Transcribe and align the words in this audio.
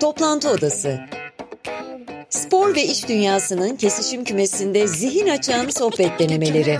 Toplantı 0.00 0.50
Odası 0.50 1.00
Spor 2.30 2.74
ve 2.74 2.84
iş 2.84 3.08
dünyasının 3.08 3.76
kesişim 3.76 4.24
kümesinde 4.24 4.86
zihin 4.86 5.28
açan 5.28 5.68
sohbet 5.68 6.18
denemeleri. 6.18 6.78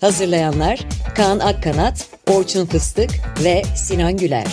Hazırlayanlar 0.00 0.80
Kaan 1.16 1.38
Akkanat, 1.38 2.08
Orçun 2.30 2.66
Fıstık 2.66 3.10
ve 3.44 3.62
Sinan 3.76 4.16
Güler. 4.16 4.46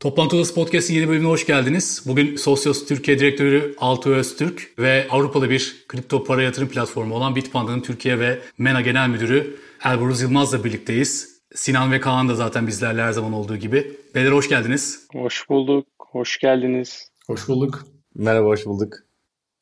Toplantı 0.00 0.36
Odası 0.36 0.54
Podcast'in 0.54 0.94
yeni 0.94 1.08
bölümüne 1.08 1.28
hoş 1.28 1.46
geldiniz. 1.46 2.02
Bugün 2.06 2.36
Sosyos 2.36 2.86
Türkiye 2.86 3.18
Direktörü 3.18 3.74
Altuğ 3.78 4.14
Öztürk 4.14 4.74
ve 4.78 5.06
Avrupa'da 5.10 5.50
bir 5.50 5.84
kripto 5.88 6.24
para 6.24 6.42
yatırım 6.42 6.68
platformu 6.68 7.14
olan 7.14 7.36
Bitpanda'nın 7.36 7.80
Türkiye 7.80 8.18
ve 8.18 8.38
MENA 8.58 8.80
Genel 8.80 9.08
Müdürü 9.08 9.56
Elburuz 9.84 10.20
Yılmaz'la 10.20 10.64
birlikteyiz. 10.64 11.39
Sinan 11.54 11.92
ve 11.92 12.00
Kaan 12.00 12.28
da 12.28 12.34
zaten 12.34 12.66
bizlerle 12.66 13.02
her 13.02 13.12
zaman 13.12 13.32
olduğu 13.32 13.56
gibi. 13.56 13.96
Beyler 14.14 14.32
hoş 14.32 14.48
geldiniz. 14.48 15.06
Hoş 15.12 15.48
bulduk, 15.48 15.86
hoş 15.98 16.38
geldiniz. 16.38 17.08
Hoş 17.26 17.48
bulduk. 17.48 17.86
Merhaba, 18.14 18.46
hoş 18.46 18.66
bulduk. 18.66 18.94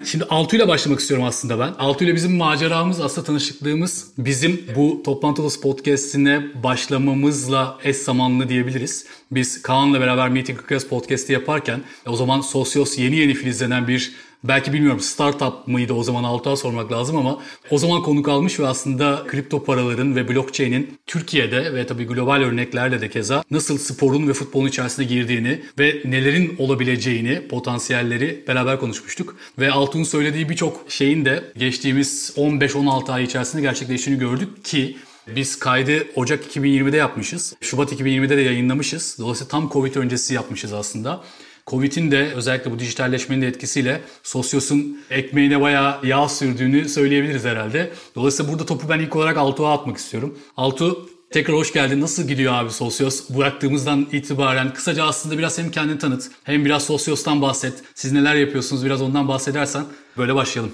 Şimdi 0.04 0.24
Altu 0.24 0.56
ile 0.56 0.68
başlamak 0.68 1.00
istiyorum 1.00 1.26
aslında 1.26 1.58
ben. 1.58 1.72
Altu 1.78 2.04
ile 2.04 2.14
bizim 2.14 2.36
maceramız 2.36 3.00
aslında 3.00 3.26
tanışıklığımız 3.26 4.12
bizim 4.18 4.64
bu 4.76 5.02
Toplantılı 5.04 5.60
Podcast'ine 5.62 6.62
başlamamızla 6.62 7.78
eş 7.84 7.96
zamanlı 7.96 8.48
diyebiliriz. 8.48 9.06
Biz 9.30 9.62
Kaan'la 9.62 10.00
beraber 10.00 10.28
Meeting 10.28 10.62
Request 10.62 10.88
Podcast'i 10.88 11.32
yaparken 11.32 11.80
o 12.06 12.16
zaman 12.16 12.40
Sosyos 12.40 12.98
yeni 12.98 13.16
yeni 13.16 13.34
filizlenen 13.34 13.88
bir 13.88 14.12
belki 14.44 14.72
bilmiyorum 14.72 15.00
startup 15.00 15.68
mıydı 15.68 15.92
o 15.92 16.02
zaman 16.02 16.24
Altuğ'a 16.24 16.56
sormak 16.56 16.92
lazım 16.92 17.16
ama 17.16 17.38
o 17.70 17.78
zaman 17.78 18.02
konuk 18.02 18.28
almış 18.28 18.60
ve 18.60 18.66
aslında 18.66 19.24
kripto 19.28 19.64
paraların 19.64 20.16
ve 20.16 20.28
blockchain'in 20.28 20.98
Türkiye'de 21.06 21.74
ve 21.74 21.86
tabii 21.86 22.06
global 22.06 22.40
örneklerle 22.40 23.00
de 23.00 23.10
keza 23.10 23.44
nasıl 23.50 23.78
sporun 23.78 24.28
ve 24.28 24.32
futbolun 24.32 24.68
içerisine 24.68 25.04
girdiğini 25.04 25.62
ve 25.78 26.02
nelerin 26.04 26.56
olabileceğini, 26.58 27.48
potansiyelleri 27.48 28.44
beraber 28.48 28.80
konuşmuştuk. 28.80 29.36
Ve 29.58 29.70
Altuğ'un 29.70 30.04
söylediği 30.04 30.48
birçok 30.48 30.84
şeyin 30.88 31.24
de 31.24 31.44
geçtiğimiz 31.56 32.32
15-16 32.36 33.12
ay 33.12 33.24
içerisinde 33.24 33.62
gerçekleştiğini 33.62 34.20
gördük 34.20 34.64
ki 34.64 34.96
biz 35.36 35.58
kaydı 35.58 36.06
Ocak 36.14 36.56
2020'de 36.56 36.96
yapmışız. 36.96 37.54
Şubat 37.60 37.92
2020'de 37.92 38.36
de 38.36 38.40
yayınlamışız. 38.40 39.16
Dolayısıyla 39.18 39.48
tam 39.48 39.70
Covid 39.70 39.94
öncesi 39.94 40.34
yapmışız 40.34 40.72
aslında. 40.72 41.24
Covid'in 41.70 42.10
de 42.10 42.32
özellikle 42.34 42.70
bu 42.70 42.78
dijitalleşmenin 42.78 43.42
de 43.42 43.46
etkisiyle 43.46 44.00
Sosyos'un 44.22 45.00
ekmeğine 45.10 45.60
bayağı 45.60 46.06
yağ 46.06 46.28
sürdüğünü 46.28 46.88
söyleyebiliriz 46.88 47.44
herhalde. 47.44 47.90
Dolayısıyla 48.14 48.52
burada 48.52 48.66
topu 48.66 48.88
ben 48.88 48.98
ilk 48.98 49.16
olarak 49.16 49.36
Altuğ'a 49.36 49.72
atmak 49.72 49.96
istiyorum. 49.96 50.38
Altuğ 50.56 51.08
Tekrar 51.30 51.56
hoş 51.56 51.72
geldin. 51.72 52.00
Nasıl 52.00 52.28
gidiyor 52.28 52.52
abi 52.52 52.70
Sosyos? 52.70 53.30
Bıraktığımızdan 53.30 54.06
itibaren 54.12 54.72
kısaca 54.72 55.04
aslında 55.04 55.38
biraz 55.38 55.58
hem 55.58 55.70
kendini 55.70 55.98
tanıt 55.98 56.30
hem 56.44 56.64
biraz 56.64 56.84
Sosyos'tan 56.84 57.42
bahset. 57.42 57.74
Siz 57.94 58.12
neler 58.12 58.34
yapıyorsunuz 58.34 58.84
biraz 58.84 59.02
ondan 59.02 59.28
bahsedersen 59.28 59.84
böyle 60.18 60.34
başlayalım. 60.34 60.72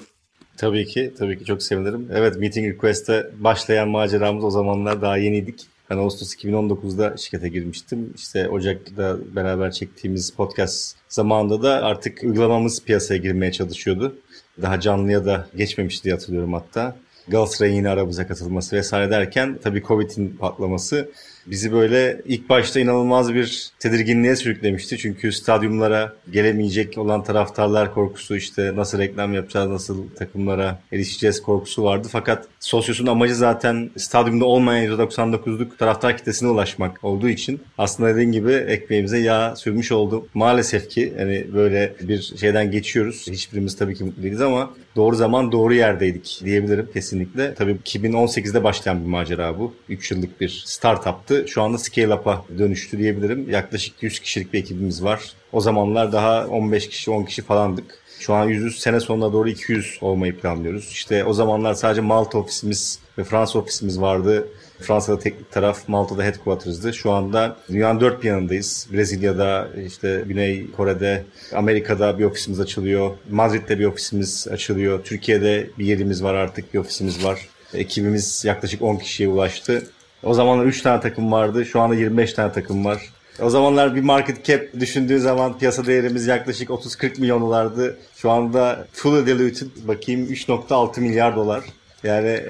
Tabii 0.57 0.87
ki, 0.87 1.15
tabii 1.19 1.39
ki 1.39 1.45
çok 1.45 1.63
sevinirim. 1.63 2.09
Evet, 2.13 2.37
Meeting 2.37 2.75
Request'e 2.75 3.31
başlayan 3.39 3.89
maceramız 3.89 4.45
o 4.45 4.51
zamanlar 4.51 5.03
daha 5.03 5.17
yeniydik. 5.17 5.67
Ben 5.91 5.99
Ağustos 5.99 6.35
2019'da 6.35 7.17
şirkete 7.17 7.49
girmiştim. 7.49 8.15
İşte 8.17 8.49
Ocak'ta 8.49 9.17
beraber 9.37 9.71
çektiğimiz 9.71 10.31
podcast 10.31 10.97
zamanında 11.09 11.63
da 11.63 11.85
artık 11.85 12.23
uygulamamız 12.23 12.85
piyasaya 12.85 13.19
girmeye 13.19 13.53
çalışıyordu. 13.53 14.17
Daha 14.63 14.81
canlıya 14.81 15.25
da 15.25 15.49
geçmemişti 15.57 16.11
hatırlıyorum 16.11 16.53
hatta. 16.53 16.97
Galatasaray'ın 17.29 17.77
yine 17.77 17.89
aramıza 17.89 18.27
katılması 18.27 18.77
vesaire 18.77 19.11
derken 19.11 19.59
tabii 19.63 19.83
Covid'in 19.83 20.29
patlaması 20.29 21.11
bizi 21.47 21.73
böyle 21.73 22.21
ilk 22.25 22.49
başta 22.49 22.81
inanılmaz 22.81 23.35
bir 23.35 23.71
tedirginliğe 23.79 24.37
sürüklemişti. 24.37 24.99
Çünkü 24.99 25.33
stadyumlara 25.33 26.13
gelemeyecek 26.33 26.99
olan 26.99 27.25
taraftarlar 27.25 27.95
korkusu 27.95 28.37
işte 28.37 28.77
nasıl 28.77 28.99
reklam 28.99 29.35
yapacağız, 29.35 29.71
nasıl 29.71 30.09
takımlara 30.09 30.79
erişeceğiz 30.93 31.43
korkusu 31.43 31.85
vardı. 31.85 32.09
Fakat 32.11 32.49
Sosyos'un 32.61 33.07
amacı 33.07 33.35
zaten 33.35 33.91
stadyumda 33.97 34.45
olmayan 34.45 34.99
%99'luk 34.99 35.77
taraftar 35.77 36.17
kitlesine 36.17 36.49
ulaşmak 36.49 37.05
olduğu 37.05 37.29
için 37.29 37.61
aslında 37.79 38.09
dediğin 38.09 38.33
gibi 38.33 38.53
ekmeğimize 38.53 39.19
yağ 39.19 39.57
sürmüş 39.57 39.93
oldu. 39.93 40.27
Maalesef 40.35 40.91
ki 40.91 41.15
hani 41.19 41.47
böyle 41.55 41.95
bir 42.01 42.23
şeyden 42.41 42.71
geçiyoruz. 42.71 43.27
Hiçbirimiz 43.31 43.77
tabii 43.77 43.95
ki 43.95 44.05
mutlu 44.05 44.23
değiliz 44.23 44.41
ama 44.41 44.71
doğru 44.97 45.17
zaman 45.17 45.53
doğru 45.53 45.75
yerdeydik 45.75 46.41
diyebilirim 46.45 46.89
kesinlikle. 46.93 47.55
Tabii 47.55 47.77
2018'de 47.85 48.65
başlayan 48.65 49.01
bir 49.01 49.09
macera 49.09 49.59
bu. 49.59 49.75
3 49.89 50.11
yıllık 50.11 50.41
bir 50.41 50.63
startuptı 50.67 51.34
yaptı. 51.35 51.53
Şu 51.53 51.63
anda 51.63 51.77
scale-up'a 51.79 52.45
dönüştü 52.59 52.99
diyebilirim. 52.99 53.51
Yaklaşık 53.51 54.03
100 54.03 54.21
kişilik 54.21 54.53
bir 54.53 54.59
ekibimiz 54.59 55.05
var. 55.05 55.21
O 55.53 55.61
zamanlar 55.61 56.13
daha 56.13 56.47
15 56.47 56.89
kişi 56.89 57.11
10 57.11 57.25
kişi 57.25 57.43
falandık. 57.43 57.99
Şu 58.21 58.35
an 58.35 58.49
100 58.49 58.79
sene 58.81 59.01
sonuna 59.01 59.33
doğru 59.33 59.49
200 59.49 59.99
olmayı 60.01 60.37
planlıyoruz. 60.41 60.89
İşte 60.91 61.25
o 61.25 61.33
zamanlar 61.33 61.75
sadece 61.75 62.01
Malta 62.01 62.39
ofisimiz 62.39 62.99
ve 63.19 63.25
Fransa 63.25 63.59
ofisimiz 63.59 64.01
vardı. 64.01 64.49
Fransa'da 64.81 65.19
teknik 65.19 65.53
taraf, 65.53 65.89
Malta'da 65.89 66.23
headquarters'dı. 66.23 66.95
Şu 66.95 67.13
anda 67.13 67.57
dünyanın 67.69 68.01
dört 68.01 68.23
bir 68.23 68.29
yanındayız. 68.29 68.89
Brezilya'da, 68.93 69.69
işte 69.87 70.25
Güney 70.27 70.71
Kore'de, 70.71 71.25
Amerika'da 71.55 72.19
bir 72.19 72.25
ofisimiz 72.25 72.61
açılıyor. 72.61 73.11
Madrid'de 73.31 73.79
bir 73.79 73.85
ofisimiz 73.85 74.49
açılıyor. 74.51 75.05
Türkiye'de 75.05 75.71
bir 75.79 75.87
yerimiz 75.87 76.23
var 76.23 76.35
artık, 76.35 76.75
bir 76.75 76.79
ofisimiz 76.79 77.25
var. 77.25 77.49
Ekibimiz 77.75 78.45
yaklaşık 78.45 78.83
10 78.83 78.97
kişiye 78.97 79.29
ulaştı. 79.29 79.83
O 80.25 80.35
zamanlar 80.35 80.67
3 80.67 80.83
tane 80.83 81.01
takım 81.01 81.33
vardı. 81.33 81.65
Şu 81.65 81.81
anda 81.81 81.95
25 81.95 82.33
tane 82.33 82.53
takım 82.53 82.85
var. 82.85 83.03
O 83.43 83.51
zamanlar 83.51 83.95
bir 83.95 84.01
market 84.01 84.45
cap 84.45 84.61
düşündüğü 84.81 85.21
zaman 85.21 85.59
piyasa 85.59 85.87
değerimiz 85.87 86.27
yaklaşık 86.27 86.69
30-40 86.69 87.21
milyon 87.21 87.41
dolardı. 87.41 87.99
Şu 88.17 88.31
anda 88.31 88.87
fully 88.93 89.27
diluted 89.27 89.67
bakayım 89.89 90.27
3.6 90.27 91.01
milyar 91.01 91.37
dolar. 91.37 91.65
Yani 92.03 92.41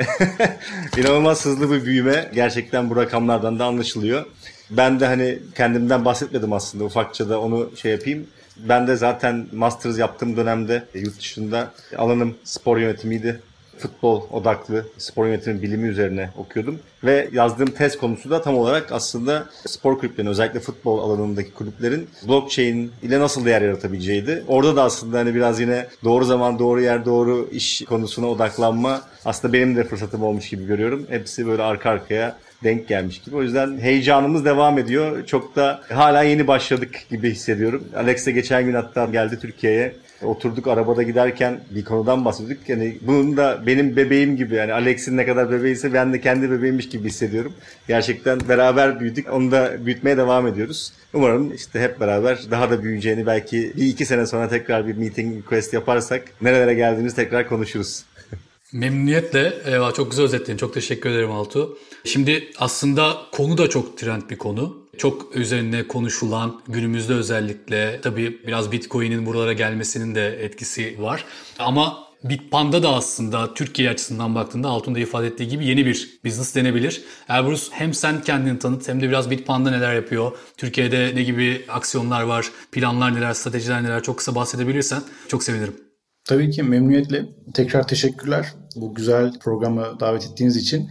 inanılmaz 0.96 1.44
hızlı 1.44 1.72
bir 1.72 1.84
büyüme. 1.84 2.30
Gerçekten 2.34 2.90
bu 2.90 2.96
rakamlardan 2.96 3.58
da 3.58 3.64
anlaşılıyor. 3.64 4.24
Ben 4.70 5.00
de 5.00 5.06
hani 5.06 5.38
kendimden 5.54 6.04
bahsetmedim 6.04 6.52
aslında 6.52 6.84
ufakça 6.84 7.28
da 7.28 7.40
onu 7.40 7.70
şey 7.76 7.92
yapayım. 7.92 8.26
Ben 8.56 8.86
de 8.86 8.96
zaten 8.96 9.46
master's 9.52 9.98
yaptığım 9.98 10.36
dönemde 10.36 10.84
yurt 10.94 11.18
dışında 11.18 11.72
alanım 11.96 12.34
spor 12.44 12.78
yönetimiydi 12.78 13.40
futbol 13.84 14.22
odaklı 14.32 14.86
spor 14.98 15.26
yönetimi 15.26 15.62
bilimi 15.62 15.88
üzerine 15.88 16.30
okuyordum. 16.38 16.78
Ve 17.04 17.28
yazdığım 17.32 17.66
tez 17.66 17.98
konusu 17.98 18.30
da 18.30 18.42
tam 18.42 18.56
olarak 18.58 18.92
aslında 18.92 19.46
spor 19.66 19.98
kulüplerinin 19.98 20.30
özellikle 20.30 20.60
futbol 20.60 20.98
alanındaki 20.98 21.52
kulüplerin 21.52 22.08
blockchain 22.28 22.92
ile 23.02 23.20
nasıl 23.20 23.44
değer 23.44 23.62
yaratabileceğiydi. 23.62 24.44
Orada 24.48 24.76
da 24.76 24.82
aslında 24.82 25.18
hani 25.18 25.34
biraz 25.34 25.60
yine 25.60 25.86
doğru 26.04 26.24
zaman 26.24 26.58
doğru 26.58 26.80
yer 26.80 27.04
doğru 27.04 27.48
iş 27.52 27.84
konusuna 27.84 28.26
odaklanma 28.26 29.02
aslında 29.24 29.52
benim 29.52 29.76
de 29.76 29.84
fırsatım 29.84 30.22
olmuş 30.22 30.48
gibi 30.48 30.66
görüyorum. 30.66 31.06
Hepsi 31.08 31.46
böyle 31.46 31.62
arka 31.62 31.90
arkaya 31.90 32.36
denk 32.64 32.88
gelmiş 32.88 33.18
gibi. 33.18 33.36
O 33.36 33.42
yüzden 33.42 33.78
heyecanımız 33.78 34.44
devam 34.44 34.78
ediyor. 34.78 35.26
Çok 35.26 35.56
da 35.56 35.80
hala 35.88 36.22
yeni 36.22 36.46
başladık 36.46 37.06
gibi 37.10 37.30
hissediyorum. 37.30 37.84
Alex 37.96 38.26
de 38.26 38.32
geçen 38.32 38.64
gün 38.64 38.74
hatta 38.74 39.04
geldi 39.04 39.38
Türkiye'ye. 39.40 39.96
Oturduk 40.24 40.66
arabada 40.66 41.02
giderken 41.02 41.60
bir 41.70 41.84
konudan 41.84 42.24
bahsediyorduk. 42.24 42.68
Yani 42.68 42.98
bunun 43.00 43.36
da 43.36 43.62
benim 43.66 43.96
bebeğim 43.96 44.36
gibi 44.36 44.54
yani 44.54 44.72
Alex'in 44.72 45.16
ne 45.16 45.26
kadar 45.26 45.50
bebeğiyse 45.50 45.92
ben 45.92 46.12
de 46.12 46.20
kendi 46.20 46.50
bebeğimmiş 46.50 46.88
gibi 46.88 47.08
hissediyorum. 47.08 47.52
Gerçekten 47.88 48.40
beraber 48.48 49.00
büyüdük. 49.00 49.32
Onu 49.32 49.50
da 49.50 49.86
büyütmeye 49.86 50.16
devam 50.16 50.46
ediyoruz. 50.46 50.92
Umarım 51.12 51.54
işte 51.54 51.80
hep 51.80 52.00
beraber 52.00 52.38
daha 52.50 52.70
da 52.70 52.82
büyüyeceğini 52.82 53.26
belki 53.26 53.72
bir 53.76 53.86
iki 53.86 54.06
sene 54.06 54.26
sonra 54.26 54.48
tekrar 54.48 54.86
bir 54.86 54.96
meeting 54.96 55.44
request 55.44 55.72
yaparsak 55.72 56.22
nerelere 56.40 56.74
geldiğimizi 56.74 57.16
tekrar 57.16 57.48
konuşuruz. 57.48 58.04
Memnuniyetle. 58.72 59.52
Eyvallah, 59.66 59.94
çok 59.94 60.10
güzel 60.10 60.24
özetledin. 60.24 60.56
Çok 60.56 60.74
teşekkür 60.74 61.10
ederim 61.10 61.30
Altu. 61.30 61.78
Şimdi 62.04 62.50
aslında 62.58 63.16
konu 63.32 63.58
da 63.58 63.68
çok 63.68 63.98
trend 63.98 64.22
bir 64.30 64.36
konu. 64.38 64.83
Çok 64.98 65.36
üzerine 65.36 65.88
konuşulan 65.88 66.60
günümüzde 66.68 67.14
özellikle 67.14 68.00
tabii 68.00 68.46
biraz 68.46 68.72
Bitcoin'in 68.72 69.26
buralara 69.26 69.52
gelmesinin 69.52 70.14
de 70.14 70.44
etkisi 70.44 70.96
var. 71.02 71.24
Ama 71.58 72.04
Bitpanda 72.24 72.82
da 72.82 72.94
aslında 72.94 73.54
Türkiye 73.54 73.90
açısından 73.90 74.34
baktığında 74.34 74.68
Altun 74.68 74.94
da 74.94 74.98
ifade 74.98 75.26
ettiği 75.26 75.48
gibi 75.48 75.66
yeni 75.66 75.86
bir 75.86 76.18
business 76.24 76.54
denebilir. 76.54 77.02
Elbrus 77.28 77.70
hem 77.72 77.94
sen 77.94 78.22
kendini 78.22 78.58
tanıt 78.58 78.88
hem 78.88 79.00
de 79.00 79.08
biraz 79.08 79.30
Bitpanda 79.30 79.70
neler 79.70 79.94
yapıyor, 79.94 80.32
Türkiye'de 80.56 81.12
ne 81.14 81.22
gibi 81.22 81.64
aksiyonlar 81.68 82.22
var, 82.22 82.50
planlar 82.72 83.14
neler, 83.14 83.34
stratejiler 83.34 83.82
neler 83.82 84.02
çok 84.02 84.18
kısa 84.18 84.34
bahsedebilirsen 84.34 85.02
çok 85.28 85.42
sevinirim. 85.42 85.83
Tabii 86.24 86.50
ki 86.50 86.62
memnuniyetle. 86.62 87.26
Tekrar 87.54 87.88
teşekkürler 87.88 88.52
bu 88.76 88.94
güzel 88.94 89.38
programı 89.38 90.00
davet 90.00 90.24
ettiğiniz 90.24 90.56
için. 90.56 90.90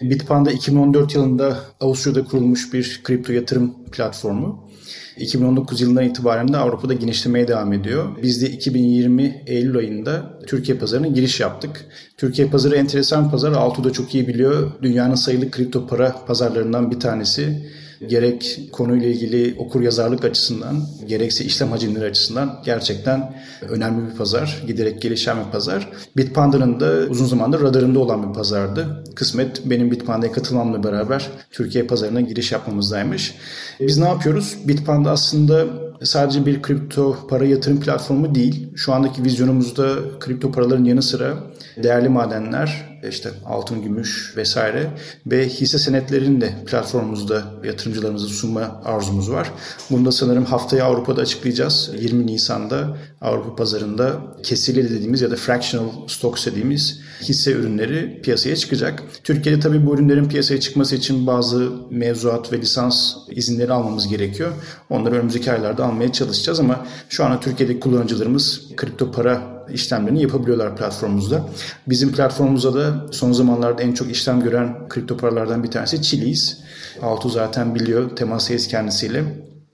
Bitpanda 0.00 0.52
2014 0.52 1.14
yılında 1.14 1.58
Avusturya'da 1.80 2.28
kurulmuş 2.28 2.72
bir 2.72 3.00
kripto 3.04 3.32
yatırım 3.32 3.74
platformu. 3.92 4.70
2019 5.16 5.80
yılından 5.80 6.04
itibaren 6.04 6.52
de 6.52 6.56
Avrupa'da 6.56 6.94
genişlemeye 6.94 7.48
devam 7.48 7.72
ediyor. 7.72 8.16
Biz 8.22 8.42
de 8.42 8.50
2020 8.50 9.42
Eylül 9.46 9.76
ayında 9.76 10.38
Türkiye 10.46 10.78
pazarına 10.78 11.06
giriş 11.06 11.40
yaptık. 11.40 11.86
Türkiye 12.16 12.48
pazarı 12.48 12.76
enteresan 12.76 13.30
pazar. 13.30 13.52
Altu 13.52 13.84
da 13.84 13.92
çok 13.92 14.14
iyi 14.14 14.28
biliyor. 14.28 14.70
Dünyanın 14.82 15.14
sayılı 15.14 15.50
kripto 15.50 15.86
para 15.86 16.24
pazarlarından 16.26 16.90
bir 16.90 17.00
tanesi. 17.00 17.70
Gerek 18.06 18.60
konuyla 18.72 19.08
ilgili 19.08 19.54
okur 19.58 19.80
yazarlık 19.80 20.24
açısından 20.24 20.86
gerekse 21.06 21.44
işlem 21.44 21.70
hacimleri 21.70 22.04
açısından 22.04 22.60
gerçekten 22.64 23.34
önemli 23.68 24.10
bir 24.10 24.16
pazar. 24.16 24.62
Giderek 24.66 25.02
gelişen 25.02 25.36
bir 25.46 25.52
pazar. 25.52 25.88
Bitpanda'nın 26.16 26.80
da 26.80 27.10
uzun 27.10 27.26
zamandır 27.26 27.62
radarında 27.62 27.98
olan 27.98 28.28
bir 28.28 28.34
pazardı. 28.34 29.04
Kısmet 29.14 29.62
benim 29.64 29.90
Bitpanda'ya 29.90 30.32
katılmamla 30.32 30.84
beraber 30.84 31.30
Türkiye 31.50 31.84
pazarına 31.84 32.20
giriş 32.20 32.52
yapmamızdaymış. 32.52 33.34
Biz 33.80 33.98
ne 33.98 34.08
yapıyoruz? 34.08 34.56
Bitpanda 34.64 35.10
aslında 35.10 35.66
sadece 36.02 36.46
bir 36.46 36.62
kripto 36.62 37.16
para 37.28 37.44
yatırım 37.44 37.80
platformu 37.80 38.34
değil. 38.34 38.68
Şu 38.76 38.92
andaki 38.92 39.24
vizyonumuzda 39.24 39.96
kripto 40.20 40.52
paraların 40.52 40.84
yanı 40.84 41.02
sıra 41.02 41.34
değerli 41.82 42.08
madenler, 42.08 42.93
işte 43.08 43.30
altın, 43.46 43.82
gümüş 43.82 44.34
vesaire 44.36 44.90
ve 45.26 45.48
hisse 45.48 45.78
senetlerini 45.78 46.40
de 46.40 46.54
platformumuzda 46.66 47.42
yatırımcılarımıza 47.64 48.26
sunma 48.26 48.80
arzumuz 48.84 49.30
var. 49.30 49.52
Bunu 49.90 50.04
da 50.04 50.12
sanırım 50.12 50.44
haftaya 50.44 50.84
Avrupa'da 50.84 51.22
açıklayacağız. 51.22 51.90
20 52.00 52.26
Nisan'da 52.26 52.96
Avrupa 53.20 53.56
pazarında 53.56 54.20
kesili 54.42 54.90
dediğimiz 54.90 55.20
ya 55.20 55.30
da 55.30 55.36
fractional 55.36 55.88
stocks 56.08 56.46
dediğimiz 56.46 57.00
hisse 57.22 57.52
ürünleri 57.52 58.20
piyasaya 58.22 58.56
çıkacak. 58.56 59.02
Türkiye'de 59.24 59.60
tabii 59.60 59.86
bu 59.86 59.94
ürünlerin 59.94 60.28
piyasaya 60.28 60.60
çıkması 60.60 60.96
için 60.96 61.26
bazı 61.26 61.72
mevzuat 61.90 62.52
ve 62.52 62.60
lisans 62.60 63.14
izinleri 63.30 63.72
almamız 63.72 64.08
gerekiyor. 64.08 64.52
Onları 64.90 65.14
önümüzdeki 65.14 65.52
aylarda 65.52 65.86
almaya 65.86 66.12
çalışacağız 66.12 66.60
ama 66.60 66.86
şu 67.08 67.24
anda 67.24 67.40
Türkiye'deki 67.40 67.80
kullanıcılarımız 67.80 68.62
kripto 68.76 69.12
para 69.12 69.53
işlemlerini 69.72 70.22
yapabiliyorlar 70.22 70.76
platformumuzda. 70.76 71.48
Bizim 71.86 72.12
platformumuzda 72.12 72.74
da 72.74 73.12
son 73.12 73.32
zamanlarda 73.32 73.82
en 73.82 73.92
çok 73.92 74.10
işlem 74.10 74.42
gören 74.42 74.88
kripto 74.88 75.16
paralardan 75.16 75.62
bir 75.62 75.70
tanesi 75.70 76.02
Chiliz. 76.02 76.60
Altu 77.02 77.28
zaten 77.28 77.74
biliyor, 77.74 78.16
temas 78.16 78.68
kendisiyle. 78.68 79.24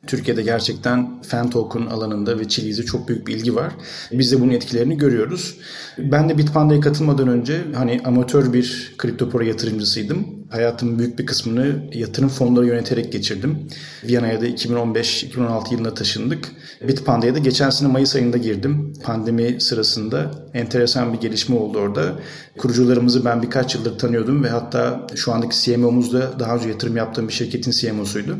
Türkiye'de 0.06 0.42
gerçekten 0.42 1.22
fan 1.22 1.50
token 1.50 1.86
alanında 1.86 2.38
ve 2.38 2.48
Chili'de 2.48 2.82
çok 2.82 3.08
büyük 3.08 3.26
bir 3.26 3.34
ilgi 3.34 3.54
var. 3.54 3.72
Biz 4.12 4.32
de 4.32 4.40
bunun 4.40 4.50
etkilerini 4.50 4.98
görüyoruz. 4.98 5.56
Ben 5.98 6.28
de 6.28 6.38
Bitpanda'ya 6.38 6.80
katılmadan 6.80 7.28
önce 7.28 7.60
hani 7.74 8.00
amatör 8.04 8.52
bir 8.52 8.94
kripto 8.98 9.30
para 9.30 9.44
yatırımcısıydım. 9.44 10.39
Hayatımın 10.50 10.98
büyük 10.98 11.18
bir 11.18 11.26
kısmını 11.26 11.82
yatırım 11.92 12.28
fonları 12.28 12.66
yöneterek 12.66 13.12
geçirdim. 13.12 13.58
Viyana'ya 14.04 14.40
da 14.40 14.46
2015-2016 14.46 15.72
yılında 15.72 15.94
taşındık. 15.94 16.48
Bitpanda'ya 16.88 17.34
da 17.34 17.38
geçen 17.38 17.70
sene 17.70 17.88
Mayıs 17.88 18.16
ayında 18.16 18.36
girdim. 18.36 18.92
Pandemi 19.04 19.60
sırasında 19.60 20.30
enteresan 20.54 21.12
bir 21.12 21.20
gelişme 21.20 21.56
oldu 21.56 21.78
orada. 21.78 22.12
Kurucularımızı 22.58 23.24
ben 23.24 23.42
birkaç 23.42 23.74
yıldır 23.74 23.98
tanıyordum 23.98 24.44
ve 24.44 24.48
hatta 24.48 25.06
şu 25.14 25.32
andaki 25.32 25.62
CMO'muz 25.62 26.12
da 26.12 26.38
daha 26.38 26.56
önce 26.56 26.68
yatırım 26.68 26.96
yaptığım 26.96 27.28
bir 27.28 27.32
şirketin 27.32 27.70
CMO'suydu. 27.70 28.36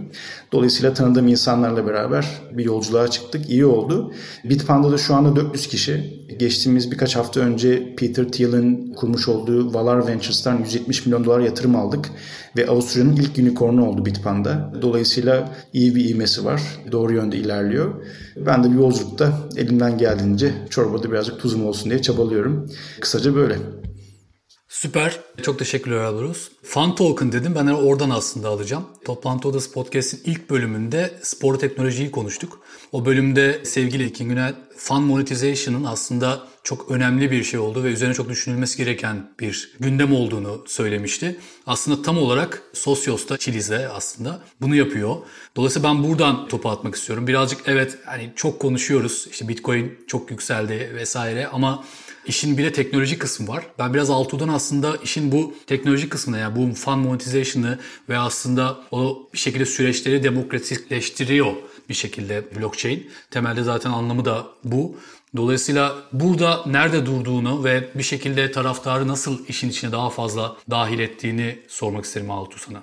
Dolayısıyla 0.53 0.95
tanıdığım 0.95 1.29
insanlarla 1.29 1.87
beraber 1.87 2.27
bir 2.53 2.65
yolculuğa 2.65 3.09
çıktık. 3.09 3.51
İyi 3.51 3.65
oldu. 3.65 4.13
Bitpanda'da 4.45 4.99
şu 4.99 5.15
anda 5.15 5.37
400 5.37 5.67
kişi. 5.67 6.21
Geçtiğimiz 6.39 6.91
birkaç 6.91 7.17
hafta 7.17 7.41
önce 7.41 7.95
Peter 7.97 8.29
Thiel'in 8.29 8.95
kurmuş 8.95 9.29
olduğu 9.29 9.75
Valar 9.75 10.07
Ventures'tan 10.07 10.59
170 10.59 11.07
milyon 11.07 11.25
dolar 11.25 11.41
yatırım 11.41 11.77
aldık. 11.77 12.00
Ve 12.57 12.67
Avusturya'nın 12.67 13.17
ilk 13.17 13.39
unicornu 13.39 13.89
oldu 13.89 14.05
Bitpanda. 14.07 14.73
Dolayısıyla 14.83 15.55
iyi 15.73 15.95
bir 15.95 16.09
ivmesi 16.09 16.45
var. 16.45 16.63
Doğru 16.93 17.15
yönde 17.15 17.37
ilerliyor. 17.37 18.05
Ben 18.37 18.65
de 18.65 18.71
bir 18.71 18.75
yolculukta 18.75 19.49
elimden 19.57 19.99
geldiğince 19.99 20.55
çorbada 20.71 21.11
birazcık 21.13 21.41
tuzum 21.41 21.67
olsun 21.67 21.91
diye 21.91 22.03
çabalıyorum. 22.03 22.71
Kısaca 23.01 23.35
böyle. 23.35 23.59
Süper. 24.69 25.21
Çok 25.43 25.59
teşekkürler 25.59 25.97
Alvaruz. 25.97 26.51
Fun 26.63 26.95
Token 26.95 27.33
dedim. 27.33 27.55
Ben 27.55 27.67
oradan 27.67 28.11
aslında 28.11 28.49
alacağım. 28.49 28.85
Toplantı 29.05 29.49
Odası 29.49 29.73
Podcast'in 29.73 30.21
ilk 30.25 30.51
bölümünde 30.51 31.19
spor 31.23 31.59
teknolojiyi 31.59 32.11
konuştuk. 32.11 32.61
O 32.93 33.07
bölümde 33.07 33.65
sevgili 33.65 34.05
Ekin 34.05 34.29
Günel 34.29 34.55
Fun 34.77 35.03
Monetization'ın 35.03 35.85
aslında 35.85 36.49
çok 36.63 36.91
önemli 36.91 37.31
bir 37.31 37.45
şey 37.45 37.61
olduğu 37.61 37.85
ve 37.85 37.89
üzerine 37.89 38.15
çok 38.15 38.29
düşünülmesi 38.29 38.79
gereken 38.79 39.31
bir 39.41 39.73
gündem 39.81 40.15
olduğunu 40.15 40.65
söylemişti. 40.67 41.41
Aslında 41.67 42.03
tam 42.03 42.19
olarak 42.19 42.63
Sosyos'ta, 42.73 43.39
Chili'de 43.39 43.89
aslında 43.89 44.43
bunu 44.61 44.75
yapıyor. 44.75 45.17
Dolayısıyla 45.57 45.89
ben 45.89 46.03
buradan 46.03 46.49
topu 46.49 46.71
atmak 46.71 46.95
istiyorum. 46.95 47.27
Birazcık 47.27 47.61
evet 47.67 47.99
hani 48.05 48.33
çok 48.37 48.61
konuşuyoruz. 48.61 49.27
İşte 49.31 49.49
Bitcoin 49.49 49.99
çok 50.07 50.31
yükseldi 50.31 50.93
vesaire 50.95 51.47
ama 51.47 51.85
İşin 52.27 52.59
bir 52.59 52.65
de 52.65 52.73
teknoloji 52.73 53.19
kısmı 53.19 53.49
var. 53.49 53.67
Ben 53.79 53.95
biraz 53.95 54.11
Altuğ'dan 54.11 54.49
aslında 54.49 54.97
işin 54.97 55.33
bu 55.33 55.55
teknoloji 55.67 56.09
kısmına 56.09 56.39
yani 56.39 56.57
bu 56.57 56.75
fund 56.75 57.05
monetization'ı 57.05 57.79
ve 58.09 58.19
aslında 58.19 58.79
o 58.91 59.29
bir 59.33 59.39
şekilde 59.39 59.67
süreçleri 59.67 60.23
demokratikleştiriyor 60.23 61.53
bir 61.89 61.95
şekilde 61.95 62.45
blockchain. 62.57 63.11
Temelde 63.31 63.63
zaten 63.63 63.91
anlamı 63.91 64.25
da 64.25 64.47
bu. 64.65 64.97
Dolayısıyla 65.37 65.97
burada 66.13 66.61
nerede 66.67 67.07
durduğunu 67.07 67.65
ve 67.65 67.89
bir 67.95 68.03
şekilde 68.03 68.53
taraftarı 68.53 69.09
nasıl 69.09 69.47
işin 69.49 69.71
içine 69.71 69.93
daha 69.93 70.11
fazla 70.11 70.57
dahil 70.71 70.99
ettiğini 70.99 71.59
sormak 71.69 72.05
isterim 72.05 72.31
Altuğ 72.31 72.59
sana. 72.59 72.83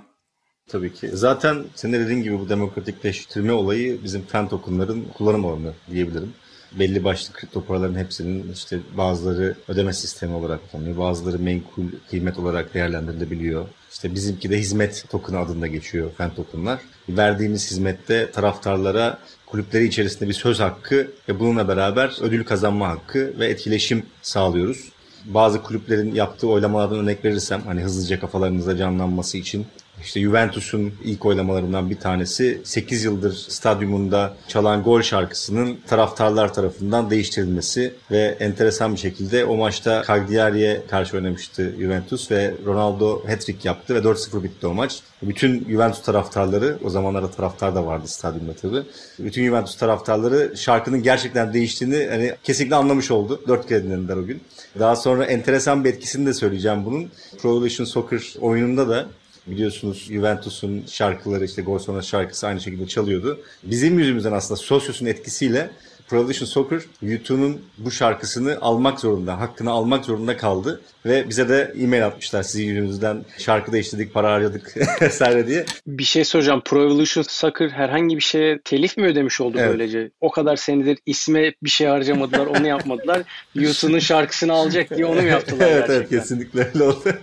Tabii 0.67 0.93
ki. 0.93 1.09
Zaten 1.13 1.65
senin 1.75 1.93
dediğin 1.93 2.23
gibi 2.23 2.39
bu 2.39 2.49
demokratikleştirme 2.49 3.53
olayı 3.53 4.03
bizim 4.03 4.21
fen 4.21 4.49
tokenların 4.49 5.05
kullanım 5.17 5.45
alanı 5.45 5.73
diyebilirim 5.91 6.33
belli 6.71 7.03
başlı 7.03 7.33
kripto 7.33 7.65
paraların 7.65 7.99
hepsinin 7.99 8.53
işte 8.53 8.79
bazıları 8.97 9.55
ödeme 9.67 9.93
sistemi 9.93 10.33
olarak 10.33 10.71
kullanılıyor. 10.71 10.97
Bazıları 10.97 11.39
menkul 11.39 11.83
kıymet 12.09 12.39
olarak 12.39 12.73
değerlendirilebiliyor. 12.73 13.65
İşte 13.91 14.15
bizimki 14.15 14.49
de 14.49 14.57
hizmet 14.57 15.05
token 15.09 15.33
adında 15.33 15.67
geçiyor 15.67 16.11
fen 16.17 16.35
tokenlar. 16.35 16.79
Verdiğimiz 17.09 17.71
hizmette 17.71 18.31
taraftarlara 18.31 19.19
kulüpleri 19.45 19.85
içerisinde 19.85 20.29
bir 20.29 20.33
söz 20.33 20.59
hakkı 20.59 21.11
ve 21.29 21.39
bununla 21.39 21.67
beraber 21.67 22.17
ödül 22.21 22.43
kazanma 22.43 22.89
hakkı 22.89 23.33
ve 23.39 23.47
etkileşim 23.47 24.05
sağlıyoruz. 24.21 24.89
Bazı 25.25 25.63
kulüplerin 25.63 26.15
yaptığı 26.15 26.47
oylamalardan 26.47 26.97
örnek 26.97 27.25
verirsem 27.25 27.61
hani 27.65 27.81
hızlıca 27.81 28.19
kafalarınızda 28.19 28.77
canlanması 28.77 29.37
için 29.37 29.65
işte 30.03 30.21
Juventus'un 30.21 30.93
ilk 31.03 31.25
oylamalarından 31.25 31.89
bir 31.89 31.99
tanesi 31.99 32.61
8 32.63 33.03
yıldır 33.03 33.33
stadyumunda 33.33 34.37
çalan 34.47 34.83
gol 34.83 35.01
şarkısının 35.01 35.77
taraftarlar 35.87 36.53
tarafından 36.53 37.09
değiştirilmesi 37.09 37.93
ve 38.11 38.37
enteresan 38.39 38.93
bir 38.93 38.99
şekilde 38.99 39.45
o 39.45 39.55
maçta 39.55 40.03
Cagliari'ye 40.07 40.81
karşı 40.89 41.17
oynamıştı 41.17 41.75
Juventus 41.79 42.31
ve 42.31 42.53
Ronaldo 42.65 43.27
hat-trick 43.27 43.67
yaptı 43.67 43.95
ve 43.95 43.99
4-0 43.99 44.43
bitti 44.43 44.67
o 44.67 44.73
maç. 44.73 44.99
Bütün 45.21 45.69
Juventus 45.69 46.01
taraftarları, 46.01 46.77
o 46.83 46.89
zamanlarda 46.89 47.31
taraftar 47.31 47.75
da 47.75 47.85
vardı 47.85 48.07
stadyumda 48.07 48.53
tabii. 48.53 48.83
Bütün 49.19 49.45
Juventus 49.45 49.77
taraftarları 49.77 50.57
şarkının 50.57 51.03
gerçekten 51.03 51.53
değiştiğini 51.53 52.07
hani 52.09 52.33
kesinlikle 52.43 52.75
anlamış 52.75 53.11
oldu. 53.11 53.41
Dört 53.47 53.67
kere 53.67 53.83
dinlediler 53.83 54.17
o 54.17 54.25
gün. 54.25 54.41
Daha 54.79 54.95
sonra 54.95 55.25
enteresan 55.25 55.83
bir 55.83 55.89
etkisini 55.89 56.25
de 56.25 56.33
söyleyeceğim 56.33 56.85
bunun. 56.85 57.11
Pro 57.41 57.49
Evolution 57.49 57.85
Soccer 57.85 58.33
oyununda 58.41 58.89
da 58.89 59.07
Biliyorsunuz 59.47 60.07
Juventus'un 60.07 60.83
şarkıları 60.87 61.45
işte 61.45 61.61
Gol 61.61 61.79
Sonrası 61.79 62.07
şarkısı 62.07 62.47
aynı 62.47 62.61
şekilde 62.61 62.87
çalıyordu. 62.87 63.39
Bizim 63.63 63.99
yüzümüzden 63.99 64.31
aslında 64.31 64.55
Sosyos'un 64.59 65.05
etkisiyle 65.05 65.69
Pro 66.07 66.17
Evolution 66.17 66.47
Soccer 66.47 66.81
YouTube'un 67.01 67.61
bu 67.77 67.91
şarkısını 67.91 68.57
almak 68.61 68.99
zorunda, 68.99 69.39
hakkını 69.39 69.71
almak 69.71 70.05
zorunda 70.05 70.37
kaldı. 70.37 70.81
Ve 71.05 71.29
bize 71.29 71.49
de 71.49 71.73
e-mail 71.79 72.05
atmışlar 72.05 72.43
sizin 72.43 72.65
yüzünüzden 72.65 73.25
şarkı 73.37 73.71
değiştirdik, 73.71 74.13
para 74.13 74.31
harcadık 74.33 74.75
vesaire 75.01 75.47
diye. 75.47 75.65
Bir 75.87 76.03
şey 76.03 76.25
soracağım. 76.25 76.61
Pro 76.65 76.83
Evolution 76.83 77.23
Soccer 77.23 77.69
herhangi 77.69 78.15
bir 78.15 78.21
şeye 78.21 78.59
telif 78.61 78.97
mi 78.97 79.05
ödemiş 79.05 79.41
oldu 79.41 79.57
evet. 79.59 79.69
böylece? 79.69 80.11
O 80.21 80.31
kadar 80.31 80.55
senedir 80.55 80.97
isme 81.05 81.53
bir 81.63 81.69
şey 81.69 81.87
harcamadılar, 81.87 82.45
onu 82.45 82.67
yapmadılar. 82.67 83.23
YouTube'un 83.55 83.99
şarkısını 83.99 84.53
alacak 84.53 84.89
diye 84.89 85.05
onu 85.05 85.21
mu 85.21 85.27
yaptılar 85.27 85.67
evet, 85.67 85.87
gerçekten? 85.87 85.95
Evet, 85.95 86.09
kesinlikle 86.09 86.67
öyle 86.73 86.83
oldu. 86.83 87.03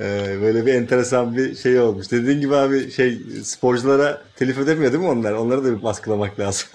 Ee, 0.00 0.38
böyle 0.42 0.66
bir 0.66 0.74
enteresan 0.74 1.36
bir 1.36 1.56
şey 1.56 1.78
olmuş. 1.78 2.10
Dediğin 2.10 2.40
gibi 2.40 2.56
abi 2.56 2.90
şey 2.90 3.18
sporculara 3.42 4.22
telif 4.36 4.58
ödemiyor 4.58 4.92
değil 4.92 5.04
mi 5.04 5.10
onlar? 5.10 5.32
Onları 5.32 5.64
da 5.64 5.78
bir 5.78 5.82
baskılamak 5.82 6.40
lazım. 6.40 6.68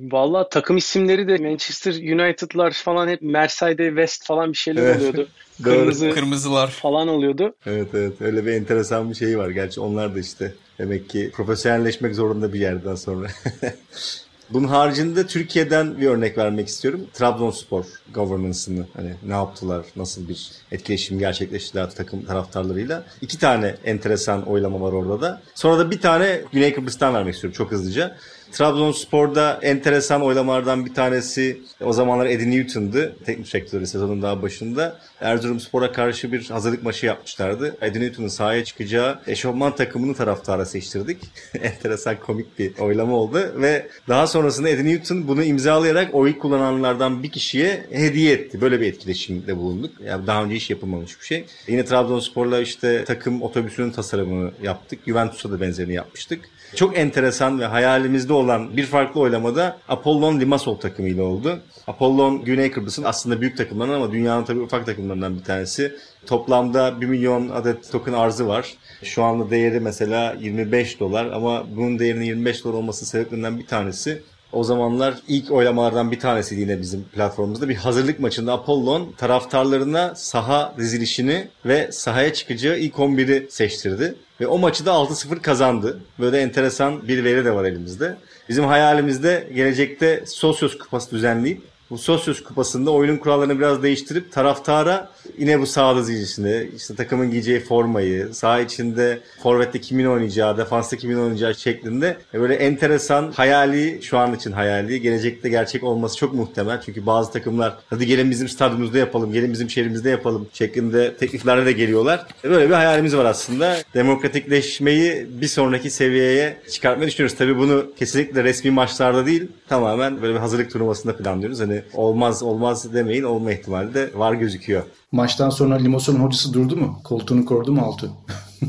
Valla 0.00 0.48
takım 0.48 0.76
isimleri 0.76 1.28
de 1.28 1.38
Manchester 1.38 1.92
United'lar 1.92 2.70
falan 2.70 3.08
hep 3.08 3.22
Merseyside 3.22 3.88
West 3.88 4.26
falan 4.26 4.52
bir 4.52 4.56
şeyler 4.56 4.82
evet. 4.82 5.00
oluyordu. 5.00 5.28
Kırmızı 5.62 6.10
Kırmızılar 6.10 6.68
falan 6.68 7.08
oluyordu. 7.08 7.54
Evet 7.66 7.88
evet 7.94 8.20
öyle 8.20 8.46
bir 8.46 8.52
enteresan 8.52 9.10
bir 9.10 9.14
şey 9.14 9.38
var. 9.38 9.50
Gerçi 9.50 9.80
onlar 9.80 10.14
da 10.14 10.20
işte 10.20 10.54
demek 10.78 11.10
ki 11.10 11.30
profesyonelleşmek 11.34 12.14
zorunda 12.14 12.52
bir 12.52 12.60
yerden 12.60 12.94
sonra. 12.94 13.28
Bunun 14.50 14.68
haricinde 14.68 15.26
Türkiye'den 15.26 16.00
bir 16.00 16.06
örnek 16.06 16.38
vermek 16.38 16.68
istiyorum. 16.68 17.00
Trabzonspor 17.12 17.84
governance'ını 18.14 18.86
hani 18.94 19.14
ne 19.26 19.32
yaptılar, 19.32 19.86
nasıl 19.96 20.28
bir 20.28 20.50
etkileşim 20.72 21.18
gerçekleştirdiler 21.18 21.90
takım 21.90 22.24
taraftarlarıyla. 22.24 23.04
İki 23.20 23.38
tane 23.38 23.74
enteresan 23.84 24.48
oylama 24.48 24.80
var 24.80 24.92
orada 24.92 25.20
da. 25.20 25.42
Sonra 25.54 25.78
da 25.78 25.90
bir 25.90 26.00
tane 26.00 26.40
Güney 26.52 26.74
Kıbrıs'tan 26.74 27.14
vermek 27.14 27.34
istiyorum 27.34 27.56
çok 27.56 27.72
hızlıca. 27.72 28.16
Trabzonspor'da 28.52 29.58
enteresan 29.62 30.22
oylamalardan 30.22 30.86
bir 30.86 30.94
tanesi 30.94 31.60
o 31.80 31.92
zamanlar 31.92 32.26
Eddie 32.26 32.50
Newton'dı. 32.50 33.16
Teknik 33.24 33.52
direktörü 33.52 33.86
sezonun 33.86 34.22
daha 34.22 34.42
başında. 34.42 34.98
Erzurumspor'a 35.20 35.92
karşı 35.92 36.32
bir 36.32 36.50
hazırlık 36.50 36.82
maçı 36.82 37.06
yapmışlardı. 37.06 37.76
Eddie 37.80 38.02
Newton'un 38.02 38.28
sahaya 38.28 38.64
çıkacağı 38.64 39.18
eşofman 39.26 39.76
takımını 39.76 40.14
taraftara 40.14 40.64
seçtirdik. 40.64 41.18
enteresan 41.62 42.16
komik 42.20 42.58
bir 42.58 42.78
oylama 42.78 43.16
oldu 43.16 43.52
ve 43.56 43.88
daha 44.08 44.26
sonrasında 44.26 44.68
Eddie 44.68 44.84
Newton 44.84 45.28
bunu 45.28 45.42
imzalayarak 45.42 46.14
oy 46.14 46.38
kullananlardan 46.38 47.22
bir 47.22 47.30
kişiye 47.30 47.86
hediye 47.90 48.32
etti. 48.32 48.60
Böyle 48.60 48.80
bir 48.80 48.86
etkileşimde 48.86 49.56
bulunduk. 49.56 49.90
Yani 50.04 50.26
daha 50.26 50.44
önce 50.44 50.54
hiç 50.54 50.70
yapılmamış 50.70 51.20
bir 51.20 51.26
şey. 51.26 51.44
Yine 51.68 51.84
Trabzonspor'la 51.84 52.60
işte 52.60 53.04
takım 53.04 53.42
otobüsünün 53.42 53.90
tasarımını 53.90 54.50
yaptık. 54.62 54.98
Juventus'a 55.06 55.50
da 55.50 55.60
benzerini 55.60 55.94
yapmıştık. 55.94 56.40
Çok 56.74 56.98
enteresan 56.98 57.60
ve 57.60 57.66
hayalimizde 57.66 58.32
olan 58.32 58.76
bir 58.76 58.86
farklı 58.86 59.20
oylamada 59.20 59.78
Apollon 59.88 60.40
Limassol 60.40 60.76
takımıyla 60.76 61.24
oldu. 61.24 61.60
Apollon 61.86 62.44
Güney 62.44 62.70
Kıbrıs'ın 62.70 63.04
aslında 63.04 63.40
büyük 63.40 63.56
takımlarından 63.56 63.96
ama 63.96 64.12
dünyanın 64.12 64.44
tabii 64.44 64.60
ufak 64.60 64.86
takımlarından 64.86 65.38
bir 65.38 65.44
tanesi. 65.44 65.96
Toplamda 66.26 67.00
1 67.00 67.06
milyon 67.06 67.48
adet 67.48 67.92
token 67.92 68.12
arzı 68.12 68.48
var. 68.48 68.74
Şu 69.02 69.24
anda 69.24 69.50
değeri 69.50 69.80
mesela 69.80 70.36
25 70.40 71.00
dolar 71.00 71.26
ama 71.26 71.64
bunun 71.76 71.98
değerinin 71.98 72.24
25 72.24 72.64
dolar 72.64 72.74
olması 72.74 73.06
sebeplerinden 73.06 73.58
bir 73.58 73.66
tanesi 73.66 74.22
o 74.52 74.64
zamanlar 74.64 75.14
ilk 75.28 75.50
oylamalardan 75.50 76.10
bir 76.10 76.20
tanesiydi 76.20 76.60
yine 76.60 76.80
bizim 76.80 77.04
platformumuzda. 77.04 77.68
Bir 77.68 77.74
hazırlık 77.74 78.20
maçında 78.20 78.52
Apollon 78.52 79.12
taraftarlarına 79.16 80.14
saha 80.14 80.74
dizilişini 80.78 81.48
ve 81.66 81.92
sahaya 81.92 82.32
çıkacağı 82.32 82.78
ilk 82.78 82.94
11'i 82.94 83.50
seçtirdi. 83.50 84.14
Ve 84.40 84.46
o 84.46 84.58
maçı 84.58 84.86
da 84.86 84.90
6-0 84.90 85.40
kazandı. 85.40 86.00
Böyle 86.18 86.40
enteresan 86.40 87.08
bir 87.08 87.24
veri 87.24 87.44
de 87.44 87.54
var 87.54 87.64
elimizde. 87.64 88.16
Bizim 88.48 88.64
hayalimizde 88.64 89.48
gelecekte 89.54 90.24
Sosyos 90.26 90.78
Kupası 90.78 91.10
düzenleyip 91.10 91.62
bu 91.90 91.98
Sosyos 91.98 92.42
Kupası'nda 92.42 92.90
oyunun 92.90 93.16
kurallarını 93.16 93.58
biraz 93.58 93.82
değiştirip 93.82 94.32
taraftara 94.32 95.10
yine 95.38 95.60
bu 95.60 95.66
sahada 95.66 96.02
zincirisini, 96.02 96.68
işte 96.76 96.94
takımın 96.94 97.30
giyeceği 97.30 97.60
formayı, 97.60 98.34
saha 98.34 98.60
içinde 98.60 99.18
forvette 99.42 99.80
kimin 99.80 100.04
oynayacağı, 100.04 100.58
defansta 100.58 100.96
kimin 100.96 101.16
oynayacağı 101.16 101.54
şeklinde 101.54 102.16
böyle 102.34 102.54
enteresan 102.54 103.32
hayali, 103.32 104.02
şu 104.02 104.18
an 104.18 104.34
için 104.34 104.52
hayali, 104.52 105.00
gelecekte 105.00 105.48
gerçek 105.48 105.84
olması 105.84 106.16
çok 106.16 106.34
muhtemel. 106.34 106.80
Çünkü 106.80 107.06
bazı 107.06 107.32
takımlar 107.32 107.76
hadi 107.90 108.06
gelin 108.06 108.30
bizim 108.30 108.48
stadyumumuzda 108.48 108.98
yapalım, 108.98 109.32
gelin 109.32 109.52
bizim 109.52 109.70
şehrimizde 109.70 110.10
yapalım 110.10 110.48
şeklinde 110.52 111.14
tekliflerle 111.14 111.66
de 111.66 111.72
geliyorlar. 111.72 112.26
Böyle 112.44 112.68
bir 112.68 112.74
hayalimiz 112.74 113.16
var 113.16 113.24
aslında. 113.24 113.76
Demokratikleşmeyi 113.94 115.26
bir 115.40 115.46
sonraki 115.48 115.90
seviyeye 115.90 116.56
çıkartmayı 116.72 117.10
düşünüyoruz. 117.10 117.38
Tabii 117.38 117.58
bunu 117.58 117.92
kesinlikle 117.98 118.44
resmi 118.44 118.70
maçlarda 118.70 119.26
değil, 119.26 119.48
tamamen 119.68 120.22
böyle 120.22 120.34
bir 120.34 120.38
hazırlık 120.38 120.70
turnuvasında 120.70 121.16
planlıyoruz. 121.16 121.60
Hani 121.60 121.82
olmaz 121.94 122.42
olmaz 122.42 122.94
demeyin 122.94 123.22
olma 123.22 123.52
ihtimali 123.52 123.94
de 123.94 124.10
var 124.14 124.34
gözüküyor. 124.34 124.82
Maçtan 125.12 125.50
sonra 125.50 125.74
Limoson'un 125.74 126.18
hocası 126.18 126.52
durdu 126.52 126.76
mu? 126.76 127.00
Koltuğunu 127.04 127.44
kordu 127.44 127.72
mu 127.72 127.82
Altu? 127.82 128.12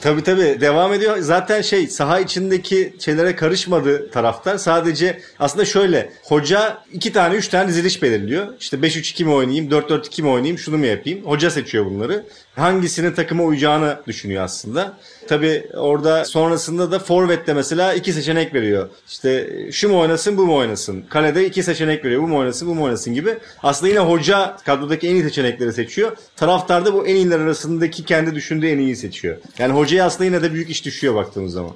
Tabii 0.00 0.22
tabii 0.22 0.58
devam 0.60 0.92
ediyor. 0.92 1.18
Zaten 1.18 1.62
şey 1.62 1.86
saha 1.86 2.20
içindeki 2.20 2.94
şeylere 2.98 3.36
karışmadı 3.36 4.10
taraftar. 4.10 4.58
Sadece 4.58 5.20
aslında 5.38 5.64
şöyle 5.64 6.12
hoca 6.24 6.78
iki 6.92 7.12
tane 7.12 7.34
üç 7.34 7.48
tane 7.48 7.68
diziliş 7.68 8.02
belirliyor. 8.02 8.46
İşte 8.60 8.76
5-3-2 8.76 9.24
mi 9.24 9.30
oynayayım 9.30 9.68
4-4-2 9.70 10.22
mi 10.22 10.28
oynayayım 10.28 10.58
şunu 10.58 10.78
mu 10.78 10.86
yapayım. 10.86 11.24
Hoca 11.26 11.50
seçiyor 11.50 11.86
bunları. 11.86 12.26
Hangisinin 12.58 13.12
takıma 13.12 13.44
uyacağını 13.44 14.00
düşünüyor 14.06 14.44
aslında. 14.44 14.98
Tabii 15.28 15.66
orada 15.74 16.24
sonrasında 16.24 16.92
da 16.92 16.98
Forvet'te 16.98 17.54
mesela 17.54 17.94
iki 17.94 18.12
seçenek 18.12 18.54
veriyor. 18.54 18.88
İşte 19.08 19.50
şu 19.72 19.88
mu 19.88 19.98
oynasın 19.98 20.36
bu 20.36 20.46
mu 20.46 20.54
oynasın. 20.56 21.02
Kalede 21.02 21.46
iki 21.46 21.62
seçenek 21.62 22.04
veriyor. 22.04 22.22
Bu 22.22 22.28
mu 22.28 22.38
oynasın 22.38 22.68
bu 22.68 22.74
mu 22.74 22.82
oynasın 22.84 23.14
gibi. 23.14 23.38
Aslında 23.62 23.88
yine 23.90 24.00
hoca 24.00 24.56
kadrodaki 24.64 25.08
en 25.08 25.14
iyi 25.14 25.22
seçenekleri 25.22 25.72
seçiyor. 25.72 26.16
Taraftar 26.36 26.86
da 26.86 26.94
bu 26.94 27.06
en 27.06 27.14
iyiler 27.14 27.40
arasındaki 27.40 28.04
kendi 28.04 28.34
düşündüğü 28.34 28.68
en 28.68 28.78
iyi 28.78 28.96
seçiyor. 28.96 29.36
Yani 29.58 29.72
hocaya 29.72 30.06
aslında 30.06 30.24
yine 30.24 30.42
de 30.42 30.52
büyük 30.52 30.70
iş 30.70 30.84
düşüyor 30.84 31.14
baktığımız 31.14 31.52
zaman. 31.52 31.72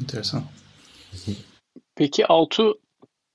Enteresan. 0.00 0.42
Peki 1.96 2.26
Altu 2.26 2.78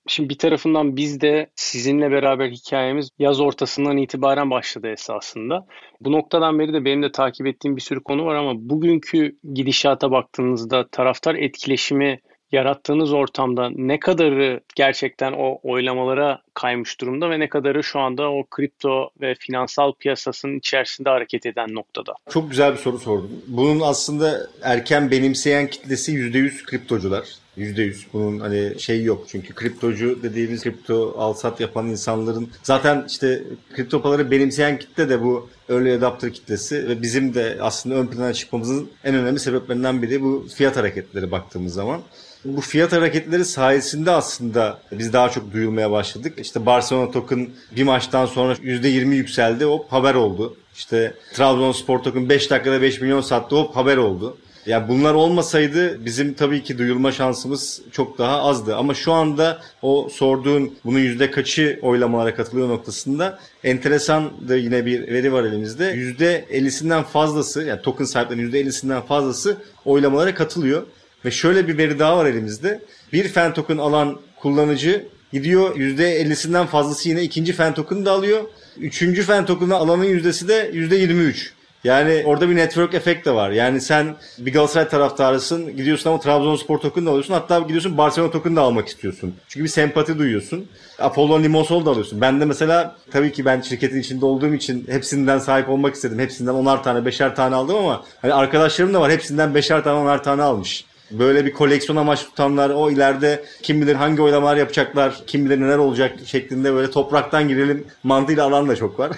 Şimdi 0.08 0.30
bir 0.30 0.38
tarafından 0.38 0.96
biz 0.96 1.22
de 1.22 1.50
sizinle 1.56 2.12
beraber 2.12 2.50
hikayemiz 2.50 3.10
yaz 3.20 3.40
ortasından 3.40 3.98
itibaren 3.98 4.52
başladı 4.52 4.88
esasında. 4.88 5.66
Bu 6.02 6.12
noktadan 6.12 6.60
beri 6.60 6.74
de 6.74 6.86
benim 6.86 7.04
de 7.04 7.12
takip 7.12 7.48
ettiğim 7.48 7.76
bir 7.76 7.82
sürü 7.82 8.04
konu 8.04 8.26
var 8.26 8.36
ama 8.36 8.54
bugünkü 8.56 9.38
gidişata 9.54 10.12
baktığınızda 10.12 10.88
taraftar 10.88 11.36
etkileşimi 11.36 12.20
yarattığınız 12.52 13.14
ortamda 13.14 13.70
ne 13.76 14.00
kadarı 14.00 14.62
gerçekten 14.76 15.34
o 15.34 15.60
oylamalara 15.64 16.42
kaymış 16.54 17.02
durumda 17.02 17.30
ve 17.30 17.40
ne 17.40 17.50
kadarı 17.50 17.84
şu 17.84 18.00
anda 18.00 18.32
o 18.32 18.44
kripto 18.44 19.10
ve 19.22 19.36
finansal 19.36 19.94
piyasasının 20.00 20.60
içerisinde 20.60 21.10
hareket 21.10 21.46
eden 21.46 21.76
noktada? 21.76 22.14
Çok 22.30 22.50
güzel 22.50 22.74
bir 22.74 22.78
soru 22.78 23.00
sordun. 23.00 23.44
Bunun 23.48 23.80
aslında 23.80 24.48
erken 24.62 25.12
benimseyen 25.12 25.68
kitlesi 25.68 26.12
%100 26.12 26.66
kriptocular. 26.66 27.24
%100 27.58 27.96
bunun 28.14 28.40
hani 28.40 28.80
şey 28.80 29.04
yok. 29.04 29.26
Çünkü 29.28 29.54
kriptocu 29.54 30.24
dediğimiz 30.24 30.64
kripto 30.64 31.16
al 31.18 31.34
sat 31.34 31.60
yapan 31.60 31.88
insanların 31.88 32.50
zaten 32.64 33.06
işte 33.08 33.44
kripto 33.76 34.02
paraları 34.02 34.32
benimseyen 34.32 34.80
kitle 34.80 35.10
de 35.10 35.22
bu 35.22 35.50
early 35.70 35.94
adapter 35.94 36.34
kitlesi 36.34 36.88
ve 36.88 37.02
bizim 37.02 37.34
de 37.34 37.58
aslında 37.62 37.96
ön 37.96 38.08
plana 38.08 38.34
çıkmamızın 38.34 38.90
en 39.04 39.16
önemli 39.16 39.40
sebeplerinden 39.40 40.02
biri 40.02 40.22
bu 40.22 40.48
fiyat 40.56 40.78
hareketleri 40.78 41.32
baktığımız 41.32 41.74
zaman. 41.74 42.02
Bu 42.46 42.62
fiyat 42.62 42.92
hareketleri 42.92 43.46
sayesinde 43.46 44.12
aslında 44.12 44.80
biz 44.92 45.14
daha 45.14 45.30
çok 45.30 45.54
duyulmaya 45.54 45.92
başladık. 45.92 46.34
İşte 46.38 46.66
Barcelona 46.66 47.12
token 47.12 47.50
bir 47.76 47.84
maçtan 47.84 48.26
sonra 48.26 48.54
%20 48.54 49.14
yükseldi. 49.16 49.66
Hop 49.66 49.92
haber 49.92 50.16
oldu. 50.16 50.58
İşte 50.76 51.14
Trabzonspor 51.34 52.00
token 52.00 52.30
5 52.30 52.52
dakikada 52.52 52.82
5 52.82 53.02
milyon 53.02 53.22
sattı. 53.22 53.56
Hop 53.56 53.76
haber 53.76 53.98
oldu. 53.98 54.38
Yani 54.66 54.88
bunlar 54.88 55.14
olmasaydı 55.14 56.06
bizim 56.06 56.34
tabii 56.34 56.64
ki 56.64 56.78
duyulma 56.78 57.12
şansımız 57.12 57.82
çok 57.92 58.18
daha 58.18 58.42
azdı. 58.42 58.76
Ama 58.76 58.94
şu 58.94 59.14
anda 59.14 59.62
o 59.82 60.10
sorduğun 60.12 60.74
bunun 60.86 61.00
yüzde 61.00 61.32
kaçı 61.32 61.80
oylamalara 61.82 62.36
katılıyor 62.36 62.70
noktasında 62.70 63.40
enteresan 63.64 64.32
da 64.50 64.56
yine 64.56 64.86
bir 64.86 65.08
veri 65.08 65.34
var 65.34 65.44
elimizde. 65.44 65.86
Yüzde 65.86 66.46
50'sinden 66.52 67.04
fazlası 67.04 67.64
yani 67.64 67.82
token 67.82 68.06
sahiplerinin 68.06 68.52
%50'sinden 68.52 69.06
fazlası 69.06 69.58
oylamalara 69.86 70.36
katılıyor. 70.36 70.84
Ve 71.26 71.32
şöyle 71.32 71.68
bir 71.68 71.78
veri 71.78 72.00
daha 72.00 72.18
var 72.18 72.26
elimizde. 72.26 72.80
Bir 73.14 73.28
fan 73.28 73.54
token 73.54 73.78
alan 73.78 74.20
kullanıcı 74.40 75.06
gidiyor 75.34 75.76
%50'sinden 75.76 76.66
fazlası 76.66 77.10
yine 77.10 77.24
ikinci 77.24 77.54
fan 77.54 77.74
token'ı 77.74 78.06
da 78.06 78.12
alıyor. 78.12 78.44
Üçüncü 78.78 79.24
fan 79.24 79.46
token'ı 79.46 79.76
alanın 79.76 80.04
yüzdesi 80.04 80.48
de 80.48 80.72
%23. 80.74 81.50
Yani 81.84 82.24
orada 82.26 82.50
bir 82.50 82.56
network 82.56 82.94
efekt 82.94 83.26
de 83.26 83.32
var. 83.32 83.52
Yani 83.52 83.82
sen 83.82 84.16
bir 84.38 84.54
Galatasaray 84.54 84.90
taraftarısın. 84.90 85.78
Gidiyorsun 85.78 86.10
ama 86.10 86.20
Trabzonspor 86.20 86.78
token 86.78 87.06
da 87.06 87.10
alıyorsun. 87.10 87.34
Hatta 87.34 87.60
gidiyorsun 87.60 87.98
Barcelona 87.98 88.32
token 88.32 88.56
da 88.56 88.62
almak 88.62 88.88
istiyorsun. 88.88 89.36
Çünkü 89.48 89.64
bir 89.64 89.70
sempati 89.70 90.20
duyuyorsun. 90.20 90.66
Apollon 91.00 91.44
Limassol 91.44 91.86
da 91.86 91.90
alıyorsun. 91.90 92.22
Ben 92.22 92.42
de 92.42 92.46
mesela 92.46 92.96
tabii 93.12 93.32
ki 93.32 93.46
ben 93.46 93.62
şirketin 93.62 94.00
içinde 94.00 94.26
olduğum 94.26 94.54
için 94.54 94.86
hepsinden 94.90 95.40
sahip 95.40 95.70
olmak 95.70 95.96
istedim. 95.96 96.20
Hepsinden 96.20 96.54
onar 96.54 96.84
tane, 96.84 97.06
beşer 97.06 97.36
tane 97.36 97.56
aldım 97.56 97.76
ama 97.76 98.04
hani 98.22 98.34
arkadaşlarım 98.34 98.94
da 98.94 99.02
var. 99.02 99.12
Hepsinden 99.12 99.56
beşer 99.56 99.84
tane, 99.84 100.00
onar 100.00 100.24
tane 100.24 100.42
almış. 100.42 100.86
Böyle 101.20 101.46
bir 101.46 101.54
koleksiyon 101.54 101.98
amaç 101.98 102.24
tutanlar 102.24 102.70
o 102.70 102.92
ileride 102.92 103.44
kim 103.62 103.82
bilir 103.82 103.96
hangi 103.96 104.22
oylamalar 104.22 104.58
yapacaklar, 104.58 105.24
kim 105.28 105.46
bilir 105.46 105.62
neler 105.62 105.78
olacak 105.78 106.20
şeklinde 106.26 106.74
böyle 106.74 106.92
topraktan 106.92 107.48
girelim 107.48 107.84
mantığıyla 108.04 108.46
alan 108.46 108.70
da 108.70 108.76
çok 108.76 109.00
var. 109.00 109.12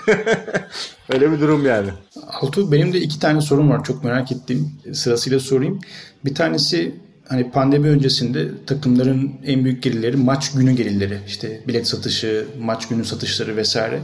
Öyle 1.10 1.32
bir 1.32 1.40
durum 1.40 1.66
yani. 1.66 1.90
Altu 2.28 2.72
benim 2.72 2.94
de 2.94 3.02
iki 3.02 3.20
tane 3.20 3.42
sorum 3.42 3.70
var 3.70 3.84
çok 3.84 4.04
merak 4.04 4.32
ettiğim 4.32 4.72
sırasıyla 4.94 5.40
sorayım. 5.40 5.80
Bir 6.26 6.36
tanesi 6.36 6.96
hani 7.28 7.52
pandemi 7.52 7.90
öncesinde 7.90 8.48
takımların 8.66 9.32
en 9.46 9.64
büyük 9.64 9.84
gelirleri 9.84 10.18
maç 10.18 10.52
günü 10.52 10.72
gelirleri. 10.72 11.20
İşte 11.28 11.62
bilet 11.68 11.88
satışı, 11.88 12.46
maç 12.60 12.88
günü 12.88 13.06
satışları 13.06 13.58
vesaire. 13.58 14.00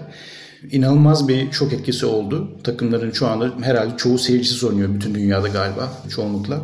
İnanılmaz 0.71 1.27
bir 1.27 1.51
şok 1.51 1.73
etkisi 1.73 2.05
oldu. 2.05 2.57
Takımların 2.63 3.11
şu 3.11 3.27
anda 3.27 3.51
herhalde 3.61 3.97
çoğu 3.97 4.17
seyircisi 4.17 4.67
oynuyor 4.67 4.93
bütün 4.93 5.15
dünyada 5.15 5.47
galiba 5.47 5.93
çoğunlukla. 6.09 6.61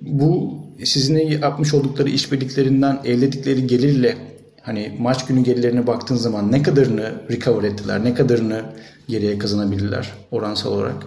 Bu 0.00 0.58
sizinle 0.84 1.22
yapmış 1.22 1.74
oldukları 1.74 2.08
işbirliklerinden 2.08 3.00
elde 3.04 3.26
gelirle 3.52 4.16
hani 4.62 4.96
maç 4.98 5.26
günü 5.26 5.44
gelirlerine 5.44 5.86
baktığın 5.86 6.16
zaman 6.16 6.52
ne 6.52 6.62
kadarını 6.62 7.12
recover 7.30 7.68
ettiler, 7.68 8.04
ne 8.04 8.14
kadarını 8.14 8.62
geriye 9.08 9.38
kazanabildiler 9.38 10.12
oransal 10.30 10.72
olarak? 10.72 11.06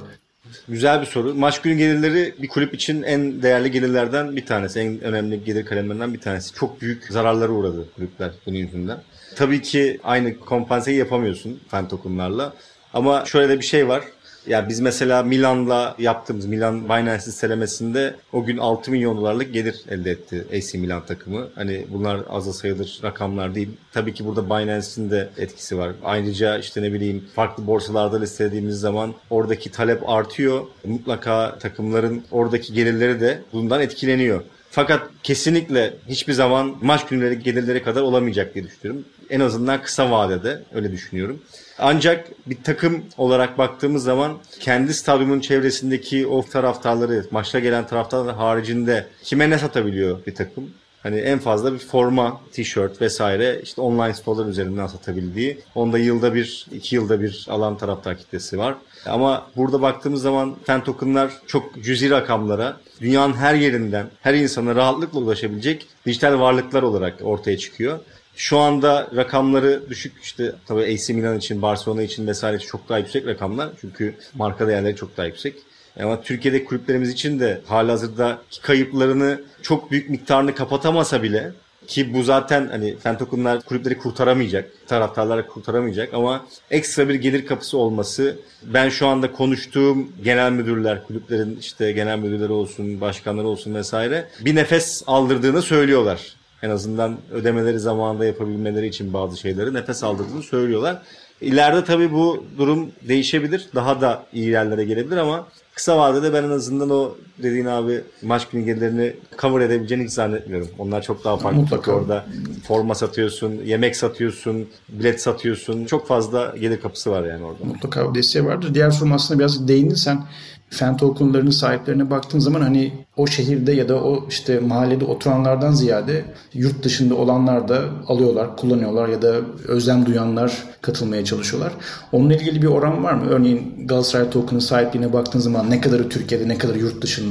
Güzel 0.67 1.01
bir 1.01 1.05
soru. 1.05 1.35
Maç 1.35 1.61
günü 1.61 1.77
gelirleri 1.77 2.33
bir 2.41 2.47
kulüp 2.47 2.73
için 2.73 3.03
en 3.03 3.41
değerli 3.41 3.71
gelirlerden 3.71 4.35
bir 4.35 4.45
tanesi. 4.45 4.79
En 4.79 5.01
önemli 5.01 5.43
gelir 5.43 5.65
kalemlerinden 5.65 6.13
bir 6.13 6.19
tanesi. 6.19 6.53
Çok 6.53 6.81
büyük 6.81 7.03
zararlara 7.03 7.51
uğradı 7.51 7.85
kulüpler 7.95 8.31
bunun 8.45 8.57
yüzünden. 8.57 8.97
Tabii 9.35 9.61
ki 9.61 9.99
aynı 10.03 10.39
kompanseyi 10.39 10.97
yapamıyorsun 10.97 11.59
fan 11.67 11.87
tokenlarla. 11.87 12.53
Ama 12.93 13.25
şöyle 13.25 13.49
de 13.49 13.59
bir 13.59 13.65
şey 13.65 13.87
var. 13.87 14.03
Ya 14.47 14.69
biz 14.69 14.79
mesela 14.79 15.23
Milan'la 15.23 15.95
yaptığımız 15.99 16.45
Milan 16.45 16.85
Binance 16.85 17.25
listelemesinde 17.27 18.15
o 18.33 18.45
gün 18.45 18.57
6 18.57 18.91
milyon 18.91 19.17
dolarlık 19.17 19.53
gelir 19.53 19.81
elde 19.89 20.11
etti 20.11 20.45
AC 20.57 20.73
Milan 20.73 21.05
takımı. 21.05 21.47
Hani 21.55 21.85
bunlar 21.93 22.19
az 22.29 22.57
sayılır 22.57 22.99
rakamlar 23.03 23.55
değil. 23.55 23.69
Tabii 23.93 24.13
ki 24.13 24.25
burada 24.25 24.45
Binance'in 24.45 25.09
de 25.09 25.29
etkisi 25.37 25.77
var. 25.77 25.91
Ayrıca 26.03 26.57
işte 26.57 26.81
ne 26.81 26.93
bileyim 26.93 27.25
farklı 27.35 27.67
borsalarda 27.67 28.19
listelediğimiz 28.19 28.79
zaman 28.79 29.13
oradaki 29.29 29.71
talep 29.71 30.09
artıyor. 30.09 30.65
Mutlaka 30.85 31.57
takımların 31.59 32.23
oradaki 32.31 32.73
gelirleri 32.73 33.21
de 33.21 33.41
bundan 33.53 33.81
etkileniyor. 33.81 34.43
Fakat 34.77 35.09
kesinlikle 35.23 35.93
hiçbir 36.09 36.33
zaman 36.33 36.75
maç 36.81 37.05
günleri 37.05 37.39
gelirleri 37.39 37.83
kadar 37.83 38.01
olamayacak 38.01 38.53
diye 38.53 38.65
düşünüyorum. 38.65 39.05
En 39.29 39.39
azından 39.39 39.81
kısa 39.81 40.11
vadede 40.11 40.63
öyle 40.73 40.91
düşünüyorum. 40.91 41.41
Ancak 41.79 42.27
bir 42.47 42.57
takım 42.63 43.03
olarak 43.17 43.57
baktığımız 43.57 44.03
zaman 44.03 44.37
kendi 44.59 44.93
stadyumun 44.93 45.39
çevresindeki 45.39 46.27
o 46.27 46.45
taraftarları, 46.45 47.25
maçta 47.31 47.59
gelen 47.59 47.87
taraftarlar 47.87 48.35
haricinde 48.35 49.07
kime 49.23 49.49
ne 49.49 49.57
satabiliyor 49.57 50.25
bir 50.25 50.35
takım? 50.35 50.69
Hani 51.03 51.19
en 51.19 51.39
fazla 51.39 51.73
bir 51.73 51.79
forma, 51.79 52.41
tişört 52.51 53.01
vesaire 53.01 53.59
işte 53.63 53.81
online 53.81 54.13
storelar 54.13 54.49
üzerinden 54.49 54.87
satabildiği. 54.87 55.59
Onda 55.75 55.97
yılda 55.97 56.33
bir, 56.33 56.67
iki 56.71 56.95
yılda 56.95 57.21
bir 57.21 57.45
alan 57.49 57.77
taraftar 57.77 58.17
kitlesi 58.17 58.57
var. 58.57 58.75
Ama 59.07 59.47
burada 59.55 59.81
baktığımız 59.81 60.21
zaman 60.21 60.55
fan 60.63 60.83
tokenlar 60.83 61.31
çok 61.47 61.83
cüzi 61.83 62.09
rakamlara 62.09 62.77
dünyanın 63.01 63.33
her 63.33 63.55
yerinden 63.55 64.07
her 64.21 64.33
insana 64.33 64.75
rahatlıkla 64.75 65.19
ulaşabilecek 65.19 65.87
dijital 66.05 66.39
varlıklar 66.39 66.83
olarak 66.83 67.15
ortaya 67.23 67.57
çıkıyor. 67.57 67.99
Şu 68.35 68.57
anda 68.57 69.07
rakamları 69.15 69.89
düşük 69.89 70.13
işte 70.23 70.51
tabii 70.65 70.81
AC 70.81 71.09
Milan 71.13 71.37
için, 71.37 71.61
Barcelona 71.61 72.01
için 72.01 72.27
vesaire 72.27 72.59
çok 72.59 72.89
daha 72.89 72.97
yüksek 72.97 73.27
rakamlar. 73.27 73.69
Çünkü 73.81 74.15
marka 74.35 74.67
değerleri 74.67 74.95
çok 74.95 75.17
daha 75.17 75.25
yüksek. 75.25 75.55
Ama 75.99 76.21
Türkiye'de 76.21 76.65
kulüplerimiz 76.65 77.09
için 77.09 77.39
de 77.39 77.61
halihazırda 77.65 78.41
kayıplarını 78.61 79.41
çok 79.61 79.91
büyük 79.91 80.09
miktarını 80.09 80.55
kapatamasa 80.55 81.23
bile 81.23 81.51
ki 81.87 82.13
bu 82.13 82.23
zaten 82.23 82.67
hani 82.67 82.97
Fentokunlar 82.97 83.61
kulüpleri 83.61 83.97
kurtaramayacak, 83.97 84.71
taraftarları 84.87 85.47
kurtaramayacak 85.47 86.13
ama 86.13 86.45
ekstra 86.71 87.09
bir 87.09 87.15
gelir 87.15 87.45
kapısı 87.45 87.77
olması 87.77 88.39
ben 88.63 88.89
şu 88.89 89.07
anda 89.07 89.31
konuştuğum 89.31 90.11
genel 90.23 90.51
müdürler, 90.51 91.03
kulüplerin 91.07 91.57
işte 91.59 91.91
genel 91.91 92.19
müdürleri 92.19 92.51
olsun, 92.51 93.01
başkanları 93.01 93.47
olsun 93.47 93.75
vesaire 93.75 94.27
bir 94.45 94.55
nefes 94.55 95.03
aldırdığını 95.07 95.61
söylüyorlar. 95.61 96.37
En 96.61 96.69
azından 96.69 97.17
ödemeleri 97.31 97.79
zamanında 97.79 98.25
yapabilmeleri 98.25 98.87
için 98.87 99.13
bazı 99.13 99.37
şeyleri 99.37 99.73
nefes 99.73 100.03
aldırdığını 100.03 100.43
söylüyorlar. 100.43 101.01
İleride 101.41 101.83
tabii 101.83 102.11
bu 102.11 102.45
durum 102.57 102.91
değişebilir. 103.01 103.67
Daha 103.75 104.01
da 104.01 104.25
iyi 104.33 104.49
yerlere 104.49 104.83
gelebilir 104.83 105.17
ama 105.17 105.47
kısa 105.73 105.97
vadede 105.97 106.33
ben 106.33 106.43
en 106.43 106.49
azından 106.49 106.89
o 106.89 107.15
dediğin 107.43 107.65
abi 107.65 108.01
maç 108.21 108.47
günü 108.49 108.65
gelirlerini 108.65 109.13
cover 109.41 109.61
edebileceğini 109.61 110.03
hiç 110.03 110.11
zannetmiyorum. 110.11 110.67
Onlar 110.79 111.01
çok 111.01 111.23
daha 111.23 111.37
farklı. 111.37 111.59
Mutlaka. 111.59 111.91
Orada 111.91 112.25
forma 112.67 112.95
satıyorsun, 112.95 113.61
yemek 113.65 113.95
satıyorsun, 113.95 114.67
bilet 114.89 115.21
satıyorsun. 115.21 115.85
Çok 115.85 116.07
fazla 116.07 116.55
gelir 116.61 116.79
kapısı 116.79 117.11
var 117.11 117.23
yani 117.23 117.43
orada. 117.43 117.63
Mutlaka 117.63 118.15
desteği 118.15 118.45
vardır. 118.45 118.73
Diğer 118.73 118.91
sorum 118.91 119.13
aslında 119.13 119.39
biraz 119.39 119.67
değindin 119.67 119.95
sen 119.95 120.23
fen 120.69 120.97
tokenlarının 120.97 121.51
sahiplerine 121.51 122.09
baktığın 122.09 122.39
zaman 122.39 122.61
hani 122.61 122.93
o 123.17 123.27
şehirde 123.27 123.71
ya 123.71 123.89
da 123.89 123.95
o 123.95 124.25
işte 124.29 124.59
mahallede 124.59 125.05
oturanlardan 125.05 125.71
ziyade 125.71 126.25
yurt 126.53 126.83
dışında 126.83 127.15
olanlar 127.15 127.67
da 127.67 127.81
alıyorlar, 128.07 128.57
kullanıyorlar 128.57 129.07
ya 129.07 129.21
da 129.21 129.35
özlem 129.67 130.05
duyanlar 130.05 130.63
katılmaya 130.81 131.25
çalışıyorlar. 131.25 131.73
Onunla 132.11 132.33
ilgili 132.33 132.61
bir 132.61 132.67
oran 132.67 133.03
var 133.03 133.13
mı? 133.13 133.29
Örneğin 133.29 133.87
Galatasaray 133.87 134.29
token'ın 134.29 134.59
sahipliğine 134.59 135.13
baktığın 135.13 135.39
zaman 135.39 135.69
ne 135.69 135.81
kadarı 135.81 136.09
Türkiye'de, 136.09 136.47
ne 136.47 136.57
kadarı 136.57 136.79
yurt 136.79 137.01
dışında? 137.01 137.26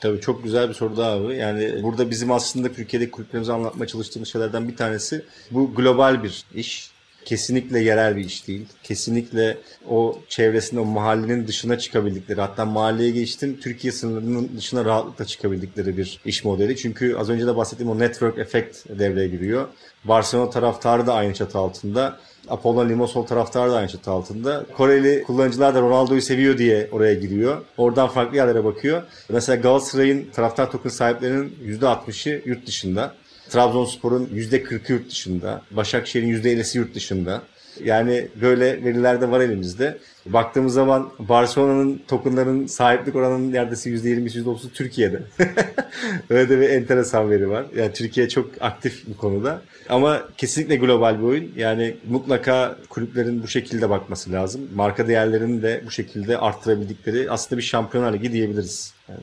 Tabii 0.00 0.20
çok 0.20 0.44
güzel 0.44 0.68
bir 0.68 0.74
soru 0.74 0.96
daha 0.96 1.10
abi. 1.10 1.36
Yani 1.36 1.82
burada 1.82 2.10
bizim 2.10 2.32
aslında 2.32 2.72
Türkiye'deki 2.72 3.10
kulüplerimizi 3.10 3.52
anlatmaya 3.52 3.86
çalıştığımız 3.86 4.28
şeylerden 4.28 4.68
bir 4.68 4.76
tanesi 4.76 5.24
bu 5.50 5.74
global 5.74 6.22
bir 6.22 6.44
iş 6.54 6.94
kesinlikle 7.24 7.80
yerel 7.80 8.16
bir 8.16 8.24
iş 8.24 8.48
değil. 8.48 8.66
Kesinlikle 8.82 9.58
o 9.88 10.18
çevresinde, 10.28 10.80
o 10.80 10.84
mahallenin 10.84 11.46
dışına 11.46 11.78
çıkabildikleri, 11.78 12.40
hatta 12.40 12.64
mahalleye 12.64 13.10
geçtim 13.10 13.60
Türkiye 13.60 13.92
sınırının 13.92 14.50
dışına 14.56 14.84
rahatlıkla 14.84 15.24
çıkabildikleri 15.24 15.96
bir 15.96 16.20
iş 16.24 16.44
modeli. 16.44 16.76
Çünkü 16.76 17.16
az 17.16 17.30
önce 17.30 17.46
de 17.46 17.56
bahsettiğim 17.56 17.92
o 17.92 17.98
network 17.98 18.38
effect 18.38 18.88
devreye 18.88 19.28
giriyor. 19.28 19.68
Barcelona 20.04 20.50
taraftarı 20.50 21.06
da 21.06 21.14
aynı 21.14 21.34
çatı 21.34 21.58
altında. 21.58 22.20
Apollo 22.48 22.88
Limassol 22.88 23.26
taraftarı 23.26 23.70
da 23.70 23.76
aynı 23.76 23.88
çatı 23.88 24.10
altında. 24.10 24.66
Koreli 24.76 25.22
kullanıcılar 25.22 25.74
da 25.74 25.80
Ronaldo'yu 25.80 26.22
seviyor 26.22 26.58
diye 26.58 26.88
oraya 26.92 27.14
giriyor. 27.14 27.62
Oradan 27.76 28.08
farklı 28.08 28.36
yerlere 28.36 28.64
bakıyor. 28.64 29.02
Mesela 29.28 29.56
Galatasaray'ın 29.56 30.30
taraftar 30.30 30.70
token 30.70 30.90
sahiplerinin 30.90 31.56
%60'ı 31.80 32.42
yurt 32.44 32.66
dışında. 32.66 33.14
Trabzonspor'un 33.50 34.26
%40'ı 34.26 34.92
yurt 34.92 35.10
dışında. 35.10 35.62
Başakşehir'in 35.70 36.42
%50'si 36.42 36.78
yurt 36.78 36.94
dışında. 36.94 37.42
Yani 37.84 38.28
böyle 38.40 38.84
veriler 38.84 39.20
de 39.20 39.30
var 39.30 39.40
elimizde. 39.40 39.98
Baktığımız 40.26 40.74
zaman 40.74 41.10
Barcelona'nın 41.18 42.02
tokenların 42.08 42.66
sahiplik 42.66 43.16
oranının 43.16 43.52
neredeyse 43.52 43.90
%20'si 43.90 44.44
%30'u 44.44 44.70
Türkiye'de. 44.70 45.22
Öyle 46.30 46.48
de 46.48 46.60
bir 46.60 46.68
enteresan 46.68 47.30
veri 47.30 47.50
var. 47.50 47.64
Yani 47.76 47.92
Türkiye 47.92 48.28
çok 48.28 48.50
aktif 48.60 49.06
bu 49.06 49.16
konuda. 49.16 49.62
Ama 49.88 50.22
kesinlikle 50.36 50.76
global 50.76 51.18
bir 51.18 51.24
oyun. 51.24 51.52
Yani 51.56 51.96
mutlaka 52.08 52.76
kulüplerin 52.88 53.42
bu 53.42 53.48
şekilde 53.48 53.90
bakması 53.90 54.32
lazım. 54.32 54.68
Marka 54.74 55.08
değerlerini 55.08 55.62
de 55.62 55.82
bu 55.86 55.90
şekilde 55.90 56.38
arttırabildikleri 56.38 57.30
aslında 57.30 57.58
bir 57.58 57.64
şampiyonlar 57.64 58.12
ligi 58.12 58.32
diyebiliriz. 58.32 58.94
Yani. 59.08 59.20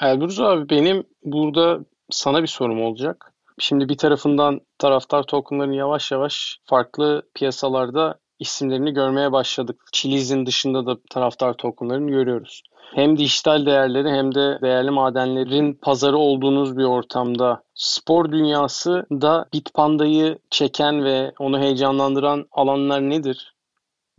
Elbruz 0.00 0.40
abi 0.40 0.70
benim 0.70 1.04
burada 1.24 1.80
sana 2.10 2.42
bir 2.42 2.48
sorum 2.48 2.82
olacak. 2.82 3.33
Şimdi 3.58 3.88
bir 3.88 3.96
tarafından 3.96 4.60
taraftar 4.78 5.22
tokenların 5.22 5.72
yavaş 5.72 6.12
yavaş 6.12 6.58
farklı 6.64 7.22
piyasalarda 7.34 8.18
isimlerini 8.38 8.94
görmeye 8.94 9.32
başladık. 9.32 9.80
Chiliz'in 9.92 10.46
dışında 10.46 10.86
da 10.86 10.96
taraftar 11.10 11.54
tokenlarını 11.54 12.10
görüyoruz. 12.10 12.62
Hem 12.94 13.18
dijital 13.18 13.66
değerleri 13.66 14.08
hem 14.08 14.34
de 14.34 14.58
değerli 14.62 14.90
madenlerin 14.90 15.78
pazarı 15.82 16.16
olduğunuz 16.16 16.76
bir 16.76 16.84
ortamda 16.84 17.62
spor 17.74 18.32
dünyası 18.32 19.06
da 19.10 19.46
Bitpanda'yı 19.52 20.38
çeken 20.50 21.04
ve 21.04 21.32
onu 21.38 21.58
heyecanlandıran 21.58 22.46
alanlar 22.52 23.00
nedir? 23.00 23.54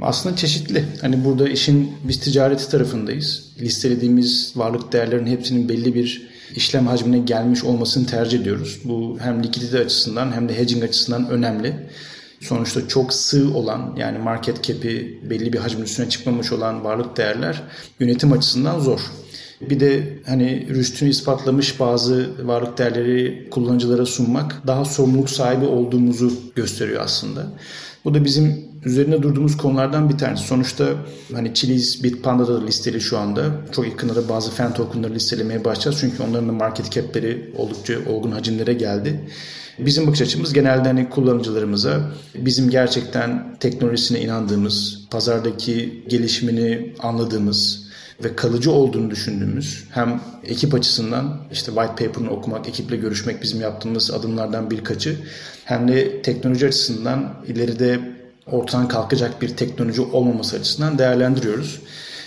Aslında 0.02 0.36
çeşitli. 0.36 0.86
Hani 1.02 1.26
burada 1.26 1.50
işin 1.50 1.98
biz 2.04 2.20
ticareti 2.20 2.70
tarafındayız. 2.70 3.56
Listelediğimiz 3.62 4.54
varlık 4.56 4.94
değerlerin 4.94 5.26
hepsinin 5.26 5.70
belli 5.70 5.96
bir 5.96 6.35
işlem 6.56 6.88
hacmine 6.88 7.20
gelmiş 7.20 7.64
olmasını 7.64 8.08
tercih 8.08 8.40
ediyoruz. 8.40 8.80
Bu 8.84 9.18
hem 9.22 9.44
likidite 9.44 9.80
açısından 9.80 10.32
hem 10.32 10.50
de 10.50 10.58
hedging 10.58 10.84
açısından 10.84 11.30
önemli. 11.30 11.74
Sonuçta 12.42 12.88
çok 12.88 13.14
sığ 13.14 13.54
olan 13.54 13.96
yani 13.98 14.18
market 14.18 14.64
cap'i 14.64 15.20
belli 15.30 15.54
bir 15.54 15.58
hacmin 15.60 15.84
üstüne 15.84 16.10
çıkmamış 16.10 16.52
olan 16.52 16.84
varlık 16.84 17.18
değerler 17.18 17.64
yönetim 18.00 18.32
açısından 18.32 18.80
zor. 18.80 19.00
Bir 19.62 19.80
de 19.80 20.20
hani 20.26 20.68
rüstünü 20.70 21.10
ispatlamış 21.10 21.80
bazı 21.80 22.48
varlık 22.48 22.78
değerleri 22.78 23.48
kullanıcılara 23.52 24.06
sunmak 24.06 24.68
daha 24.68 24.86
sorumluluk 24.86 25.30
sahibi 25.30 25.66
olduğumuzu 25.66 26.34
gösteriyor 26.56 27.02
aslında. 27.04 27.48
Bu 28.06 28.14
da 28.14 28.26
bizim 28.26 28.66
üzerine 28.86 29.24
durduğumuz 29.24 29.58
konulardan 29.58 30.10
bir 30.10 30.18
tanesi. 30.18 30.44
Sonuçta 30.44 30.86
hani 31.34 31.54
Chiliz, 31.54 32.04
Bitpanda'da 32.04 32.62
da 32.62 32.66
listeli 32.66 33.02
şu 33.02 33.18
anda. 33.18 33.44
Çok 33.72 33.88
yakında 33.88 34.16
da 34.16 34.30
bazı 34.30 34.52
fan 34.52 34.74
tokenları 34.74 35.14
listelemeye 35.14 35.66
başlayacağız. 35.66 35.98
Çünkü 36.00 36.24
onların 36.24 36.48
da 36.50 36.52
market 36.52 36.92
cap'leri 36.92 37.54
oldukça 37.58 37.94
olgun 38.10 38.32
hacimlere 38.32 38.74
geldi. 38.74 39.30
Bizim 39.80 40.08
bakış 40.08 40.22
açımız 40.22 40.54
genelde 40.54 40.88
hani 40.88 41.10
kullanıcılarımıza 41.10 42.12
bizim 42.36 42.70
gerçekten 42.70 43.56
teknolojisine 43.60 44.22
inandığımız, 44.22 45.08
pazardaki 45.12 46.04
gelişimini 46.08 46.94
anladığımız 47.00 47.85
ve 48.24 48.36
kalıcı 48.36 48.72
olduğunu 48.72 49.12
düşündüğümüz 49.12 49.84
hem 49.92 50.22
ekip 50.44 50.74
açısından 50.74 51.38
işte 51.52 51.72
white 51.72 52.06
paper'ını 52.06 52.30
okumak, 52.30 52.68
ekiple 52.68 52.98
görüşmek 52.98 53.42
bizim 53.42 53.62
yaptığımız 53.62 54.12
adımlardan 54.12 54.72
birkaçı 54.72 55.18
hem 55.66 55.88
de 55.88 56.22
teknoloji 56.22 56.68
açısından 56.68 57.34
ileride 57.48 58.00
ortadan 58.46 58.88
kalkacak 58.88 59.42
bir 59.42 59.50
teknoloji 59.50 60.02
olmaması 60.02 60.56
açısından 60.56 60.98
değerlendiriyoruz. 60.98 61.82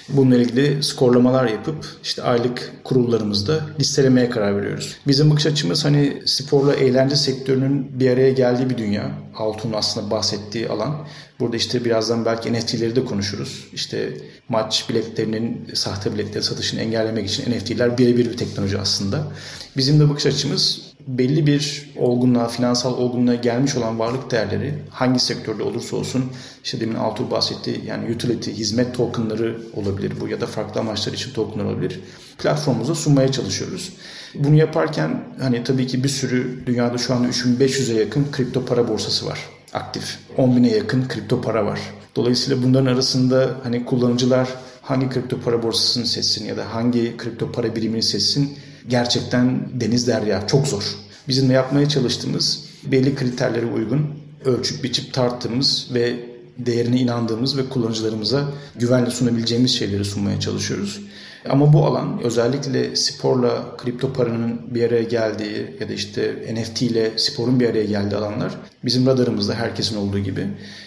Bununla 0.09 0.37
ilgili 0.37 0.83
skorlamalar 0.83 1.47
yapıp 1.49 1.87
işte 2.03 2.23
aylık 2.23 2.73
kurullarımızda 2.85 3.61
listelemeye 3.81 4.31
karar 4.31 4.57
veriyoruz. 4.57 4.97
Bizim 5.07 5.31
bakış 5.31 5.47
açımız 5.47 5.85
hani 5.85 6.23
sporla 6.27 6.75
eğlence 6.75 7.17
sektörünün 7.17 8.01
bir 8.01 8.11
araya 8.11 8.33
geldiği 8.33 8.71
bir 8.71 8.79
dünya. 8.79 9.11
Altun 9.37 9.73
aslında 9.73 10.11
bahsettiği 10.11 10.69
alan. 10.69 11.07
Burada 11.41 11.57
işte 11.57 11.85
birazdan 11.85 12.25
belki 12.25 12.53
NFT'leri 12.53 12.97
de 12.97 13.05
konuşuruz. 13.05 13.69
İşte 13.73 14.17
maç 14.49 14.87
biletlerinin 14.89 15.71
sahte 15.75 16.15
biletleri 16.15 16.45
satışını 16.45 16.81
engellemek 16.81 17.31
için 17.31 17.53
NFT'ler 17.53 17.99
birebir 17.99 18.31
bir 18.31 18.37
teknoloji 18.37 18.79
aslında. 18.79 19.33
Bizim 19.77 20.01
de 20.01 20.11
bakış 20.11 20.27
açımız 20.27 20.88
belli 21.09 21.47
bir 21.47 21.91
olgunluğa, 21.97 22.49
finansal 22.49 22.99
olgunluğa 22.99 23.35
gelmiş 23.35 23.77
olan 23.77 23.99
varlık 23.99 24.31
değerleri 24.31 24.75
hangi 24.91 25.21
sektörde 25.21 25.63
olursa 25.63 25.97
olsun 25.97 26.25
işte 26.65 26.81
demin 26.81 26.95
Altuğ 26.95 27.31
bahsetti 27.31 27.81
yani 27.87 28.15
utility, 28.15 28.51
hizmet 28.51 28.95
tokenları 28.95 29.61
olabilir 29.75 30.13
bu 30.21 30.29
ya 30.29 30.41
da 30.41 30.47
farklı 30.47 30.81
amaçlar 30.81 31.13
için 31.13 31.33
tokenlar 31.33 31.65
olabilir. 31.65 32.01
Platformumuza 32.39 32.95
sunmaya 32.95 33.33
çalışıyoruz. 33.33 33.93
Bunu 34.35 34.55
yaparken 34.55 35.25
hani 35.41 35.65
tabii 35.65 35.87
ki 35.87 36.05
bir 36.05 36.09
sürü 36.09 36.67
dünyada 36.67 36.99
şu 36.99 37.15
anda 37.15 37.29
3500'e 37.29 38.01
yakın 38.01 38.27
kripto 38.33 38.65
para 38.65 38.89
borsası 38.89 39.27
var 39.27 39.39
aktif. 39.73 40.19
10 40.37 40.57
bine 40.57 40.69
yakın 40.69 41.09
kripto 41.09 41.41
para 41.41 41.67
var. 41.67 41.81
Dolayısıyla 42.17 42.63
bunların 42.63 42.87
arasında 42.87 43.57
hani 43.63 43.85
kullanıcılar 43.85 44.49
hangi 44.83 45.09
kripto 45.09 45.41
para 45.41 45.63
borsasını 45.63 46.07
seçsin 46.07 46.47
ya 46.47 46.57
da 46.57 46.75
hangi 46.75 47.17
kripto 47.17 47.53
para 47.53 47.77
birimini 47.77 48.03
seçsin 48.03 48.59
gerçekten 48.89 49.61
deniz 49.81 50.07
derya 50.07 50.47
çok 50.47 50.67
zor. 50.67 50.83
Bizim 51.29 51.49
de 51.49 51.53
yapmaya 51.53 51.89
çalıştığımız 51.89 52.65
belli 52.85 53.15
kriterlere 53.15 53.67
uygun 53.67 54.07
ölçüp 54.45 54.85
biçip 54.85 55.15
tarttığımız 55.15 55.89
ve 55.95 56.17
değerine 56.59 57.01
inandığımız 57.01 57.59
ve 57.59 57.69
kullanıcılarımıza 57.69 58.45
güvenle 58.77 59.11
sunabileceğimiz 59.11 59.71
şeyleri 59.71 60.05
sunmaya 60.05 60.41
çalışıyoruz. 60.41 61.01
Ama 61.49 61.73
bu 61.73 61.87
alan 61.87 62.21
özellikle 62.23 62.97
sporla 62.97 63.77
kripto 63.77 64.13
paranın 64.13 64.75
bir 64.75 64.83
araya 64.83 65.03
geldiği 65.03 65.77
ya 65.81 65.89
da 65.89 65.93
işte 65.93 66.55
NFT 66.55 66.83
ile 66.83 67.19
sporun 67.19 67.61
bir 67.61 67.69
araya 67.69 67.85
geldiği 67.85 68.17
alanlar 68.17 68.53
bizim 68.85 69.07
radarımızda 69.07 69.55
herkesin 69.55 69.97
olduğu 69.97 70.19
gibi. 70.19 70.47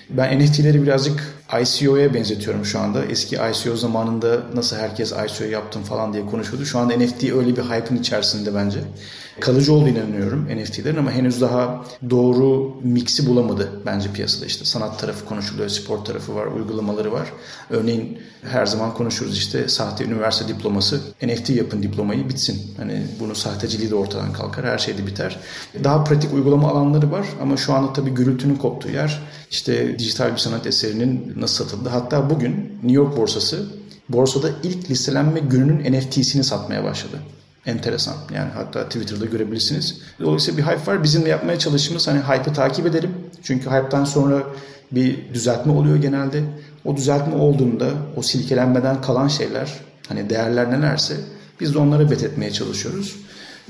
Ben 0.09 0.39
NFT'leri 0.39 0.83
birazcık 0.83 1.33
ICO'ya 1.59 2.13
benzetiyorum 2.13 2.65
şu 2.65 2.79
anda. 2.79 3.05
Eski 3.05 3.35
ICO 3.35 3.75
zamanında 3.75 4.41
nasıl 4.55 4.75
herkes 4.75 5.11
ICO 5.11 5.43
yaptım 5.43 5.83
falan 5.83 6.13
diye 6.13 6.25
konuşuyordu. 6.25 6.65
Şu 6.65 6.79
anda 6.79 6.97
NFT 6.97 7.23
öyle 7.23 7.57
bir 7.57 7.61
hype'ın 7.61 7.97
içerisinde 7.97 8.55
bence. 8.55 8.79
Kalıcı 9.39 9.73
olduğunu 9.73 9.89
inanıyorum 9.89 10.45
NFT'lerin 10.45 10.97
ama 10.97 11.11
henüz 11.11 11.41
daha 11.41 11.85
doğru 12.09 12.75
mix'i 12.83 13.27
bulamadı 13.27 13.69
bence 13.85 14.13
piyasada. 14.13 14.45
işte 14.45 14.65
sanat 14.65 14.99
tarafı 14.99 15.25
konuşuluyor, 15.25 15.69
spor 15.69 15.97
tarafı 15.97 16.35
var, 16.35 16.45
uygulamaları 16.45 17.11
var. 17.11 17.33
Örneğin 17.69 18.19
her 18.43 18.65
zaman 18.65 18.93
konuşuruz 18.93 19.37
işte 19.37 19.67
sahte 19.67 20.05
üniversite 20.05 20.47
diploması. 20.47 20.99
NFT 21.23 21.49
yapın 21.49 21.83
diplomayı 21.83 22.29
bitsin. 22.29 22.61
Hani 22.77 23.07
bunun 23.19 23.33
sahteciliği 23.33 23.89
de 23.89 23.95
ortadan 23.95 24.33
kalkar, 24.33 24.65
her 24.65 24.77
şey 24.77 24.97
de 24.97 25.07
biter. 25.07 25.39
Daha 25.83 26.03
pratik 26.03 26.33
uygulama 26.33 26.69
alanları 26.69 27.11
var 27.11 27.25
ama 27.41 27.57
şu 27.57 27.73
anda 27.73 27.93
tabii 27.93 28.09
gürültünün 28.09 28.55
koptuğu 28.55 28.89
yer 28.89 29.21
işte 29.51 29.99
dijital 29.99 30.31
bir 30.31 30.37
sanat 30.37 30.67
eserinin 30.67 31.33
nasıl 31.41 31.65
satıldı. 31.65 31.89
Hatta 31.89 32.29
bugün 32.29 32.51
New 32.83 32.91
York 32.91 33.17
borsası 33.17 33.65
borsada 34.09 34.49
ilk 34.63 34.89
listelenme 34.89 35.39
gününün 35.39 35.93
NFT'sini 35.93 36.43
satmaya 36.43 36.83
başladı. 36.83 37.17
Enteresan. 37.65 38.15
Yani 38.35 38.49
hatta 38.55 38.83
Twitter'da 38.83 39.25
görebilirsiniz. 39.25 40.01
Dolayısıyla 40.19 40.57
bir 40.57 40.63
hype 40.63 40.91
var. 40.91 41.03
Bizim 41.03 41.25
de 41.25 41.29
yapmaya 41.29 41.59
çalıştığımız 41.59 42.07
hani 42.07 42.19
hype'ı 42.19 42.53
takip 42.53 42.85
edelim. 42.85 43.11
Çünkü 43.43 43.69
hype'tan 43.69 44.05
sonra 44.05 44.43
bir 44.91 45.33
düzeltme 45.33 45.71
oluyor 45.71 45.95
genelde. 45.95 46.43
O 46.85 46.97
düzeltme 46.97 47.35
olduğunda 47.35 47.89
o 48.15 48.21
silkelenmeden 48.21 49.01
kalan 49.01 49.27
şeyler 49.27 49.79
hani 50.07 50.29
değerler 50.29 50.71
nelerse 50.71 51.15
biz 51.59 51.73
de 51.73 51.79
onlara 51.79 52.11
bet 52.11 52.23
etmeye 52.23 52.51
çalışıyoruz. 52.51 53.15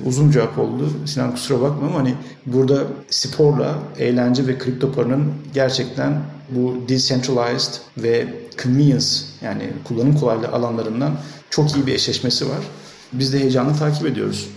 Uzun 0.05 0.31
cevap 0.31 0.57
oldu. 0.57 0.93
Sinan 1.05 1.31
kusura 1.31 1.61
bakma 1.61 1.87
ama 1.87 1.99
hani 1.99 2.15
burada 2.45 2.83
sporla 3.09 3.75
eğlence 3.99 4.47
ve 4.47 4.57
kripto 4.57 4.91
paranın 4.91 5.33
gerçekten 5.53 6.21
bu 6.49 6.85
decentralized 6.87 7.73
ve 7.97 8.27
convenience 8.63 9.05
yani 9.41 9.73
kullanım 9.83 10.19
kolaylığı 10.19 10.47
alanlarından 10.47 11.17
çok 11.49 11.75
iyi 11.75 11.87
bir 11.87 11.93
eşleşmesi 11.93 12.49
var. 12.49 12.59
Biz 13.13 13.33
de 13.33 13.39
heyecanla 13.39 13.75
takip 13.75 14.05
ediyoruz. 14.05 14.49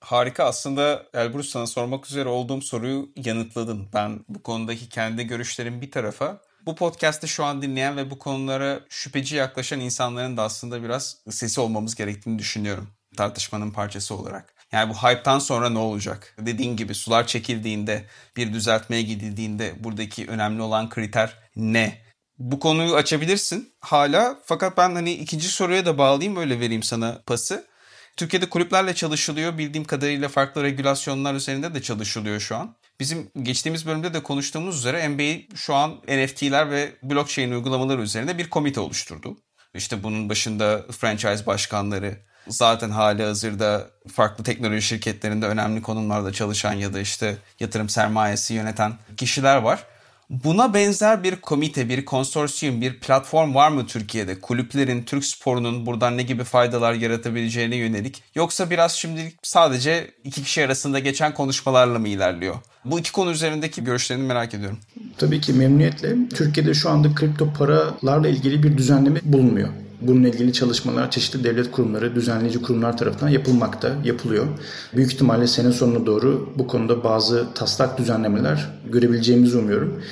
Harika. 0.00 0.44
Aslında 0.44 1.06
Elbrus 1.14 1.50
sana 1.50 1.66
sormak 1.66 2.06
üzere 2.06 2.28
olduğum 2.28 2.62
soruyu 2.62 3.08
yanıtladın. 3.16 3.88
Ben 3.94 4.20
bu 4.28 4.42
konudaki 4.42 4.88
kendi 4.88 5.26
görüşlerim 5.26 5.80
bir 5.80 5.90
tarafa. 5.90 6.40
Bu 6.66 6.74
podcast'ı 6.74 7.28
şu 7.28 7.44
an 7.44 7.62
dinleyen 7.62 7.96
ve 7.96 8.10
bu 8.10 8.18
konulara 8.18 8.80
şüpheci 8.88 9.36
yaklaşan 9.36 9.80
insanların 9.80 10.36
da 10.36 10.42
aslında 10.42 10.82
biraz 10.82 11.16
sesi 11.30 11.60
olmamız 11.60 11.94
gerektiğini 11.94 12.38
düşünüyorum. 12.38 12.88
Tartışmanın 13.16 13.70
parçası 13.70 14.14
olarak. 14.14 14.54
Yani 14.72 14.90
bu 14.90 14.94
hype'tan 14.94 15.38
sonra 15.38 15.70
ne 15.70 15.78
olacak? 15.78 16.34
Dediğin 16.38 16.76
gibi 16.76 16.94
sular 16.94 17.26
çekildiğinde, 17.26 18.04
bir 18.36 18.52
düzeltmeye 18.52 19.02
gidildiğinde 19.02 19.74
buradaki 19.78 20.26
önemli 20.26 20.62
olan 20.62 20.88
kriter 20.88 21.36
ne? 21.56 21.98
Bu 22.38 22.60
konuyu 22.60 22.94
açabilirsin 22.94 23.72
hala 23.80 24.38
fakat 24.44 24.76
ben 24.76 24.94
hani 24.94 25.12
ikinci 25.12 25.48
soruya 25.48 25.86
da 25.86 25.98
bağlayayım 25.98 26.36
öyle 26.36 26.60
vereyim 26.60 26.82
sana 26.82 27.22
pası. 27.26 27.70
Türkiye'de 28.16 28.48
kulüplerle 28.48 28.94
çalışılıyor. 28.94 29.58
Bildiğim 29.58 29.84
kadarıyla 29.84 30.28
farklı 30.28 30.62
regülasyonlar 30.62 31.34
üzerinde 31.34 31.74
de 31.74 31.82
çalışılıyor 31.82 32.40
şu 32.40 32.56
an. 32.56 32.76
Bizim 33.00 33.30
geçtiğimiz 33.42 33.86
bölümde 33.86 34.14
de 34.14 34.22
konuştuğumuz 34.22 34.78
üzere 34.78 35.08
NBA 35.08 35.56
şu 35.56 35.74
an 35.74 35.90
NFT'ler 36.08 36.70
ve 36.70 36.92
blockchain 37.02 37.52
uygulamaları 37.52 38.02
üzerinde 38.02 38.38
bir 38.38 38.50
komite 38.50 38.80
oluşturdu. 38.80 39.36
İşte 39.74 40.02
bunun 40.02 40.28
başında 40.28 40.82
franchise 40.98 41.46
başkanları, 41.46 42.16
zaten 42.48 42.90
hali 42.90 43.22
hazırda 43.24 43.86
farklı 44.12 44.44
teknoloji 44.44 44.82
şirketlerinde 44.82 45.46
önemli 45.46 45.82
konumlarda 45.82 46.32
çalışan 46.32 46.72
ya 46.72 46.94
da 46.94 47.00
işte 47.00 47.36
yatırım 47.60 47.88
sermayesi 47.88 48.54
yöneten 48.54 48.92
kişiler 49.16 49.56
var. 49.56 49.84
Buna 50.30 50.74
benzer 50.74 51.22
bir 51.22 51.36
komite, 51.36 51.88
bir 51.88 52.04
konsorsiyum, 52.04 52.80
bir 52.80 53.00
platform 53.00 53.54
var 53.54 53.70
mı 53.70 53.86
Türkiye'de? 53.86 54.40
Kulüplerin, 54.40 55.02
Türk 55.02 55.24
sporunun 55.24 55.86
buradan 55.86 56.16
ne 56.16 56.22
gibi 56.22 56.44
faydalar 56.44 56.94
yaratabileceğine 56.94 57.76
yönelik? 57.76 58.22
Yoksa 58.34 58.70
biraz 58.70 58.92
şimdilik 58.92 59.34
sadece 59.42 60.10
iki 60.24 60.42
kişi 60.42 60.64
arasında 60.64 60.98
geçen 60.98 61.34
konuşmalarla 61.34 61.98
mı 61.98 62.08
ilerliyor? 62.08 62.54
Bu 62.84 62.98
iki 62.98 63.12
konu 63.12 63.30
üzerindeki 63.30 63.84
görüşlerini 63.84 64.22
merak 64.22 64.54
ediyorum. 64.54 64.78
Tabii 65.18 65.40
ki 65.40 65.52
memnuniyetle. 65.52 66.16
Türkiye'de 66.34 66.74
şu 66.74 66.90
anda 66.90 67.14
kripto 67.14 67.52
paralarla 67.52 68.28
ilgili 68.28 68.62
bir 68.62 68.78
düzenleme 68.78 69.20
bulunmuyor. 69.22 69.68
Bununla 70.00 70.28
ilgili 70.28 70.52
çalışmalar 70.52 71.10
çeşitli 71.10 71.44
devlet 71.44 71.70
kurumları, 71.70 72.14
düzenleyici 72.14 72.62
kurumlar 72.62 72.96
tarafından 72.96 73.28
yapılmakta, 73.28 73.92
yapılıyor. 74.04 74.46
Büyük 74.96 75.12
ihtimalle 75.12 75.46
sene 75.46 75.72
sonuna 75.72 76.06
doğru 76.06 76.52
bu 76.58 76.66
konuda 76.66 77.04
bazı 77.04 77.46
taslak 77.54 77.98
düzenlemeler 77.98 78.70
görebileceğimizi 78.92 79.58
umuyorum. 79.58 80.02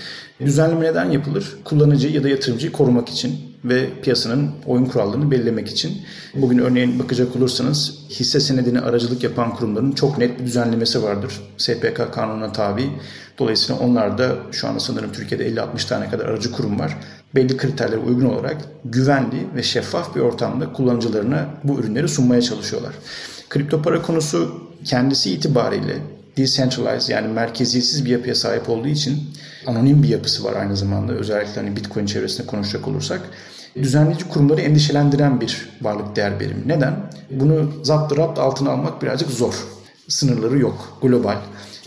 Düzenleme 0.41 0.85
neden 0.85 1.11
yapılır? 1.11 1.57
Kullanıcı 1.65 2.09
ya 2.09 2.25
da 2.25 2.29
yatırımcıyı 2.29 2.73
korumak 2.73 3.09
için 3.09 3.49
ve 3.65 3.87
piyasanın 4.03 4.51
oyun 4.67 4.85
kurallarını 4.85 5.31
belirlemek 5.31 5.69
için. 5.69 5.93
Bugün 6.35 6.59
örneğin 6.59 6.99
bakacak 6.99 7.37
olursanız 7.37 7.99
hisse 8.11 8.41
senedine 8.41 8.81
aracılık 8.81 9.23
yapan 9.23 9.55
kurumların 9.55 9.93
çok 9.93 10.19
net 10.19 10.41
bir 10.41 10.47
düzenlemesi 10.47 11.03
vardır. 11.03 11.33
SPK 11.57 12.13
kanununa 12.13 12.53
tabi. 12.53 12.91
Dolayısıyla 13.39 13.83
onlar 13.83 14.19
da 14.19 14.37
şu 14.53 14.69
anda 14.69 14.81
sanırım 14.81 15.13
Türkiye'de 15.13 15.51
50-60 15.51 15.89
tane 15.89 16.11
kadar 16.11 16.25
aracı 16.27 16.53
kurum 16.53 16.79
var 16.79 16.97
belli 17.35 17.57
kriterlere 17.57 17.99
uygun 17.99 18.25
olarak 18.25 18.57
güvenli 18.85 19.47
ve 19.55 19.63
şeffaf 19.63 20.17
bir 20.17 20.21
ortamda 20.21 20.73
kullanıcılarına 20.73 21.47
bu 21.65 21.79
ürünleri 21.79 22.09
sunmaya 22.09 22.43
çalışıyorlar. 22.43 22.95
Kripto 23.49 23.83
para 23.83 24.03
konusu 24.03 24.69
kendisi 24.85 25.35
itibariyle 25.35 25.97
decentralized 26.37 27.09
yani 27.09 27.29
merkeziyetsiz 27.29 28.05
bir 28.05 28.11
yapıya 28.11 28.35
sahip 28.35 28.69
olduğu 28.69 28.89
için 28.89 29.19
anonim 29.67 30.03
bir 30.03 30.09
yapısı 30.09 30.45
var 30.45 30.57
aynı 30.57 30.77
zamanda. 30.77 31.13
Özellikle 31.13 31.61
hani 31.61 31.77
Bitcoin 31.77 32.07
çevresinde 32.07 32.47
konuşacak 32.47 32.89
olursak 32.89 33.21
düzenleyici 33.77 34.29
kurumları 34.29 34.61
endişelendiren 34.61 35.41
bir 35.41 35.69
varlık 35.83 36.17
değer 36.17 36.41
birimi. 36.41 36.69
Neden? 36.69 36.95
Bunu 37.31 37.73
zapt 37.83 38.19
rapt 38.19 38.39
altına 38.39 38.71
almak 38.71 39.03
birazcık 39.03 39.31
zor. 39.31 39.55
Sınırları 40.09 40.59
yok. 40.59 40.99
Global. 41.03 41.37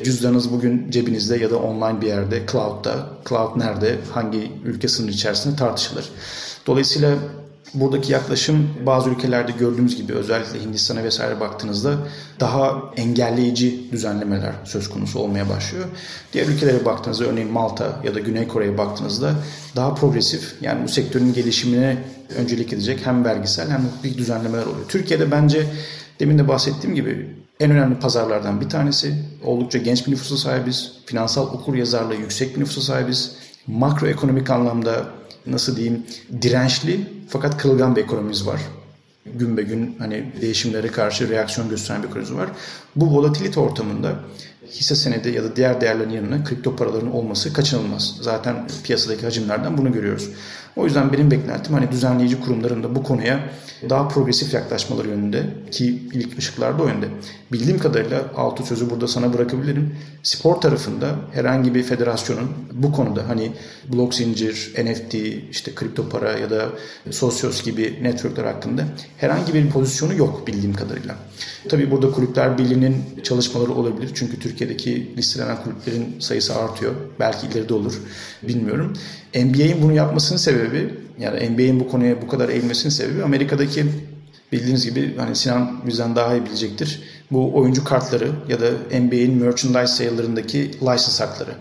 Cüzdanınız 0.04 0.52
bugün 0.52 0.92
cebinizde 0.92 1.38
ya 1.38 1.52
da 1.52 1.58
online 1.58 2.02
bir 2.02 2.08
yerde, 2.08 2.44
cloud'da. 2.52 3.10
Cloud 3.30 3.60
nerede, 3.60 3.98
hangi 4.12 4.52
ülke 4.66 4.88
sınırı 4.88 5.12
içerisinde 5.12 5.56
tartışılır. 5.56 6.10
Dolayısıyla 6.68 7.16
buradaki 7.74 8.12
yaklaşım 8.12 8.70
bazı 8.86 9.10
ülkelerde 9.10 9.52
gördüğümüz 9.52 9.96
gibi 9.96 10.14
özellikle 10.14 10.62
Hindistan'a 10.62 11.04
vesaire 11.04 11.40
baktığınızda 11.40 11.98
daha 12.40 12.82
engelleyici 12.98 13.92
düzenlemeler 13.92 14.54
söz 14.64 14.90
konusu 14.90 15.20
olmaya 15.20 15.50
başlıyor. 15.50 15.86
Diğer 16.34 16.48
ülkelere 16.48 16.86
baktığınızda 16.86 17.26
örneğin 17.26 17.52
Malta 17.52 18.00
ya 18.04 18.16
da 18.16 18.20
Güney 18.20 18.48
Kore'ye 18.48 18.78
baktığınızda 18.78 19.36
daha 19.76 19.96
progresif 19.96 20.56
yani 20.62 20.84
bu 20.84 20.88
sektörün 20.88 21.34
gelişimine 21.34 21.98
öncelik 22.38 22.74
edecek 22.74 23.00
hem 23.04 23.26
vergisel 23.26 23.70
hem 23.70 23.82
hukuki 23.86 24.18
düzenlemeler 24.18 24.66
oluyor. 24.66 24.86
Türkiye'de 24.88 25.32
bence 25.32 25.66
demin 26.20 26.38
de 26.38 26.48
bahsettiğim 26.48 26.96
gibi 26.96 27.36
en 27.62 27.72
önemli 27.72 28.00
pazarlardan 28.00 28.62
bir 28.62 28.70
tanesi. 28.70 29.16
Oldukça 29.44 29.78
genç 29.78 30.08
bir 30.08 30.12
nüfusa 30.12 30.38
sahibiz. 30.38 30.92
Finansal 31.06 31.48
okur 31.48 31.76
yazarlığı 31.76 32.16
yüksek 32.16 32.56
bir 32.56 32.62
nüfusa 32.62 32.82
sahibiz. 32.82 33.36
Makroekonomik 33.68 34.50
anlamda 34.50 35.06
nasıl 35.48 35.76
diyeyim 35.76 36.04
dirençli 36.42 37.08
fakat 37.30 37.58
kırılgan 37.58 37.96
bir 37.96 38.04
ekonomimiz 38.04 38.48
var. 38.48 38.62
Gün 39.26 39.58
be 39.58 39.62
gün 39.62 39.96
hani 40.00 40.32
değişimlere 40.42 40.88
karşı 40.88 41.30
reaksiyon 41.30 41.70
gösteren 41.70 42.04
bir 42.04 42.08
ekonomimiz 42.08 42.38
var. 42.38 42.50
Bu 42.96 43.12
volatilite 43.12 43.60
ortamında 43.60 44.16
hisse 44.72 44.96
senedi 44.96 45.30
ya 45.30 45.44
da 45.44 45.56
diğer 45.56 45.82
değerlerin 45.82 46.10
yanına 46.10 46.44
kripto 46.44 46.76
paraların 46.76 47.16
olması 47.16 47.54
kaçınılmaz. 47.54 48.18
Zaten 48.22 48.68
piyasadaki 48.84 49.26
hacimlerden 49.26 49.78
bunu 49.78 49.94
görüyoruz. 49.94 50.30
O 50.76 50.86
yüzden 50.86 51.14
benim 51.14 51.32
beklentim 51.32 51.74
hani 51.74 51.92
düzenleyici 51.92 52.42
kurumların 52.42 52.84
da 52.84 52.96
bu 52.96 53.04
konuya 53.04 53.40
daha 53.90 54.08
progresif 54.08 54.54
yaklaşmaları 54.54 55.08
yönünde 55.08 55.44
ki 55.72 56.04
ilk 56.14 56.38
ışıklar 56.38 56.80
da 56.80 56.84
o 56.84 56.88
yönde. 56.88 57.08
Bildiğim 57.52 57.80
kadarıyla 57.80 58.26
altı 58.38 58.64
sözü 58.64 58.90
burada 58.90 59.08
sana 59.08 59.34
bırakabilirim. 59.34 59.96
Spor 60.24 60.56
tarafında 60.56 61.16
herhangi 61.34 61.76
bir 61.76 61.84
federasyonun 61.84 62.50
bu 62.74 62.92
konuda 62.92 63.28
hani 63.28 63.52
blok 63.94 64.14
zincir, 64.14 64.74
NFT, 64.84 65.14
işte 65.52 65.76
kripto 65.76 66.10
para 66.10 66.32
ya 66.32 66.50
da 66.50 66.70
sosyos 67.12 67.64
gibi 67.64 68.00
networkler 68.02 68.44
hakkında 68.44 68.84
herhangi 69.18 69.54
bir 69.54 69.70
pozisyonu 69.70 70.14
yok 70.14 70.48
bildiğim 70.48 70.74
kadarıyla. 70.74 71.16
Tabii 71.70 71.92
burada 71.92 72.12
kulüpler 72.12 72.58
birliğinin 72.58 73.04
çalışmaları 73.24 73.72
olabilir. 73.72 74.12
Çünkü 74.14 74.40
Türkiye'deki 74.40 75.18
listelenen 75.18 75.64
kulüplerin 75.64 76.20
sayısı 76.20 76.56
artıyor. 76.56 76.94
Belki 77.20 77.48
ileride 77.48 77.74
olur. 77.74 78.02
Bilmiyorum. 78.44 78.94
NBA'in 79.36 79.82
bunu 79.82 79.94
yapmasının 79.94 80.40
sebebi 80.40 80.94
yani 81.20 81.50
NBA'in 81.50 81.80
bu 81.80 81.88
konuya 81.88 82.22
bu 82.22 82.28
kadar 82.28 82.50
eğilmesinin 82.50 82.90
sebebi 82.90 83.24
Amerika'daki 83.24 83.86
bildiğiniz 84.52 84.86
gibi 84.86 85.16
hani 85.18 85.36
Sinan 85.36 85.88
bizden 85.88 86.16
daha 86.16 86.36
iyi 86.36 86.46
bilecektir. 86.46 87.04
Bu 87.32 87.58
oyuncu 87.58 87.84
kartları 87.84 88.32
ya 88.50 88.62
da 88.62 88.70
NBA'in 89.00 89.38
merchandise 89.38 89.88
sale'larındaki 89.88 90.72
license 90.82 91.24
hakları. 91.24 91.52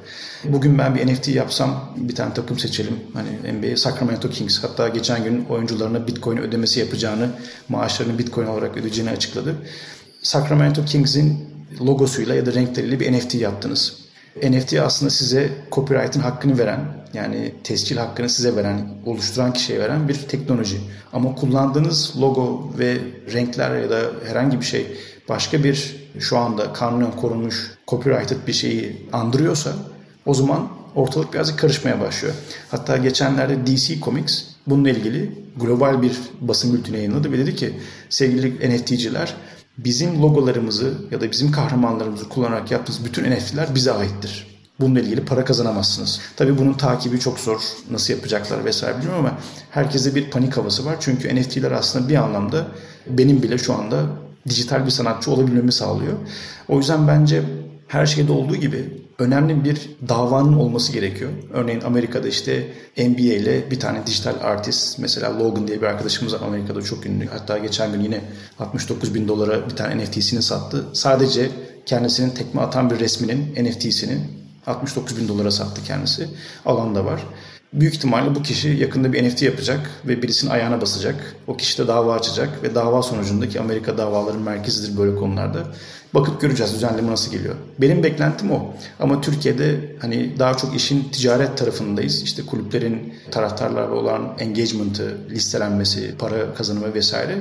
Bugün 0.45 0.79
ben 0.79 0.95
bir 0.95 1.07
NFT 1.07 1.29
yapsam 1.29 1.95
bir 1.97 2.15
tane 2.15 2.35
takım 2.35 2.59
seçelim. 2.59 2.95
Hani 3.15 3.53
NBA 3.53 3.77
Sacramento 3.77 4.31
Kings 4.31 4.65
hatta 4.65 4.89
geçen 4.89 5.25
gün 5.25 5.45
oyuncularına 5.45 6.07
Bitcoin 6.07 6.37
ödemesi 6.37 6.81
yapacağını, 6.81 7.29
maaşlarını 7.69 8.19
Bitcoin 8.19 8.47
olarak 8.47 8.77
ödeyeceğini 8.77 9.11
açıkladı. 9.11 9.55
Sacramento 10.23 10.85
Kings'in 10.85 11.39
logosuyla 11.81 12.35
ya 12.35 12.47
da 12.47 12.55
renkleriyle 12.55 13.01
bir 13.01 13.13
NFT 13.13 13.35
yaptınız. 13.35 13.97
NFT 14.43 14.75
aslında 14.75 15.11
size 15.11 15.49
copyright'ın 15.73 16.21
hakkını 16.21 16.59
veren 16.59 17.00
yani 17.15 17.55
tescil 17.65 17.97
hakkını 17.97 18.29
size 18.29 18.57
veren, 18.57 18.89
oluşturan 19.07 19.53
kişiye 19.53 19.81
veren 19.81 20.09
bir 20.09 20.15
teknoloji. 20.15 20.81
Ama 21.13 21.35
kullandığınız 21.35 22.15
logo 22.21 22.73
ve 22.79 22.99
renkler 23.33 23.77
ya 23.83 23.91
da 23.91 24.01
herhangi 24.27 24.61
bir 24.61 24.65
şey 24.65 24.87
başka 25.29 25.65
bir 25.65 25.97
şu 26.19 26.39
anda 26.39 26.73
kanunen 26.73 27.17
korunmuş 27.17 27.71
copyrighted 27.89 28.37
bir 28.47 28.53
şeyi 28.53 29.09
andırıyorsa 29.13 29.73
o 30.27 30.35
zaman 30.35 30.69
ortalık 30.95 31.33
birazcık 31.33 31.59
karışmaya 31.59 32.01
başlıyor. 32.01 32.35
Hatta 32.71 32.97
geçenlerde 32.97 33.67
DC 33.67 34.01
Comics 34.01 34.43
bununla 34.67 34.91
ilgili 34.91 35.33
global 35.57 36.03
bir 36.03 36.13
basın 36.41 36.73
bülteni 36.73 36.97
yayınladı 36.97 37.33
ve 37.33 37.39
dedi 37.39 37.57
ki 37.57 37.75
sevgili 38.09 38.77
NFT'ciler 38.77 39.35
bizim 39.79 40.23
logolarımızı 40.23 40.95
ya 41.11 41.21
da 41.21 41.31
bizim 41.31 41.53
kahramanlarımızı 41.53 42.29
kullanarak 42.29 42.71
yaptığınız 42.71 43.05
bütün 43.05 43.31
NFT'ler 43.31 43.75
bize 43.75 43.93
aittir. 43.93 44.50
Bununla 44.81 45.01
ilgili 45.01 45.25
para 45.25 45.45
kazanamazsınız. 45.45 46.21
Tabii 46.37 46.59
bunun 46.59 46.73
takibi 46.73 47.21
çok 47.21 47.39
zor. 47.39 47.61
Nasıl 47.91 48.15
yapacaklar 48.15 48.65
vesaire 48.65 48.99
bilmiyorum 48.99 49.25
ama 49.27 49.39
herkeste 49.71 50.15
bir 50.15 50.31
panik 50.31 50.57
havası 50.57 50.85
var. 50.85 50.97
Çünkü 51.01 51.37
NFT'ler 51.37 51.71
aslında 51.71 52.09
bir 52.09 52.15
anlamda 52.15 52.67
benim 53.07 53.43
bile 53.43 53.59
şu 53.59 53.75
anda 53.75 54.07
dijital 54.49 54.87
bir 54.87 54.91
sanatçı 54.91 55.31
olabilmemi 55.31 55.73
sağlıyor. 55.73 56.13
O 56.69 56.79
yüzden 56.79 57.09
bence 57.09 57.43
her 57.89 58.07
şeyde 58.07 58.33
olduğu 58.33 58.57
gibi 58.57 59.01
önemli 59.19 59.65
bir 59.65 59.91
davanın 60.09 60.53
olması 60.53 60.93
gerekiyor. 60.93 61.31
Örneğin 61.53 61.81
Amerika'da 61.81 62.29
işte 62.29 62.67
NBA 62.99 63.21
ile 63.21 63.71
bir 63.71 63.81
tane 63.81 64.07
dijital 64.07 64.35
artist 64.43 64.99
mesela 64.99 65.39
Logan 65.39 65.69
diye 65.69 65.83
bir 65.83 65.87
arkadaşımız 65.87 66.35
Amerika'da 66.35 66.83
çok 66.83 67.07
ünlü. 67.07 67.27
Hatta 67.27 67.59
geçen 67.59 67.93
gün 67.93 68.01
yine 68.01 68.21
69 68.59 69.15
bin 69.15 69.29
dolara 69.29 69.69
bir 69.71 69.77
tane 69.77 70.05
NFT'sini 70.05 70.43
sattı. 70.43 70.87
Sadece 70.93 71.51
kendisinin 71.87 72.31
tekme 72.31 72.61
atan 72.61 72.91
bir 72.91 72.99
resminin 72.99 73.55
NFT'sini 73.65 74.19
69 74.67 75.17
bin 75.17 75.29
dolara 75.29 75.51
sattı 75.51 75.83
kendisi. 75.85 76.29
Alan 76.67 76.95
da 76.95 77.05
var. 77.05 77.21
Büyük 77.73 77.95
ihtimalle 77.95 78.35
bu 78.35 78.43
kişi 78.43 78.69
yakında 78.69 79.13
bir 79.13 79.25
NFT 79.25 79.43
yapacak 79.43 79.91
ve 80.07 80.23
birisinin 80.23 80.51
ayağına 80.51 80.81
basacak. 80.81 81.37
O 81.47 81.57
kişi 81.57 81.79
de 81.79 81.89
dava 81.89 82.15
açacak 82.15 82.63
ve 82.63 82.75
dava 82.75 83.03
sonucundaki 83.03 83.61
Amerika 83.61 83.99
davaların 83.99 84.43
merkezidir 84.43 84.99
böyle 84.99 85.17
konularda. 85.17 85.67
Bakıp 86.15 86.41
göreceğiz 86.41 86.75
düzenleme 86.75 87.11
nasıl 87.11 87.33
geliyor. 87.33 87.55
Benim 87.81 88.03
beklentim 88.03 88.53
o. 88.53 88.75
Ama 89.01 89.21
Türkiye'de 89.21 89.97
hani 90.01 90.39
daha 90.39 90.57
çok 90.57 90.77
işin 90.77 91.09
ticaret 91.09 91.59
tarafındayız. 91.59 92.23
İşte 92.23 92.47
kulüplerin 92.47 93.15
taraftarlarla 93.31 93.95
olan 93.95 94.37
engagement'ı, 94.39 95.19
listelenmesi, 95.31 96.15
para 96.19 96.55
kazanımı 96.55 96.95
vesaire 96.95 97.39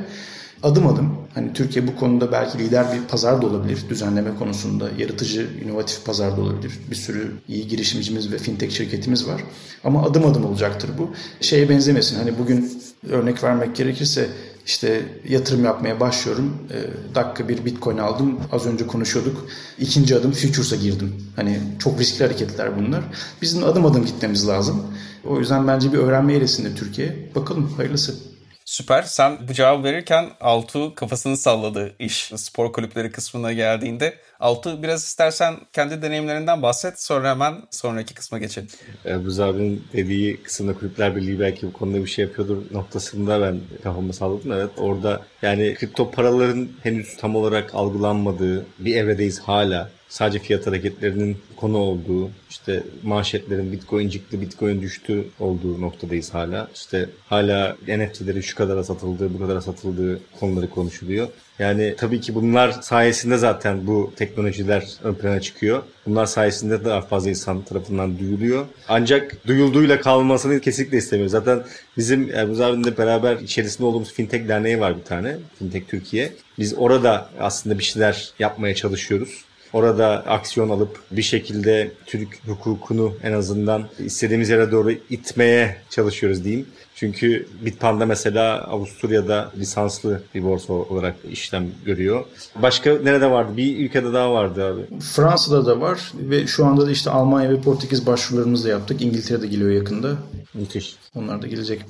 adım 0.63 0.87
adım 0.87 1.17
hani 1.33 1.53
Türkiye 1.53 1.87
bu 1.87 1.95
konuda 1.95 2.31
belki 2.31 2.59
lider 2.59 2.85
bir 2.93 3.07
pazar 3.07 3.41
da 3.41 3.47
olabilir 3.47 3.85
düzenleme 3.89 4.35
konusunda 4.35 4.89
yaratıcı 4.97 5.49
inovatif 5.65 6.05
pazar 6.05 6.37
da 6.37 6.41
olabilir 6.41 6.79
bir 6.91 6.95
sürü 6.95 7.31
iyi 7.47 7.67
girişimcimiz 7.67 8.31
ve 8.31 8.37
fintech 8.37 8.71
şirketimiz 8.73 9.27
var 9.27 9.43
ama 9.83 10.03
adım 10.03 10.25
adım 10.25 10.45
olacaktır 10.45 10.89
bu 10.97 11.11
şeye 11.41 11.69
benzemesin 11.69 12.15
hani 12.15 12.37
bugün 12.39 12.71
örnek 13.09 13.43
vermek 13.43 13.75
gerekirse 13.75 14.29
işte 14.69 15.01
yatırım 15.29 15.65
yapmaya 15.65 15.99
başlıyorum. 15.99 16.57
E, 16.71 16.77
dakika 17.15 17.49
bir 17.49 17.65
bitcoin 17.65 17.97
aldım. 17.97 18.39
Az 18.51 18.65
önce 18.65 18.87
konuşuyorduk. 18.87 19.47
İkinci 19.79 20.15
adım 20.15 20.31
futures'a 20.31 20.75
girdim. 20.75 21.13
Hani 21.35 21.59
çok 21.79 21.99
riskli 21.99 22.23
hareketler 22.23 22.77
bunlar. 22.77 23.03
Bizim 23.41 23.63
adım 23.63 23.85
adım 23.85 24.05
gitmemiz 24.05 24.47
lazım. 24.47 24.83
O 25.27 25.39
yüzden 25.39 25.67
bence 25.67 25.93
bir 25.93 25.97
öğrenme 25.97 26.33
eğrisinde 26.33 26.75
Türkiye. 26.75 27.29
Bakalım 27.35 27.73
hayırlısı. 27.77 28.28
Süper. 28.69 29.01
Sen 29.01 29.37
bu 29.47 29.53
cevabı 29.53 29.83
verirken 29.83 30.29
Altu 30.41 30.95
kafasını 30.95 31.37
salladı 31.37 31.95
iş 31.99 32.31
spor 32.35 32.73
kulüpleri 32.73 33.11
kısmına 33.11 33.53
geldiğinde. 33.53 34.13
Altu 34.39 34.83
biraz 34.83 35.03
istersen 35.03 35.55
kendi 35.73 36.01
deneyimlerinden 36.01 36.61
bahset 36.61 37.01
sonra 37.01 37.29
hemen 37.29 37.61
sonraki 37.71 38.13
kısma 38.13 38.37
geçelim. 38.37 38.69
Ebuz 39.05 39.39
abinin 39.39 39.83
dediği 39.93 40.43
kısımda 40.43 40.73
kulüpler 40.73 41.15
birliği 41.15 41.39
belki 41.39 41.67
bu 41.67 41.73
konuda 41.73 41.97
bir 41.97 42.09
şey 42.09 42.25
yapıyordur 42.25 42.57
noktasında 42.71 43.41
ben 43.41 43.59
kafamı 43.83 44.13
salladım. 44.13 44.51
Evet 44.51 44.71
orada 44.77 45.21
yani 45.41 45.75
kripto 45.75 46.11
paraların 46.11 46.69
henüz 46.83 47.17
tam 47.17 47.35
olarak 47.35 47.75
algılanmadığı 47.75 48.65
bir 48.79 48.95
evredeyiz 48.95 49.39
hala 49.39 49.89
sadece 50.09 50.39
fiyat 50.39 50.67
hareketlerinin 50.67 51.37
konu 51.55 51.77
olduğu, 51.77 52.29
işte 52.49 52.83
manşetlerin 53.03 53.71
Bitcoin 53.71 54.09
çıktı, 54.09 54.41
Bitcoin 54.41 54.81
düştü 54.81 55.23
olduğu 55.39 55.81
noktadayız 55.81 56.33
hala. 56.33 56.67
İşte 56.75 57.09
hala 57.27 57.77
NFT'leri 57.87 58.43
şu 58.43 58.55
kadara 58.55 58.83
satıldığı, 58.83 59.33
bu 59.33 59.39
kadara 59.39 59.61
satıldığı 59.61 60.19
konuları 60.39 60.69
konuşuluyor. 60.69 61.27
Yani 61.59 61.95
tabii 61.97 62.21
ki 62.21 62.35
bunlar 62.35 62.71
sayesinde 62.71 63.37
zaten 63.37 63.87
bu 63.87 64.13
teknolojiler 64.15 64.87
ön 65.03 65.13
plana 65.13 65.41
çıkıyor. 65.41 65.83
Bunlar 66.05 66.25
sayesinde 66.25 66.85
daha 66.85 67.01
fazla 67.01 67.29
insan 67.29 67.61
tarafından 67.61 68.19
duyuluyor. 68.19 68.65
Ancak 68.87 69.47
duyulduğuyla 69.47 70.01
kalmasını 70.01 70.59
kesinlikle 70.59 70.97
istemiyoruz. 70.97 71.31
Zaten 71.31 71.63
bizim 71.97 72.29
Erbuz 72.33 72.61
abimle 72.61 72.97
beraber 72.97 73.37
içerisinde 73.37 73.87
olduğumuz 73.87 74.13
Fintech 74.13 74.47
Derneği 74.47 74.79
var 74.79 74.97
bir 74.97 75.03
tane. 75.03 75.37
Fintech 75.59 75.87
Türkiye. 75.87 76.33
Biz 76.59 76.73
orada 76.77 77.29
aslında 77.39 77.79
bir 77.79 77.83
şeyler 77.83 78.31
yapmaya 78.39 78.75
çalışıyoruz. 78.75 79.48
Orada 79.73 80.07
aksiyon 80.27 80.69
alıp 80.69 80.99
bir 81.11 81.21
şekilde 81.21 81.91
Türk 82.05 82.27
hukukunu 82.47 83.13
en 83.23 83.33
azından 83.33 83.83
istediğimiz 83.99 84.49
yere 84.49 84.71
doğru 84.71 84.91
itmeye 84.91 85.77
çalışıyoruz 85.89 86.43
diyeyim. 86.43 86.65
Çünkü 86.95 87.47
Bitpanda 87.65 88.05
mesela 88.05 88.63
Avusturya'da 88.63 89.51
lisanslı 89.57 90.21
bir 90.35 90.43
borsa 90.43 90.73
olarak 90.73 91.15
işlem 91.31 91.67
görüyor. 91.85 92.25
Başka 92.55 92.93
nerede 93.03 93.31
vardı? 93.31 93.57
Bir 93.57 93.85
ülkede 93.85 94.13
daha 94.13 94.33
vardı 94.33 94.65
abi. 94.65 94.99
Fransa'da 94.99 95.65
da 95.65 95.81
var 95.81 96.13
ve 96.13 96.47
şu 96.47 96.65
anda 96.65 96.87
da 96.87 96.91
işte 96.91 97.09
Almanya 97.09 97.49
ve 97.49 97.61
Portekiz 97.61 98.07
başvurularımızı 98.07 98.65
da 98.65 98.69
yaptık. 98.69 99.01
İngiltere'de 99.01 99.47
geliyor 99.47 99.71
yakında. 99.71 100.17
Müthiş. 100.53 100.95
Onlar 101.15 101.41
da 101.41 101.47
gelecek. 101.47 101.81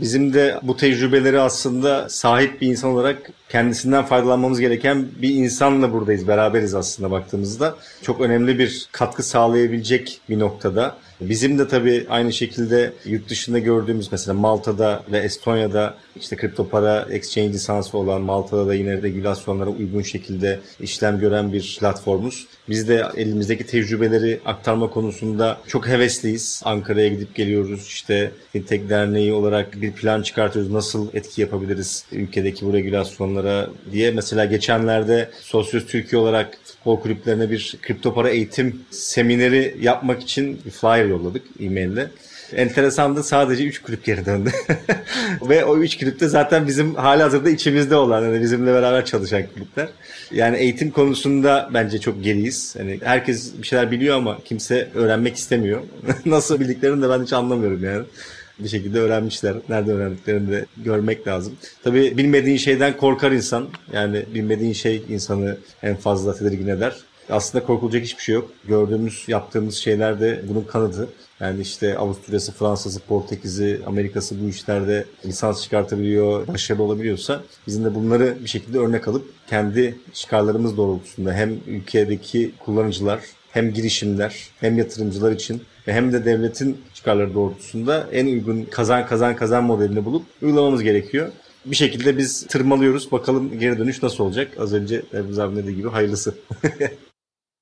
Bizim 0.00 0.34
de 0.34 0.60
bu 0.62 0.76
tecrübeleri 0.76 1.40
aslında 1.40 2.08
sahip 2.08 2.60
bir 2.60 2.66
insan 2.66 2.90
olarak 2.90 3.30
kendisinden 3.48 4.04
faydalanmamız 4.04 4.60
gereken 4.60 5.08
bir 5.22 5.34
insanla 5.34 5.92
buradayız. 5.92 6.28
Beraberiz 6.28 6.74
aslında 6.74 7.10
baktığımızda. 7.10 7.76
Çok 8.02 8.20
önemli 8.20 8.58
bir 8.58 8.88
katkı 8.92 9.22
sağlayabilecek 9.22 10.20
bir 10.28 10.38
noktada. 10.38 10.96
Bizim 11.20 11.58
de 11.58 11.68
tabii 11.68 12.06
aynı 12.08 12.32
şekilde 12.32 12.92
yurt 13.04 13.28
dışında 13.28 13.58
gördüğümüz 13.58 14.12
mesela 14.12 14.34
Malta'da 14.34 15.02
ve 15.12 15.18
Estonya'da 15.18 15.94
işte 16.20 16.36
kripto 16.36 16.68
para 16.68 17.06
exchange 17.10 17.52
lisansı 17.52 17.98
olan 17.98 18.20
Malta'da 18.20 18.66
da 18.66 18.74
yine 18.74 19.02
regülasyonlara 19.02 19.70
uygun 19.70 20.02
şekilde 20.02 20.60
işlem 20.80 21.18
gören 21.18 21.52
bir 21.52 21.76
platformuz. 21.80 22.46
Biz 22.68 22.88
de 22.88 23.06
elimizdeki 23.16 23.66
tecrübeleri 23.66 24.40
aktarma 24.44 24.90
konusunda 24.90 25.58
çok 25.66 25.88
hevesliyiz. 25.88 26.62
Ankara'ya 26.64 27.08
gidip 27.08 27.34
geliyoruz. 27.34 27.86
İşte 27.86 28.30
Fintech 28.52 28.88
Derneği 28.88 29.32
olarak 29.32 29.80
bir 29.80 29.92
plan 29.92 30.22
çıkartıyoruz. 30.22 30.72
Nasıl 30.72 31.08
etki 31.14 31.40
yapabiliriz 31.40 32.04
ülkedeki 32.12 32.66
bu 32.66 32.72
regülasyonlara 32.72 33.70
diye. 33.92 34.10
Mesela 34.10 34.44
geçenlerde 34.44 35.30
Sosyos 35.40 35.86
Türkiye 35.86 36.22
olarak 36.22 36.58
futbol 36.64 37.00
kulüplerine 37.00 37.50
bir 37.50 37.76
kripto 37.82 38.14
para 38.14 38.30
eğitim 38.30 38.82
semineri 38.90 39.76
yapmak 39.80 40.22
için 40.22 40.60
bir 40.64 40.70
flyer 40.70 41.05
yolladık 41.06 41.42
e-mail'le. 41.60 42.10
Enteresandı 42.52 43.22
sadece 43.22 43.64
3 43.64 43.82
kulüp 43.82 44.04
geri 44.04 44.26
döndü. 44.26 44.50
Ve 45.48 45.64
o 45.64 45.78
3 45.78 45.98
kulüpte 45.98 46.28
zaten 46.28 46.66
bizim 46.66 46.94
hali 46.94 47.22
hazırda 47.22 47.50
içimizde 47.50 47.96
olan, 47.96 48.22
yani 48.22 48.42
bizimle 48.42 48.72
beraber 48.72 49.04
çalışan 49.04 49.42
kulüpler. 49.54 49.88
Yani 50.30 50.56
eğitim 50.56 50.90
konusunda 50.90 51.70
bence 51.74 51.98
çok 51.98 52.24
geriyiz. 52.24 52.74
Hani 52.78 53.00
herkes 53.04 53.52
bir 53.58 53.66
şeyler 53.66 53.90
biliyor 53.90 54.16
ama 54.16 54.38
kimse 54.44 54.88
öğrenmek 54.94 55.36
istemiyor. 55.36 55.80
Nasıl 56.26 56.60
bildiklerini 56.60 57.02
de 57.02 57.10
ben 57.10 57.22
hiç 57.22 57.32
anlamıyorum 57.32 57.84
yani. 57.84 58.04
bir 58.58 58.68
şekilde 58.68 59.00
öğrenmişler. 59.00 59.54
Nerede 59.68 59.92
öğrendiklerini 59.92 60.52
de 60.52 60.66
görmek 60.76 61.26
lazım. 61.26 61.56
Tabii 61.84 62.16
bilmediğin 62.16 62.56
şeyden 62.56 62.96
korkar 62.96 63.32
insan. 63.32 63.68
Yani 63.92 64.24
bilmediğin 64.34 64.72
şey 64.72 65.02
insanı 65.08 65.56
en 65.82 65.96
fazla 65.96 66.34
tedirgin 66.34 66.68
eder. 66.68 66.96
Aslında 67.30 67.64
korkulacak 67.64 68.02
hiçbir 68.02 68.22
şey 68.22 68.34
yok. 68.34 68.50
Gördüğümüz, 68.68 69.24
yaptığımız 69.28 69.74
şeyler 69.74 70.20
de 70.20 70.42
bunun 70.48 70.62
kanıtı. 70.62 71.08
Yani 71.40 71.60
işte 71.60 71.98
Avusturya'sı, 71.98 72.52
Fransa'sı, 72.52 73.00
Portekiz'i, 73.00 73.80
Amerika'sı 73.86 74.44
bu 74.44 74.48
işlerde 74.48 75.04
lisans 75.26 75.62
çıkartabiliyor, 75.62 76.46
başarılı 76.46 76.82
olabiliyorsa 76.82 77.42
bizim 77.66 77.84
de 77.84 77.94
bunları 77.94 78.36
bir 78.42 78.48
şekilde 78.48 78.78
örnek 78.78 79.08
alıp 79.08 79.24
kendi 79.46 79.98
çıkarlarımız 80.12 80.76
doğrultusunda 80.76 81.32
hem 81.32 81.54
ülkedeki 81.66 82.52
kullanıcılar 82.58 83.20
hem 83.50 83.72
girişimler 83.72 84.48
hem 84.60 84.78
yatırımcılar 84.78 85.32
için 85.32 85.62
ve 85.88 85.92
hem 85.92 86.12
de 86.12 86.24
devletin 86.24 86.80
çıkarları 86.94 87.34
doğrultusunda 87.34 88.06
en 88.12 88.26
uygun 88.26 88.64
kazan 88.64 89.06
kazan 89.06 89.36
kazan 89.36 89.64
modelini 89.64 90.04
bulup 90.04 90.22
uygulamamız 90.42 90.82
gerekiyor. 90.82 91.32
Bir 91.66 91.76
şekilde 91.76 92.18
biz 92.18 92.46
tırmalıyoruz. 92.46 93.12
Bakalım 93.12 93.58
geri 93.58 93.78
dönüş 93.78 94.02
nasıl 94.02 94.24
olacak? 94.24 94.52
Az 94.58 94.74
önce 94.74 95.02
Erbiz 95.12 95.38
abi 95.38 95.56
dediği 95.56 95.76
gibi 95.76 95.88
hayırlısı. 95.88 96.34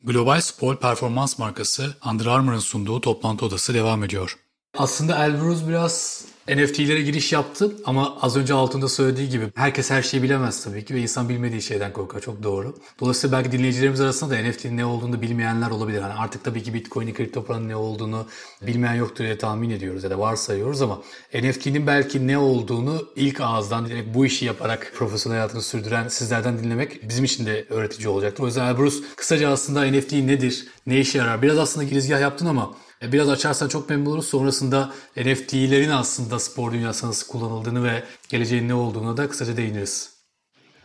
Global 0.06 0.40
spor 0.40 0.76
performans 0.76 1.38
markası 1.38 1.94
Under 2.10 2.26
Armour'ın 2.26 2.58
sunduğu 2.58 3.00
toplantı 3.00 3.46
odası 3.46 3.74
devam 3.74 4.04
ediyor. 4.04 4.38
Aslında 4.78 5.24
Elbrus 5.24 5.68
biraz 5.68 6.24
NFT'lere 6.48 7.02
giriş 7.02 7.32
yaptı 7.32 7.72
ama 7.84 8.16
az 8.20 8.36
önce 8.36 8.54
altında 8.54 8.88
söylediği 8.88 9.28
gibi 9.28 9.46
herkes 9.54 9.90
her 9.90 10.02
şeyi 10.02 10.22
bilemez 10.22 10.64
tabii 10.64 10.84
ki 10.84 10.94
ve 10.94 11.00
insan 11.00 11.28
bilmediği 11.28 11.62
şeyden 11.62 11.92
korkar. 11.92 12.20
Çok 12.20 12.42
doğru. 12.42 12.76
Dolayısıyla 13.00 13.38
belki 13.38 13.52
dinleyicilerimiz 13.52 14.00
arasında 14.00 14.34
da 14.34 14.48
NFT'nin 14.48 14.76
ne 14.76 14.84
olduğunu 14.84 15.22
bilmeyenler 15.22 15.70
olabilir. 15.70 16.00
Yani 16.00 16.12
artık 16.12 16.44
tabii 16.44 16.62
ki 16.62 16.74
Bitcoin'in 16.74 17.14
kripto 17.14 17.44
paranın 17.44 17.68
ne 17.68 17.76
olduğunu 17.76 18.26
bilmeyen 18.62 18.94
yoktur 18.94 19.24
diye 19.24 19.38
tahmin 19.38 19.70
ediyoruz 19.70 20.04
ya 20.04 20.10
da 20.10 20.18
varsayıyoruz 20.18 20.82
ama 20.82 21.02
NFT'nin 21.34 21.86
belki 21.86 22.26
ne 22.26 22.38
olduğunu 22.38 23.08
ilk 23.16 23.40
ağızdan 23.40 23.86
direkt 23.86 24.14
bu 24.14 24.26
işi 24.26 24.44
yaparak 24.44 24.92
profesyonel 24.96 25.38
hayatını 25.38 25.62
sürdüren 25.62 26.08
sizlerden 26.08 26.58
dinlemek 26.58 27.08
bizim 27.08 27.24
için 27.24 27.46
de 27.46 27.66
öğretici 27.70 28.08
olacaktır. 28.08 28.42
O 28.42 28.46
yüzden 28.46 28.66
Elbrus 28.66 29.02
kısaca 29.16 29.50
aslında 29.50 29.84
NFT 29.86 30.12
nedir, 30.12 30.66
ne 30.86 31.00
işe 31.00 31.18
yarar? 31.18 31.42
Biraz 31.42 31.58
aslında 31.58 31.84
girizgah 31.84 32.20
yaptın 32.20 32.46
ama 32.46 32.74
biraz 33.12 33.28
açarsan 33.28 33.68
çok 33.68 33.90
memnun 33.90 34.06
oluruz. 34.06 34.26
Sonrasında 34.26 34.92
NFT'lerin 35.16 35.90
aslında 35.90 36.38
spor 36.38 36.72
dünyasında 36.72 37.10
nasıl 37.10 37.32
kullanıldığını 37.32 37.84
ve 37.84 38.02
geleceğin 38.28 38.68
ne 38.68 38.74
olduğuna 38.74 39.16
da 39.16 39.28
kısaca 39.28 39.56
değiniriz. 39.56 40.10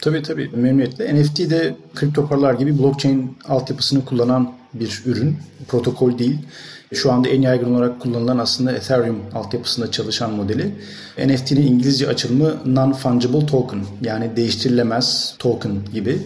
Tabii 0.02 0.24
tabii 0.24 0.50
memnuniyetle. 0.54 1.22
NFT 1.22 1.38
de 1.40 1.76
kripto 1.96 2.28
paralar 2.28 2.54
gibi 2.54 2.80
blockchain 2.80 3.38
altyapısını 3.46 4.06
kullanan 4.06 4.54
bir 4.74 5.04
ürün. 5.06 5.38
Protokol 5.68 6.20
değil. 6.20 6.40
Şu 6.94 7.12
anda 7.12 7.30
en 7.30 7.42
yaygın 7.42 7.74
olarak 7.74 8.00
kullanılan 8.00 8.38
aslında 8.38 8.72
Ethereum 8.72 9.22
altyapısında 9.34 9.92
çalışan 9.92 10.32
modeli. 10.32 10.76
NFT'nin 11.26 11.68
İngilizce 11.68 12.08
açılımı 12.08 12.58
Non-Fungible 12.66 13.46
Token 13.46 13.80
yani 14.02 14.36
değiştirilemez 14.36 15.36
token 15.40 15.72
gibi. 15.94 16.18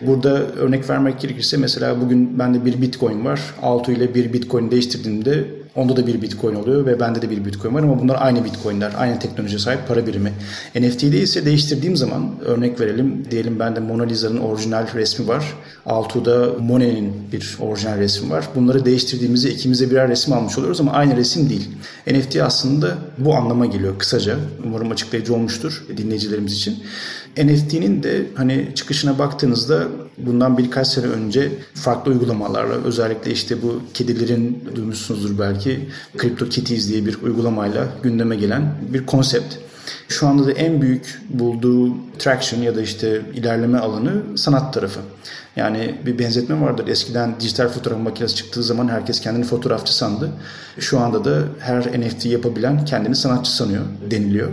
Burada 0.00 0.30
örnek 0.38 0.90
vermek 0.90 1.20
gerekirse 1.20 1.56
mesela 1.56 2.00
bugün 2.00 2.38
bende 2.38 2.64
bir 2.64 2.82
Bitcoin 2.82 3.24
var. 3.24 3.40
Altu 3.62 3.92
ile 3.92 4.14
bir 4.14 4.32
Bitcoin 4.32 4.70
değiştirdiğimde 4.70 5.44
Onda 5.78 5.96
da 5.96 6.06
bir 6.06 6.22
Bitcoin 6.22 6.54
oluyor 6.54 6.86
ve 6.86 7.00
bende 7.00 7.22
de 7.22 7.30
bir 7.30 7.44
Bitcoin 7.44 7.74
var 7.74 7.82
ama 7.82 8.00
bunlar 8.00 8.16
aynı 8.20 8.44
Bitcoin'ler. 8.44 8.92
Aynı 8.98 9.18
teknolojiye 9.18 9.58
sahip 9.58 9.88
para 9.88 10.06
birimi. 10.06 10.32
NFT'de 10.74 11.20
ise 11.20 11.44
değiştirdiğim 11.44 11.96
zaman 11.96 12.30
örnek 12.44 12.80
verelim. 12.80 13.24
Diyelim 13.30 13.58
bende 13.58 13.80
Mona 13.80 14.02
Lisa'nın 14.02 14.40
orijinal 14.40 14.86
resmi 14.94 15.28
var. 15.28 15.54
Altu'da 15.86 16.48
Monet'in 16.60 17.12
bir 17.32 17.56
orijinal 17.60 17.98
resmi 17.98 18.30
var. 18.30 18.48
Bunları 18.54 18.84
değiştirdiğimizde 18.84 19.50
ikimize 19.50 19.90
birer 19.90 20.08
resim 20.08 20.32
almış 20.32 20.58
oluyoruz 20.58 20.80
ama 20.80 20.92
aynı 20.92 21.16
resim 21.16 21.50
değil. 21.50 21.68
NFT 22.06 22.36
aslında 22.36 22.98
bu 23.18 23.34
anlama 23.34 23.66
geliyor 23.66 23.98
kısaca. 23.98 24.36
Umarım 24.64 24.90
açıklayıcı 24.90 25.34
olmuştur 25.34 25.84
dinleyicilerimiz 25.96 26.52
için. 26.52 26.78
NFT'nin 27.36 28.02
de 28.02 28.26
hani 28.34 28.68
çıkışına 28.74 29.18
baktığınızda 29.18 29.84
bundan 30.18 30.58
birkaç 30.58 30.88
sene 30.88 31.06
önce 31.06 31.52
farklı 31.74 32.12
uygulamalarla 32.12 32.74
özellikle 32.74 33.30
işte 33.30 33.62
bu 33.62 33.80
kedilerin 33.94 34.64
duymuşsunuzdur 34.74 35.38
belki 35.38 35.67
Crypto 36.18 36.48
Kitties 36.48 36.88
diye 36.88 37.06
bir 37.06 37.22
uygulamayla 37.22 37.88
gündeme 38.02 38.36
gelen 38.36 38.74
bir 38.92 39.06
konsept. 39.06 39.54
Şu 40.08 40.26
anda 40.26 40.46
da 40.46 40.52
en 40.52 40.82
büyük 40.82 41.20
bulduğu 41.30 41.94
traction 42.18 42.60
ya 42.60 42.76
da 42.76 42.82
işte 42.82 43.22
ilerleme 43.34 43.78
alanı 43.78 44.38
sanat 44.38 44.74
tarafı. 44.74 45.00
Yani 45.56 45.94
bir 46.06 46.18
benzetme 46.18 46.60
vardır. 46.60 46.88
Eskiden 46.88 47.40
dijital 47.40 47.68
fotoğraf 47.68 48.00
makinesi 48.00 48.34
çıktığı 48.34 48.62
zaman 48.62 48.88
herkes 48.88 49.20
kendini 49.20 49.44
fotoğrafçı 49.44 49.96
sandı. 49.96 50.30
Şu 50.78 50.98
anda 50.98 51.24
da 51.24 51.42
her 51.58 52.00
NFT 52.00 52.26
yapabilen 52.26 52.84
kendini 52.84 53.16
sanatçı 53.16 53.56
sanıyor 53.56 53.82
deniliyor. 54.10 54.48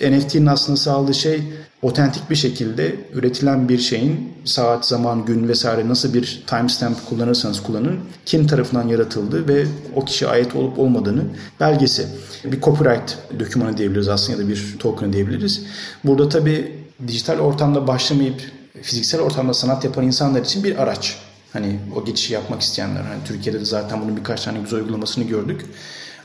NFT'nin 0.00 0.46
aslında 0.46 0.76
sağladığı 0.76 1.14
şey 1.14 1.42
otentik 1.86 2.30
bir 2.30 2.34
şekilde 2.34 2.96
üretilen 3.12 3.68
bir 3.68 3.78
şeyin 3.78 4.32
saat, 4.44 4.86
zaman, 4.86 5.24
gün 5.24 5.48
vesaire 5.48 5.88
nasıl 5.88 6.14
bir 6.14 6.44
timestamp 6.46 7.06
kullanırsanız 7.08 7.62
kullanın 7.62 7.98
kim 8.24 8.46
tarafından 8.46 8.88
yaratıldığı 8.88 9.48
ve 9.48 9.66
o 9.94 10.04
kişiye 10.04 10.30
ait 10.30 10.56
olup 10.56 10.78
olmadığını 10.78 11.22
belgesi. 11.60 12.06
Bir 12.44 12.60
copyright 12.60 13.18
dokümanı 13.40 13.76
diyebiliriz 13.76 14.08
aslında 14.08 14.38
ya 14.38 14.46
da 14.46 14.50
bir 14.50 14.76
token 14.78 15.12
diyebiliriz. 15.12 15.62
Burada 16.04 16.28
tabii 16.28 16.72
dijital 17.08 17.38
ortamda 17.38 17.86
başlamayıp 17.86 18.42
fiziksel 18.82 19.20
ortamda 19.20 19.54
sanat 19.54 19.84
yapan 19.84 20.04
insanlar 20.04 20.40
için 20.40 20.64
bir 20.64 20.82
araç. 20.82 21.16
Hani 21.52 21.78
o 21.96 22.04
geçişi 22.04 22.34
yapmak 22.34 22.60
isteyenler. 22.60 23.02
Hani 23.02 23.24
Türkiye'de 23.24 23.60
de 23.60 23.64
zaten 23.64 24.00
bunun 24.02 24.16
birkaç 24.16 24.44
tane 24.44 24.58
güzel 24.58 24.80
uygulamasını 24.80 25.24
gördük. 25.24 25.60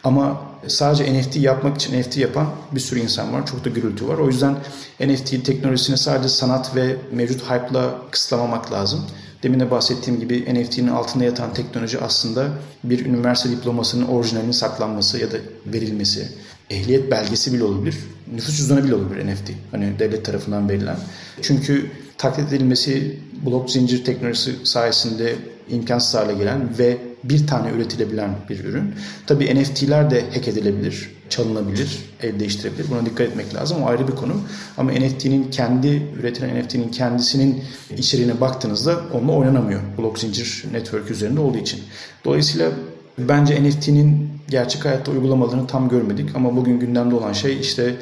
Ama 0.03 0.41
sadece 0.67 1.13
NFT 1.13 1.35
yapmak 1.35 1.75
için 1.77 2.01
NFT 2.01 2.17
yapan 2.17 2.47
bir 2.71 2.79
sürü 2.79 2.99
insan 2.99 3.33
var. 3.33 3.45
Çok 3.45 3.65
da 3.65 3.69
gürültü 3.69 4.07
var. 4.07 4.17
O 4.17 4.27
yüzden 4.27 4.55
NFT 4.99 5.45
teknolojisini 5.45 5.97
sadece 5.97 6.29
sanat 6.29 6.75
ve 6.75 6.95
mevcut 7.11 7.41
hype'la 7.41 7.95
kısıtlamamak 8.11 8.71
lazım. 8.71 9.05
Demin 9.43 9.59
de 9.59 9.71
bahsettiğim 9.71 10.19
gibi 10.19 10.53
NFT'nin 10.53 10.87
altında 10.87 11.23
yatan 11.23 11.53
teknoloji 11.53 11.99
aslında 11.99 12.47
bir 12.83 13.05
üniversite 13.05 13.51
diplomasının 13.51 14.07
orijinalinin 14.07 14.51
saklanması 14.51 15.17
ya 15.17 15.31
da 15.31 15.37
verilmesi. 15.65 16.27
Ehliyet 16.69 17.11
belgesi 17.11 17.53
bile 17.53 17.63
olabilir. 17.63 17.97
Nüfus 18.33 18.57
cüzdanı 18.57 18.83
bile 18.83 18.95
olabilir 18.95 19.27
NFT. 19.27 19.51
Hani 19.71 19.99
devlet 19.99 20.25
tarafından 20.25 20.69
verilen. 20.69 20.97
Çünkü 21.41 21.91
taklit 22.17 22.53
edilmesi 22.53 23.19
blok 23.45 23.69
zincir 23.71 24.05
teknolojisi 24.05 24.55
sayesinde 24.63 25.35
imkansız 25.69 26.15
hale 26.15 26.33
gelen 26.33 26.77
ve 26.79 26.97
bir 27.23 27.47
tane 27.47 27.69
üretilebilen 27.71 28.29
bir 28.49 28.63
ürün. 28.63 28.95
Tabii 29.27 29.62
NFT'ler 29.62 30.12
de 30.12 30.25
hack 30.34 30.47
edilebilir, 30.47 31.10
çalınabilir, 31.29 31.99
el 32.21 32.39
değiştirebilir. 32.39 32.86
Buna 32.91 33.05
dikkat 33.05 33.27
etmek 33.27 33.55
lazım. 33.55 33.84
O 33.84 33.88
ayrı 33.88 34.07
bir 34.07 34.15
konu. 34.15 34.34
Ama 34.77 34.91
NFT'nin 34.91 35.51
kendi, 35.51 36.03
üretilen 36.19 36.62
NFT'nin 36.62 36.89
kendisinin 36.89 37.63
içeriğine 37.97 38.41
baktığınızda 38.41 38.99
onunla 39.13 39.31
oynanamıyor. 39.31 39.81
Blok 39.97 40.19
zincir 40.19 40.65
network 40.73 41.12
üzerinde 41.12 41.39
olduğu 41.39 41.57
için. 41.57 41.79
Dolayısıyla 42.25 42.71
bence 43.17 43.63
NFT'nin 43.63 44.29
gerçek 44.49 44.86
hayatta 44.86 45.12
uygulamalarını 45.12 45.67
tam 45.67 45.89
görmedik. 45.89 46.36
Ama 46.36 46.55
bugün 46.55 46.79
gündemde 46.79 47.15
olan 47.15 47.34
şey 47.34 47.60
işte 47.60 47.95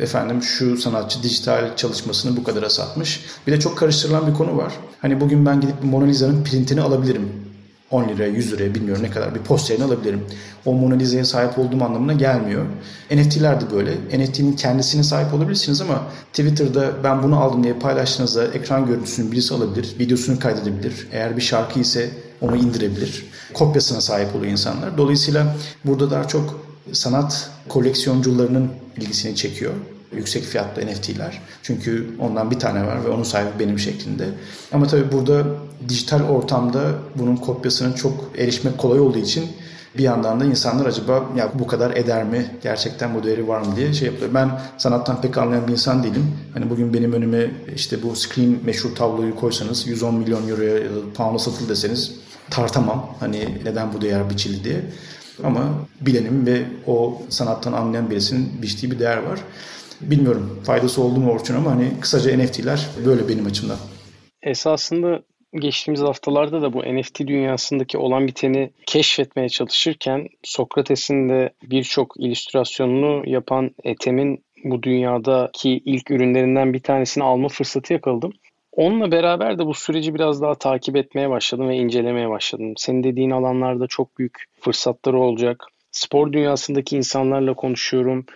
efendim 0.00 0.42
şu 0.42 0.76
sanatçı 0.76 1.22
dijital 1.22 1.76
çalışmasını 1.76 2.36
bu 2.36 2.44
kadara 2.44 2.70
satmış. 2.70 3.24
Bir 3.46 3.52
de 3.52 3.60
çok 3.60 3.78
karıştırılan 3.78 4.26
bir 4.26 4.34
konu 4.34 4.56
var. 4.56 4.72
Hani 5.02 5.20
bugün 5.20 5.46
ben 5.46 5.60
gidip 5.60 5.84
Mona 5.84 6.04
Lisa'nın 6.04 6.44
printini 6.44 6.80
alabilirim. 6.80 7.45
10 7.90 8.08
liraya 8.08 8.28
100 8.28 8.52
liraya 8.52 8.74
bilmiyorum 8.74 9.02
ne 9.02 9.10
kadar 9.10 9.34
bir 9.34 9.40
posterini 9.40 9.84
alabilirim. 9.84 10.24
O 10.64 10.74
Mona 10.74 10.94
Lisa'ya 10.94 11.24
sahip 11.24 11.58
olduğum 11.58 11.84
anlamına 11.84 12.12
gelmiyor. 12.12 12.64
NFT'ler 13.10 13.60
de 13.60 13.64
böyle. 13.70 13.94
NFT'nin 13.94 14.52
kendisine 14.52 15.02
sahip 15.02 15.34
olabilirsiniz 15.34 15.80
ama 15.80 16.02
Twitter'da 16.32 17.04
ben 17.04 17.22
bunu 17.22 17.40
aldım 17.40 17.64
diye 17.64 17.74
paylaştığınızda 17.74 18.44
ekran 18.46 18.86
görüntüsünü 18.86 19.32
birisi 19.32 19.54
alabilir, 19.54 19.94
videosunu 19.98 20.38
kaydedebilir. 20.38 21.08
Eğer 21.12 21.36
bir 21.36 21.42
şarkı 21.42 21.80
ise 21.80 22.10
onu 22.40 22.56
indirebilir. 22.56 23.26
Kopyasına 23.54 24.00
sahip 24.00 24.36
oluyor 24.36 24.52
insanlar. 24.52 24.98
Dolayısıyla 24.98 25.56
burada 25.84 26.10
daha 26.10 26.28
çok 26.28 26.60
sanat 26.92 27.50
koleksiyoncularının 27.68 28.70
ilgisini 28.96 29.36
çekiyor 29.36 29.72
yüksek 30.12 30.44
fiyatlı 30.44 30.86
NFT'ler. 30.86 31.42
Çünkü 31.62 32.06
ondan 32.18 32.50
bir 32.50 32.58
tane 32.58 32.86
var 32.86 33.04
ve 33.04 33.08
onun 33.08 33.22
sahibi 33.22 33.58
benim 33.58 33.78
şeklinde. 33.78 34.28
Ama 34.72 34.86
tabii 34.86 35.12
burada 35.12 35.44
dijital 35.88 36.22
ortamda 36.22 36.80
bunun 37.14 37.36
kopyasının 37.36 37.92
çok 37.92 38.30
erişmek 38.38 38.78
kolay 38.78 39.00
olduğu 39.00 39.18
için 39.18 39.48
bir 39.98 40.02
yandan 40.02 40.40
da 40.40 40.44
insanlar 40.44 40.86
acaba 40.86 41.24
ya 41.36 41.50
bu 41.54 41.66
kadar 41.66 41.96
eder 41.96 42.24
mi? 42.24 42.46
Gerçekten 42.62 43.14
bu 43.14 43.24
değeri 43.24 43.48
var 43.48 43.60
mı 43.60 43.76
diye 43.76 43.92
şey 43.92 44.08
yapıyor. 44.08 44.34
Ben 44.34 44.60
sanattan 44.78 45.20
pek 45.20 45.38
anlayan 45.38 45.66
bir 45.66 45.72
insan 45.72 46.02
değilim. 46.02 46.32
Hani 46.54 46.70
bugün 46.70 46.94
benim 46.94 47.12
önüme 47.12 47.50
işte 47.74 48.02
bu 48.02 48.16
screen 48.16 48.58
meşhur 48.64 48.94
tabloyu 48.94 49.36
koysanız 49.36 49.86
110 49.86 50.14
milyon 50.14 50.48
euroya 50.48 50.78
ya 50.78 50.90
da 50.90 51.12
pound'a 51.14 51.38
satıl 51.38 51.68
deseniz 51.68 52.12
tartamam. 52.50 53.16
Hani 53.20 53.58
neden 53.64 53.92
bu 53.92 54.00
değer 54.00 54.30
biçildi 54.30 54.64
diye. 54.64 54.80
Ama 55.44 55.60
bilenim 56.00 56.46
ve 56.46 56.62
o 56.86 57.22
sanattan 57.28 57.72
anlayan 57.72 58.10
birisinin 58.10 58.62
biçtiği 58.62 58.92
bir 58.92 58.98
değer 58.98 59.16
var. 59.16 59.40
Bilmiyorum 60.00 60.60
faydası 60.66 61.02
oldu 61.02 61.20
mu 61.20 61.32
Orçun 61.32 61.54
ama 61.54 61.70
hani 61.70 62.00
kısaca 62.00 62.36
NFT'ler 62.36 62.86
böyle 63.06 63.28
benim 63.28 63.46
açımdan. 63.46 63.76
Esasında 64.42 65.22
geçtiğimiz 65.54 66.00
haftalarda 66.00 66.62
da 66.62 66.72
bu 66.72 66.82
NFT 66.82 67.20
dünyasındaki 67.20 67.98
olan 67.98 68.26
biteni 68.26 68.70
keşfetmeye 68.86 69.48
çalışırken 69.48 70.28
Sokrates'in 70.42 71.28
de 71.28 71.50
birçok 71.62 72.14
illüstrasyonunu 72.18 73.30
yapan 73.30 73.70
Ethem'in 73.84 74.44
bu 74.64 74.82
dünyadaki 74.82 75.70
ilk 75.84 76.10
ürünlerinden 76.10 76.72
bir 76.72 76.80
tanesini 76.80 77.24
alma 77.24 77.48
fırsatı 77.48 77.92
yakaladım. 77.92 78.32
Onunla 78.72 79.10
beraber 79.10 79.58
de 79.58 79.66
bu 79.66 79.74
süreci 79.74 80.14
biraz 80.14 80.42
daha 80.42 80.54
takip 80.54 80.96
etmeye 80.96 81.30
başladım 81.30 81.68
ve 81.68 81.76
incelemeye 81.76 82.30
başladım. 82.30 82.72
Senin 82.76 83.04
dediğin 83.04 83.30
alanlarda 83.30 83.86
çok 83.86 84.18
büyük 84.18 84.44
fırsatları 84.60 85.18
olacak. 85.18 85.64
Spor 85.90 86.32
dünyasındaki 86.32 86.96
insanlarla 86.96 87.54
konuşuyorum. 87.54 88.26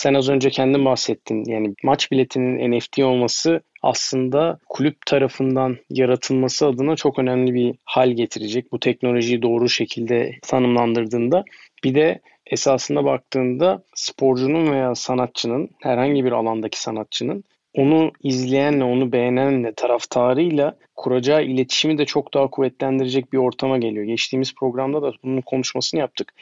Sen 0.00 0.14
az 0.14 0.28
önce 0.28 0.50
kendin 0.50 0.84
bahsettin. 0.84 1.44
Yani 1.44 1.74
maç 1.82 2.10
biletinin 2.12 2.72
NFT 2.72 2.98
olması 2.98 3.60
aslında 3.82 4.58
kulüp 4.68 5.06
tarafından 5.06 5.76
yaratılması 5.90 6.66
adına 6.66 6.96
çok 6.96 7.18
önemli 7.18 7.54
bir 7.54 7.74
hal 7.84 8.10
getirecek. 8.10 8.72
Bu 8.72 8.80
teknolojiyi 8.80 9.42
doğru 9.42 9.68
şekilde 9.68 10.32
tanımlandırdığında. 10.42 11.44
Bir 11.84 11.94
de 11.94 12.20
esasında 12.46 13.04
baktığında 13.04 13.82
sporcunun 13.94 14.72
veya 14.72 14.94
sanatçının 14.94 15.68
herhangi 15.82 16.24
bir 16.24 16.32
alandaki 16.32 16.80
sanatçının 16.80 17.44
onu 17.74 18.12
izleyenle, 18.22 18.84
onu 18.84 19.12
beğenenle, 19.12 19.74
taraftarıyla 19.74 20.76
kuracağı 20.96 21.44
iletişimi 21.44 21.98
de 21.98 22.04
çok 22.04 22.34
daha 22.34 22.46
kuvvetlendirecek 22.50 23.32
bir 23.32 23.38
ortama 23.38 23.78
geliyor. 23.78 24.04
Geçtiğimiz 24.04 24.54
programda 24.54 25.02
da 25.02 25.12
bunun 25.24 25.40
konuşmasını 25.40 26.00
yaptık. 26.00 26.32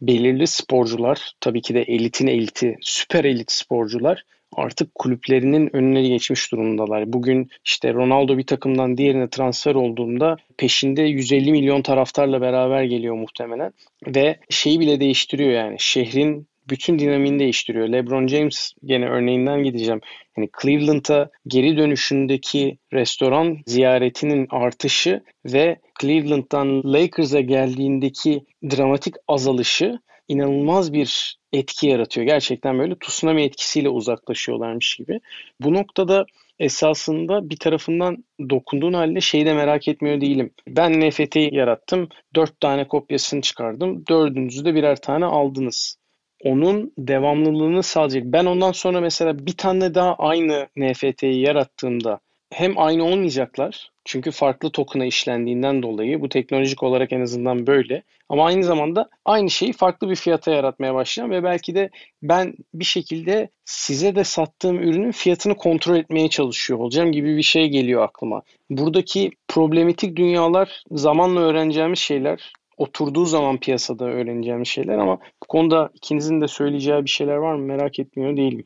Belirli 0.00 0.46
sporcular, 0.46 1.32
tabii 1.40 1.62
ki 1.62 1.74
de 1.74 1.82
elitin 1.82 2.26
eliti, 2.26 2.76
süper 2.80 3.24
elit 3.24 3.52
sporcular 3.52 4.24
artık 4.52 4.94
kulüplerinin 4.94 5.76
önüne 5.76 6.02
geçmiş 6.02 6.52
durumdalar. 6.52 7.12
Bugün 7.12 7.50
işte 7.64 7.94
Ronaldo 7.94 8.38
bir 8.38 8.46
takımdan 8.46 8.96
diğerine 8.96 9.30
transfer 9.30 9.74
olduğunda 9.74 10.36
peşinde 10.56 11.02
150 11.02 11.52
milyon 11.52 11.82
taraftarla 11.82 12.40
beraber 12.40 12.82
geliyor 12.82 13.14
muhtemelen. 13.14 13.72
Ve 14.06 14.38
şeyi 14.50 14.80
bile 14.80 15.00
değiştiriyor 15.00 15.50
yani 15.50 15.76
şehrin 15.78 16.48
bütün 16.70 16.98
dinamini 16.98 17.38
değiştiriyor. 17.38 17.88
LeBron 17.88 18.26
James 18.26 18.72
gene 18.84 19.08
örneğinden 19.08 19.62
gideceğim. 19.62 20.00
Yani 20.36 20.48
Cleveland'a 20.62 21.30
geri 21.46 21.76
dönüşündeki 21.76 22.78
restoran 22.92 23.58
ziyaretinin 23.66 24.46
artışı 24.50 25.22
ve 25.44 25.76
Cleveland'dan 26.00 26.92
Lakers'a 26.92 27.40
geldiğindeki 27.40 28.44
dramatik 28.70 29.14
azalışı 29.28 29.98
inanılmaz 30.28 30.92
bir 30.92 31.38
etki 31.52 31.86
yaratıyor. 31.86 32.26
Gerçekten 32.26 32.78
böyle 32.78 32.98
tsunami 32.98 33.42
etkisiyle 33.42 33.88
uzaklaşıyorlarmış 33.88 34.96
gibi. 34.96 35.20
Bu 35.60 35.74
noktada 35.74 36.26
esasında 36.58 37.50
bir 37.50 37.56
tarafından 37.56 38.24
dokunduğun 38.50 38.92
halde 38.92 39.20
şeyi 39.20 39.46
de 39.46 39.54
merak 39.54 39.88
etmiyor 39.88 40.20
değilim. 40.20 40.50
Ben 40.68 41.00
NFT 41.00 41.36
yarattım. 41.36 42.08
Dört 42.34 42.60
tane 42.60 42.88
kopyasını 42.88 43.40
çıkardım. 43.40 44.04
Dördünüzü 44.08 44.64
de 44.64 44.74
birer 44.74 45.00
tane 45.00 45.24
aldınız 45.24 45.98
onun 46.44 46.92
devamlılığını 46.98 47.82
sağlayacak. 47.82 48.24
Ben 48.24 48.46
ondan 48.46 48.72
sonra 48.72 49.00
mesela 49.00 49.46
bir 49.46 49.56
tane 49.56 49.94
daha 49.94 50.14
aynı 50.14 50.68
NFT'yi 50.76 51.40
yarattığımda 51.40 52.20
hem 52.50 52.78
aynı 52.78 53.04
olmayacaklar 53.04 53.90
çünkü 54.04 54.30
farklı 54.30 54.70
token'a 54.70 55.04
işlendiğinden 55.04 55.82
dolayı 55.82 56.20
bu 56.20 56.28
teknolojik 56.28 56.82
olarak 56.82 57.12
en 57.12 57.20
azından 57.20 57.66
böyle. 57.66 58.02
Ama 58.28 58.46
aynı 58.46 58.64
zamanda 58.64 59.08
aynı 59.24 59.50
şeyi 59.50 59.72
farklı 59.72 60.10
bir 60.10 60.14
fiyata 60.14 60.50
yaratmaya 60.50 60.94
başlayacağım 60.94 61.30
ve 61.30 61.44
belki 61.44 61.74
de 61.74 61.90
ben 62.22 62.54
bir 62.74 62.84
şekilde 62.84 63.48
size 63.64 64.14
de 64.14 64.24
sattığım 64.24 64.78
ürünün 64.78 65.12
fiyatını 65.12 65.56
kontrol 65.56 65.96
etmeye 65.96 66.28
çalışıyor 66.28 66.78
olacağım 66.78 67.12
gibi 67.12 67.36
bir 67.36 67.42
şey 67.42 67.68
geliyor 67.68 68.02
aklıma. 68.02 68.42
Buradaki 68.70 69.30
problematik 69.48 70.16
dünyalar 70.16 70.82
zamanla 70.90 71.40
öğreneceğimiz 71.40 71.98
şeyler 71.98 72.52
oturduğu 72.78 73.26
zaman 73.26 73.60
piyasada 73.60 74.04
öğreneceğimiz 74.04 74.68
şeyler 74.68 74.98
ama 74.98 75.18
bu 75.42 75.46
konuda 75.48 75.90
ikinizin 75.94 76.40
de 76.40 76.48
söyleyeceği 76.48 77.04
bir 77.04 77.10
şeyler 77.10 77.36
var 77.36 77.54
mı 77.54 77.66
merak 77.66 77.98
etmiyor 77.98 78.36
değilim. 78.36 78.64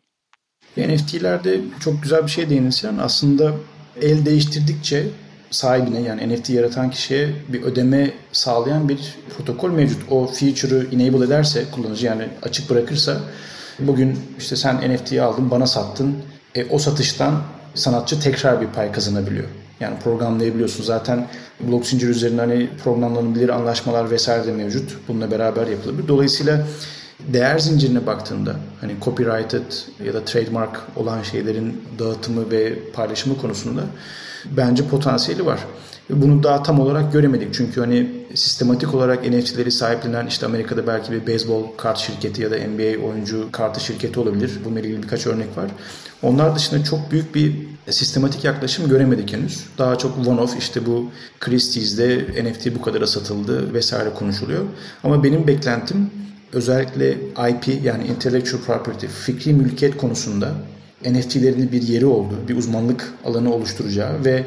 NFT'lerde 0.77 1.61
çok 1.81 2.03
güzel 2.03 2.23
bir 2.23 2.31
şey 2.31 2.51
değinirsen 2.51 2.99
aslında 2.99 3.53
el 4.03 4.27
değiştirdikçe 4.27 5.07
sahibine 5.51 6.01
yani 6.01 6.35
NFT 6.35 6.51
yaratan 6.51 6.91
kişiye 6.91 7.29
bir 7.49 7.63
ödeme 7.63 8.11
sağlayan 8.33 8.89
bir 8.89 9.17
protokol 9.37 9.71
mevcut. 9.71 10.13
O 10.13 10.27
feature'ı 10.27 10.87
enable 10.93 11.25
ederse 11.25 11.65
kullanıcı 11.71 12.07
yani 12.07 12.29
açık 12.43 12.71
bırakırsa 12.71 13.21
bugün 13.79 14.19
işte 14.39 14.57
sen 14.57 14.77
NFT'yi 14.77 15.23
aldın 15.23 15.51
bana 15.51 15.67
sattın. 15.67 16.17
E, 16.55 16.65
o 16.65 16.79
satıştan 16.79 17.43
sanatçı 17.75 18.21
tekrar 18.21 18.61
bir 18.61 18.67
pay 18.67 18.93
kazanabiliyor. 18.93 19.49
Yani 19.83 19.99
programlayabiliyorsun. 19.99 20.85
Zaten 20.85 21.27
blok 21.61 21.87
zincir 21.87 22.09
üzerinden 22.09 22.49
hani 22.49 22.69
programlanabilir 22.85 23.49
anlaşmalar 23.49 24.11
vesaire 24.11 24.47
de 24.47 24.53
mevcut. 24.53 24.91
Bununla 25.09 25.31
beraber 25.31 25.67
yapılabilir. 25.67 26.09
Dolayısıyla 26.09 26.67
değer 27.29 27.59
zincirine 27.59 28.07
baktığında 28.07 28.57
hani 28.81 28.93
copyrighted 29.03 29.73
ya 30.05 30.15
da 30.15 30.25
trademark 30.25 30.81
olan 30.97 31.23
şeylerin 31.23 31.83
dağıtımı 31.99 32.51
ve 32.51 32.79
paylaşımı 32.93 33.39
konusunda 33.39 33.83
bence 34.57 34.89
potansiyeli 34.89 35.47
var. 35.47 35.61
Bunu 36.11 36.43
daha 36.43 36.63
tam 36.63 36.81
olarak 36.81 37.13
göremedik 37.13 37.55
çünkü 37.55 37.81
hani 37.81 38.11
sistematik 38.35 38.95
olarak 38.95 39.31
NFT'leri 39.31 39.71
sahiplenen 39.71 40.27
işte 40.27 40.47
Amerika'da 40.47 40.87
belki 40.87 41.13
bir 41.13 41.27
beyzbol 41.27 41.63
kart 41.77 41.99
şirketi 41.99 42.43
ya 42.43 42.51
da 42.51 42.57
NBA 42.57 43.07
oyuncu 43.07 43.49
kartı 43.53 43.81
şirketi 43.81 44.21
olabilir. 44.21 44.51
Bununla 44.65 44.81
ilgili 44.81 45.03
birkaç 45.03 45.27
örnek 45.27 45.57
var. 45.57 45.71
Onlar 46.23 46.57
dışında 46.57 46.85
çok 46.85 47.11
büyük 47.11 47.35
bir 47.35 47.55
sistematik 47.91 48.45
yaklaşım 48.45 48.89
göremedik 48.89 49.33
henüz. 49.33 49.65
Daha 49.79 49.99
çok 49.99 50.19
one-off 50.19 50.59
işte 50.59 50.87
bu 50.87 51.11
Christie's'de 51.41 52.27
NFT 52.45 52.75
bu 52.75 52.83
kadara 52.83 53.07
satıldı 53.07 53.75
vesaire 53.75 54.11
konuşuluyor. 54.15 54.65
Ama 55.05 55.25
benim 55.25 55.47
beklentim 55.47 56.11
özellikle 56.53 57.13
IP 57.51 57.85
yani 57.85 58.07
intellectual 58.07 58.61
property, 58.61 59.07
fikri 59.07 59.53
mülkiyet 59.53 59.97
konusunda 59.97 60.55
NFT'lerin 61.11 61.73
bir 61.73 61.83
yeri 61.83 62.07
olduğu, 62.07 62.49
bir 62.49 62.57
uzmanlık 62.57 63.13
alanı 63.25 63.55
oluşturacağı 63.55 64.25
ve 64.25 64.45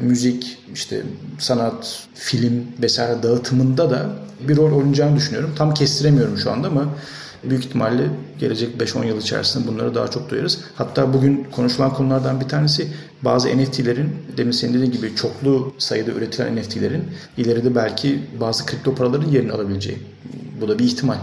müzik, 0.00 0.58
işte 0.74 1.02
sanat, 1.38 2.06
film 2.14 2.66
vesaire 2.82 3.22
dağıtımında 3.22 3.90
da 3.90 4.10
bir 4.48 4.56
rol 4.56 4.72
oynayacağını 4.78 5.16
düşünüyorum. 5.16 5.50
Tam 5.56 5.74
kestiremiyorum 5.74 6.38
şu 6.38 6.50
anda 6.50 6.68
ama 6.68 6.88
büyük 7.44 7.64
ihtimalle 7.64 8.02
gelecek 8.38 8.76
5-10 8.76 9.06
yıl 9.06 9.20
içerisinde 9.20 9.66
bunları 9.68 9.94
daha 9.94 10.10
çok 10.10 10.30
duyarız. 10.30 10.64
Hatta 10.74 11.12
bugün 11.12 11.44
konuşulan 11.44 11.94
konulardan 11.94 12.40
bir 12.40 12.48
tanesi 12.48 12.88
bazı 13.22 13.48
NFT'lerin 13.58 14.10
demin 14.36 14.52
senin 14.52 14.74
dediğin 14.74 14.92
gibi 14.92 15.16
çoklu 15.16 15.74
sayıda 15.78 16.10
üretilen 16.10 16.56
NFT'lerin 16.56 17.04
ileride 17.36 17.74
belki 17.74 18.20
bazı 18.40 18.66
kripto 18.66 18.94
paraların 18.94 19.28
yerini 19.28 19.52
alabileceği. 19.52 19.98
Bu 20.60 20.68
da 20.68 20.78
bir 20.78 20.84
ihtimal. 20.84 21.18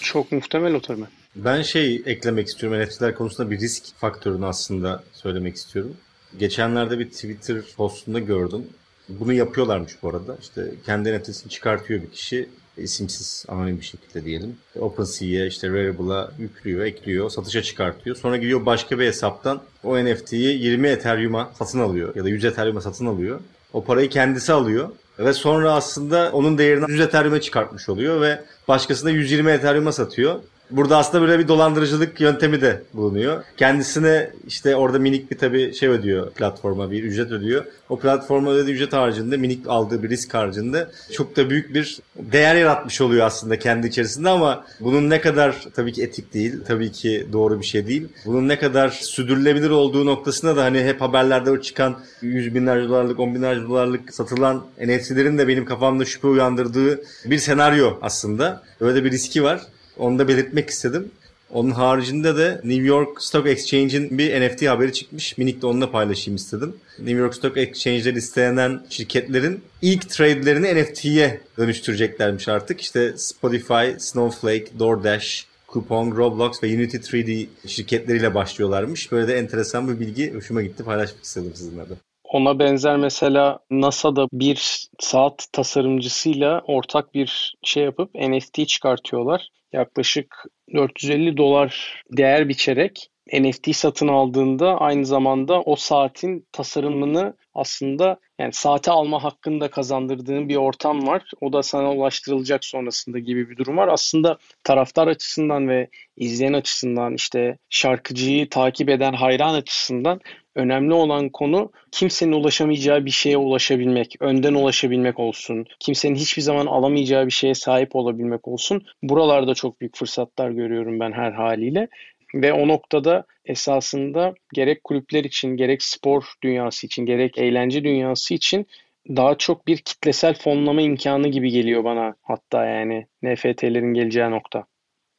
Çok 0.00 0.32
muhtemel 0.32 0.74
o 0.74 0.80
tabii. 0.80 1.04
Ben 1.36 1.62
şey 1.62 2.02
eklemek 2.06 2.48
istiyorum 2.48 2.82
NFT'ler 2.82 3.14
konusunda 3.14 3.50
bir 3.50 3.60
risk 3.60 3.84
faktörünü 3.96 4.46
aslında 4.46 5.02
söylemek 5.12 5.56
istiyorum. 5.56 5.92
Geçenlerde 6.38 6.98
bir 6.98 7.10
Twitter 7.10 7.62
postunda 7.76 8.18
gördüm. 8.18 8.64
Bunu 9.08 9.32
yapıyorlarmış 9.32 9.92
bu 10.02 10.08
arada. 10.08 10.36
İşte 10.40 10.74
kendi 10.86 11.18
NFT'sini 11.18 11.50
çıkartıyor 11.50 12.02
bir 12.02 12.10
kişi 12.10 12.48
isimsiz 12.76 13.44
anonim 13.48 13.80
bir 13.80 13.84
şekilde 13.84 14.24
diyelim. 14.24 14.56
OpenSea'ye 14.78 15.46
işte 15.46 15.68
Rarible'a 15.68 16.32
yüklüyor, 16.38 16.84
ekliyor, 16.84 17.30
satışa 17.30 17.62
çıkartıyor. 17.62 18.16
Sonra 18.16 18.36
gidiyor 18.36 18.66
başka 18.66 18.98
bir 18.98 19.06
hesaptan 19.06 19.60
o 19.84 20.04
NFT'yi 20.04 20.62
20 20.62 20.88
Ethereum'a 20.88 21.50
satın 21.58 21.80
alıyor 21.80 22.16
ya 22.16 22.24
da 22.24 22.28
100 22.28 22.44
Ethereum'a 22.44 22.80
satın 22.80 23.06
alıyor. 23.06 23.40
O 23.72 23.84
parayı 23.84 24.08
kendisi 24.08 24.52
alıyor 24.52 24.88
ve 25.18 25.32
sonra 25.32 25.72
aslında 25.72 26.30
onun 26.32 26.58
değerini 26.58 26.90
100 26.90 27.00
Ethereum'a 27.00 27.40
çıkartmış 27.40 27.88
oluyor 27.88 28.20
ve 28.20 28.40
başkasına 28.68 29.10
120 29.10 29.50
Ethereum'a 29.50 29.92
satıyor. 29.92 30.40
Burada 30.70 30.96
aslında 30.96 31.28
böyle 31.28 31.38
bir 31.38 31.48
dolandırıcılık 31.48 32.20
yöntemi 32.20 32.60
de 32.60 32.82
bulunuyor. 32.94 33.44
Kendisine 33.56 34.30
işte 34.46 34.76
orada 34.76 34.98
minik 34.98 35.30
bir 35.30 35.38
tabii 35.38 35.74
şey 35.74 35.88
ödüyor 35.88 36.30
platforma 36.30 36.90
bir 36.90 37.04
ücret 37.04 37.30
ödüyor. 37.32 37.64
O 37.88 37.98
platforma 37.98 38.50
ödediği 38.50 38.74
ücret 38.74 38.92
haricinde 38.92 39.36
minik 39.36 39.68
aldığı 39.68 40.02
bir 40.02 40.08
risk 40.08 40.34
haricinde 40.34 40.88
çok 41.12 41.36
da 41.36 41.50
büyük 41.50 41.74
bir 41.74 41.98
değer 42.16 42.56
yaratmış 42.56 43.00
oluyor 43.00 43.26
aslında 43.26 43.58
kendi 43.58 43.86
içerisinde 43.86 44.28
ama 44.28 44.64
bunun 44.80 45.10
ne 45.10 45.20
kadar 45.20 45.66
tabii 45.74 45.92
ki 45.92 46.02
etik 46.02 46.34
değil, 46.34 46.54
tabii 46.66 46.92
ki 46.92 47.26
doğru 47.32 47.60
bir 47.60 47.66
şey 47.66 47.86
değil. 47.86 48.08
Bunun 48.26 48.48
ne 48.48 48.58
kadar 48.58 48.88
sürdürülebilir 48.88 49.70
olduğu 49.70 50.06
noktasında 50.06 50.56
da 50.56 50.64
hani 50.64 50.84
hep 50.84 51.00
haberlerde 51.00 51.62
çıkan 51.62 52.00
100 52.22 52.54
binlerce 52.54 52.88
dolarlık, 52.88 53.20
10 53.20 53.34
binlerce 53.34 53.62
dolarlık 53.62 54.14
satılan 54.14 54.64
NFT'lerin 54.86 55.38
de 55.38 55.48
benim 55.48 55.64
kafamda 55.64 56.04
şüphe 56.04 56.28
uyandırdığı 56.28 57.00
bir 57.24 57.38
senaryo 57.38 57.98
aslında. 58.02 58.62
Öyle 58.80 59.04
bir 59.04 59.10
riski 59.10 59.42
var. 59.42 59.60
Onu 59.98 60.18
da 60.18 60.28
belirtmek 60.28 60.70
istedim. 60.70 61.10
Onun 61.50 61.70
haricinde 61.70 62.36
de 62.36 62.60
New 62.64 62.86
York 62.86 63.22
Stock 63.22 63.46
Exchange'in 63.48 64.18
bir 64.18 64.40
NFT 64.40 64.66
haberi 64.66 64.92
çıkmış. 64.92 65.38
Minik 65.38 65.62
de 65.62 65.66
onunla 65.66 65.90
paylaşayım 65.90 66.36
istedim. 66.36 66.76
New 66.98 67.18
York 67.18 67.34
Stock 67.34 67.56
Exchange'de 67.56 68.14
listelenen 68.14 68.86
şirketlerin 68.90 69.60
ilk 69.82 70.10
trade'lerini 70.10 70.82
NFT'ye 70.82 71.40
dönüştüreceklermiş 71.58 72.48
artık. 72.48 72.80
İşte 72.80 73.14
Spotify, 73.16 73.98
Snowflake, 73.98 74.78
DoorDash, 74.78 75.46
Coupon, 75.68 76.16
Roblox 76.16 76.62
ve 76.62 76.66
Unity 76.66 76.96
3D 76.96 77.46
şirketleriyle 77.66 78.34
başlıyorlarmış. 78.34 79.12
Böyle 79.12 79.28
de 79.28 79.38
enteresan 79.38 79.88
bir 79.88 80.00
bilgi 80.00 80.34
hoşuma 80.34 80.62
gitti 80.62 80.84
paylaşmak 80.84 81.24
istedim 81.24 81.52
sizinle 81.54 81.82
de. 81.82 81.94
Ona 82.36 82.58
benzer 82.58 82.96
mesela 82.96 83.58
NASA'da 83.70 84.28
bir 84.32 84.88
saat 85.00 85.46
tasarımcısıyla 85.52 86.62
ortak 86.66 87.14
bir 87.14 87.56
şey 87.62 87.84
yapıp 87.84 88.14
NFT 88.14 88.68
çıkartıyorlar. 88.68 89.48
Yaklaşık 89.72 90.44
450 90.74 91.36
dolar 91.36 92.02
değer 92.10 92.48
biçerek 92.48 93.08
NFT 93.32 93.76
satın 93.76 94.08
aldığında 94.08 94.78
aynı 94.80 95.06
zamanda 95.06 95.62
o 95.62 95.76
saatin 95.76 96.46
tasarımını 96.52 97.36
aslında 97.54 98.18
yani 98.38 98.52
saate 98.52 98.90
alma 98.90 99.24
hakkını 99.24 99.60
da 99.60 99.70
kazandırdığın 99.70 100.48
bir 100.48 100.56
ortam 100.56 101.06
var. 101.06 101.30
O 101.40 101.52
da 101.52 101.62
sana 101.62 101.92
ulaştırılacak 101.92 102.64
sonrasında 102.64 103.18
gibi 103.18 103.50
bir 103.50 103.56
durum 103.56 103.76
var. 103.76 103.88
Aslında 103.88 104.38
taraftar 104.64 105.06
açısından 105.06 105.68
ve 105.68 105.88
izleyen 106.16 106.52
açısından 106.52 107.14
işte 107.14 107.58
şarkıcıyı 107.68 108.48
takip 108.48 108.88
eden 108.88 109.12
hayran 109.12 109.54
açısından 109.54 110.20
önemli 110.56 110.94
olan 110.94 111.28
konu 111.28 111.72
kimsenin 111.92 112.32
ulaşamayacağı 112.32 113.04
bir 113.04 113.10
şeye 113.10 113.36
ulaşabilmek, 113.36 114.16
önden 114.20 114.54
ulaşabilmek 114.54 115.18
olsun. 115.18 115.66
Kimsenin 115.80 116.14
hiçbir 116.14 116.42
zaman 116.42 116.66
alamayacağı 116.66 117.26
bir 117.26 117.30
şeye 117.30 117.54
sahip 117.54 117.96
olabilmek 117.96 118.48
olsun. 118.48 118.82
Buralarda 119.02 119.54
çok 119.54 119.80
büyük 119.80 119.96
fırsatlar 119.96 120.50
görüyorum 120.50 121.00
ben 121.00 121.12
her 121.12 121.32
haliyle. 121.32 121.88
Ve 122.34 122.52
o 122.52 122.68
noktada 122.68 123.24
esasında 123.44 124.34
gerek 124.54 124.84
kulüpler 124.84 125.24
için, 125.24 125.56
gerek 125.56 125.82
spor 125.82 126.24
dünyası 126.42 126.86
için, 126.86 127.06
gerek 127.06 127.38
eğlence 127.38 127.84
dünyası 127.84 128.34
için 128.34 128.66
daha 129.08 129.38
çok 129.38 129.66
bir 129.66 129.78
kitlesel 129.78 130.34
fonlama 130.34 130.82
imkanı 130.82 131.28
gibi 131.28 131.50
geliyor 131.50 131.84
bana 131.84 132.14
hatta 132.22 132.64
yani 132.64 133.06
NFT'lerin 133.22 133.94
geleceği 133.94 134.30
nokta. 134.30 134.64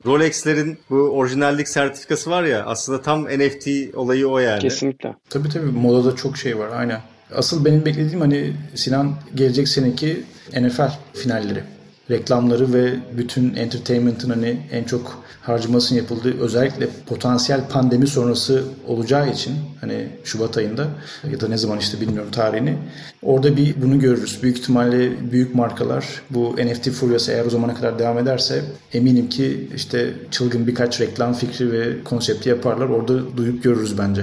Rolex'lerin 0.05 0.77
bu 0.89 0.95
orijinallik 0.95 1.67
sertifikası 1.67 2.29
var 2.29 2.43
ya 2.43 2.65
aslında 2.65 3.01
tam 3.01 3.25
NFT 3.25 3.67
olayı 3.95 4.27
o 4.27 4.39
yani. 4.39 4.59
Kesinlikle. 4.59 5.15
Tabii 5.29 5.49
tabii 5.49 5.65
modada 5.71 6.15
çok 6.15 6.37
şey 6.37 6.57
var 6.57 6.69
aynen. 6.73 7.01
Asıl 7.35 7.65
benim 7.65 7.85
beklediğim 7.85 8.21
hani 8.21 8.53
Sinan 8.75 9.15
gelecek 9.35 9.67
seneki 9.67 10.23
NFL 10.61 10.91
finalleri 11.13 11.63
reklamları 12.11 12.73
ve 12.73 12.93
bütün 13.17 13.55
entertainment'ın 13.55 14.29
hani 14.29 14.57
en 14.71 14.83
çok 14.83 15.23
harcamasının 15.41 15.99
yapıldığı 15.99 16.39
özellikle 16.39 16.87
potansiyel 17.05 17.67
pandemi 17.69 18.07
sonrası 18.07 18.63
olacağı 18.87 19.31
için 19.31 19.53
hani 19.81 20.07
Şubat 20.23 20.57
ayında 20.57 20.87
ya 21.31 21.41
da 21.41 21.47
ne 21.47 21.57
zaman 21.57 21.79
işte 21.79 22.01
bilmiyorum 22.01 22.31
tarihini 22.31 22.77
orada 23.21 23.57
bir 23.57 23.81
bunu 23.81 23.99
görürüz. 23.99 24.43
Büyük 24.43 24.57
ihtimalle 24.57 25.31
büyük 25.31 25.55
markalar 25.55 26.05
bu 26.29 26.55
NFT 26.65 26.89
furyası 26.89 27.31
eğer 27.31 27.45
o 27.45 27.49
zamana 27.49 27.75
kadar 27.75 27.99
devam 27.99 28.17
ederse 28.17 28.61
eminim 28.93 29.29
ki 29.29 29.69
işte 29.75 30.13
çılgın 30.31 30.67
birkaç 30.67 31.01
reklam 31.01 31.33
fikri 31.33 31.71
ve 31.71 32.03
konsepti 32.03 32.49
yaparlar. 32.49 32.89
Orada 32.89 33.37
duyup 33.37 33.63
görürüz 33.63 33.97
bence. 33.97 34.21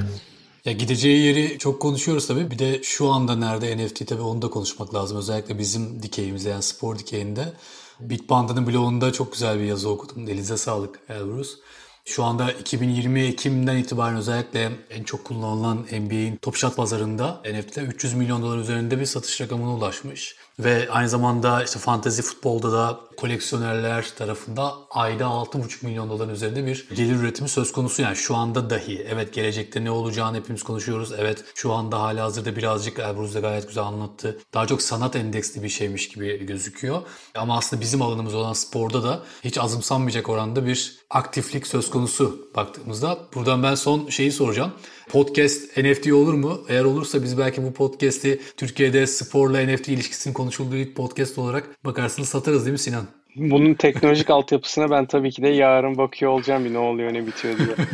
Ya 0.65 0.73
gideceği 0.73 1.27
yeri 1.27 1.59
çok 1.59 1.83
konuşuyoruz 1.83 2.27
tabii. 2.27 2.51
Bir 2.51 2.59
de 2.59 2.83
şu 2.83 3.09
anda 3.09 3.37
nerede 3.37 3.77
NFT 3.77 4.07
tabii 4.07 4.23
onu 4.23 4.43
da 4.43 4.51
konuşmak 4.51 4.95
lazım. 4.95 5.19
Özellikle 5.19 5.59
bizim 5.59 6.03
dikeyimizde 6.03 6.49
yani 6.49 6.63
spor 6.63 6.99
dikeyinde. 6.99 7.53
Bitpanda'nın 8.01 8.67
blogunda 8.67 9.13
çok 9.13 9.33
güzel 9.33 9.59
bir 9.59 9.65
yazı 9.65 9.89
okudum. 9.89 10.27
Denize 10.27 10.57
sağlık 10.57 11.01
Elbrus. 11.09 11.59
Şu 12.05 12.25
anda 12.25 12.53
2020 12.53 13.21
Ekim'den 13.21 13.77
itibaren 13.77 14.17
özellikle 14.17 14.73
en 14.91 15.05
çok 15.05 15.25
kullanılan 15.25 15.79
NBA'in 15.79 16.37
Top 16.37 16.57
Shot 16.57 16.77
pazarında 16.77 17.43
NFT'de 17.53 17.81
300 17.81 18.15
milyon 18.15 18.43
dolar 18.43 18.59
üzerinde 18.59 19.01
bir 19.01 19.07
satış 19.07 19.41
rakamına 19.41 19.75
ulaşmış. 19.75 20.37
Ve 20.59 20.89
aynı 20.91 21.09
zamanda 21.09 21.65
işte 21.65 21.79
fantasy 21.79 22.23
futbolda 22.23 22.73
da 22.73 23.01
koleksiyonerler 23.17 24.13
tarafında 24.19 24.75
ayda 24.91 25.25
6,5 25.25 25.87
milyon 25.87 26.11
doların 26.11 26.35
üzerinde 26.35 26.67
bir 26.67 26.89
gelir 26.97 27.17
üretimi 27.17 27.49
söz 27.49 27.73
konusu. 27.73 28.03
Yani 28.03 28.17
şu 28.17 28.37
anda 28.37 28.71
dahi 28.71 29.07
evet 29.11 29.35
gelecekte 29.35 29.85
ne 29.85 29.91
olacağını 29.91 30.37
hepimiz 30.37 30.63
konuşuyoruz. 30.63 31.13
Evet 31.19 31.45
şu 31.55 31.73
anda 31.73 32.01
hala 32.01 32.25
hazırda 32.25 32.57
birazcık 32.57 32.99
Elbruz 32.99 33.35
da 33.35 33.41
gayet 33.41 33.69
güzel 33.69 33.85
anlattı. 33.85 34.39
Daha 34.55 34.67
çok 34.67 34.83
sanat 34.83 35.17
endeksli 35.17 35.63
bir 35.63 35.69
şeymiş 35.69 36.09
gibi 36.09 36.47
gözüküyor. 36.47 37.03
Ama 37.35 37.59
aslında 37.59 37.83
bizim 37.83 38.03
alanımız 38.03 38.35
olan 38.35 38.53
sporda 38.53 39.03
da 39.03 39.23
hiç 39.45 39.59
azımsanmayacak 39.59 40.29
oranda 40.29 40.67
bir 40.67 40.97
aktiflik 41.11 41.67
söz 41.67 41.91
konusu 41.91 42.51
baktığımızda. 42.57 43.19
Buradan 43.35 43.63
ben 43.63 43.75
son 43.75 44.09
şeyi 44.09 44.33
soracağım. 44.33 44.73
Podcast 45.09 45.77
NFT 45.77 46.13
olur 46.13 46.35
mu? 46.35 46.61
Eğer 46.69 46.85
olursa 46.85 47.23
biz 47.23 47.39
belki 47.39 47.63
bu 47.63 47.73
podcast'i 47.73 48.41
Türkiye'de 48.57 49.07
sporla 49.07 49.67
NFT 49.67 49.89
ilişkisinin 49.89 50.35
konuşulduğu 50.35 50.77
ilk 50.77 50.97
podcast 50.97 51.39
olarak 51.39 51.85
bakarsınız 51.85 52.29
satarız 52.29 52.65
değil 52.65 52.73
mi 52.73 52.79
Sinan? 52.79 53.04
Bunun 53.37 53.75
teknolojik 53.75 54.31
altyapısına 54.31 54.91
ben 54.91 55.07
tabii 55.07 55.31
ki 55.31 55.43
de 55.43 55.49
yarın 55.49 55.99
bakıyor 55.99 56.31
olacağım 56.31 56.65
bir 56.65 56.73
ne 56.73 56.79
oluyor 56.79 57.15
ne 57.15 57.27
bitiyor 57.27 57.59
diye. 57.59 57.69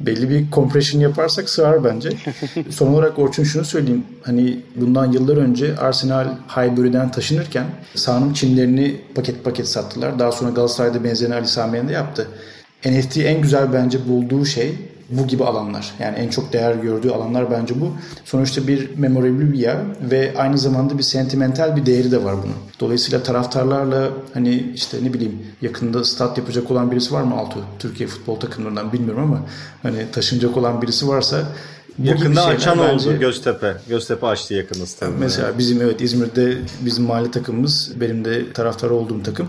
belli 0.00 0.30
bir 0.30 0.50
compression 0.50 1.00
yaparsak 1.00 1.50
sığar 1.50 1.84
bence. 1.84 2.10
Son 2.70 2.86
olarak 2.86 3.18
Orçun 3.18 3.44
şunu 3.44 3.64
söyleyeyim. 3.64 4.04
Hani 4.22 4.60
bundan 4.76 5.12
yıllar 5.12 5.36
önce 5.36 5.76
Arsenal 5.76 6.36
Highbury'den 6.48 7.10
taşınırken 7.10 7.66
sahanın 7.94 8.32
çimlerini 8.32 9.00
paket 9.14 9.44
paket 9.44 9.68
sattılar. 9.68 10.18
Daha 10.18 10.32
sonra 10.32 10.50
Galatasaray'da 10.50 11.04
benzerini 11.04 11.34
Ali 11.34 11.46
Sami 11.46 11.88
de 11.88 11.92
yaptı. 11.92 12.28
NFT 12.84 13.16
en 13.16 13.42
güzel 13.42 13.72
bence 13.72 14.08
bulduğu 14.08 14.44
şey 14.44 14.74
bu 15.10 15.26
gibi 15.26 15.44
alanlar. 15.44 15.94
Yani 15.98 16.16
en 16.16 16.28
çok 16.28 16.52
değer 16.52 16.74
gördüğü 16.74 17.10
alanlar 17.10 17.50
bence 17.50 17.80
bu. 17.80 17.92
Sonuçta 18.24 18.66
bir 18.68 18.96
yer 19.54 19.76
ve 20.00 20.34
aynı 20.36 20.58
zamanda 20.58 20.98
bir 20.98 21.02
sentimental 21.02 21.76
bir 21.76 21.86
değeri 21.86 22.10
de 22.10 22.24
var 22.24 22.34
bunun. 22.42 22.54
Dolayısıyla 22.80 23.22
taraftarlarla 23.22 24.08
hani 24.34 24.72
işte 24.74 24.98
ne 25.02 25.14
bileyim 25.14 25.38
yakında 25.62 26.04
stat 26.04 26.38
yapacak 26.38 26.70
olan 26.70 26.90
birisi 26.90 27.14
var 27.14 27.22
mı 27.22 27.34
Altu? 27.34 27.64
Türkiye 27.78 28.08
futbol 28.08 28.36
takımlarından 28.36 28.92
bilmiyorum 28.92 29.22
ama 29.22 29.40
hani 29.82 30.10
taşınacak 30.12 30.56
olan 30.56 30.82
birisi 30.82 31.08
varsa 31.08 31.42
Yakında 32.02 32.44
açan 32.44 32.78
bence, 32.78 33.10
oldu 33.10 33.20
Göztepe. 33.20 33.76
Göztepe 33.88 34.26
açtı 34.26 34.54
yakında 34.54 34.86
stadı. 34.86 35.10
Mesela 35.18 35.58
bizim 35.58 35.82
evet 35.82 36.00
İzmir'de 36.00 36.58
bizim 36.80 37.04
mahalle 37.04 37.30
takımımız 37.30 37.92
benim 38.00 38.24
de 38.24 38.52
taraftar 38.52 38.90
olduğum 38.90 39.22
takım. 39.22 39.48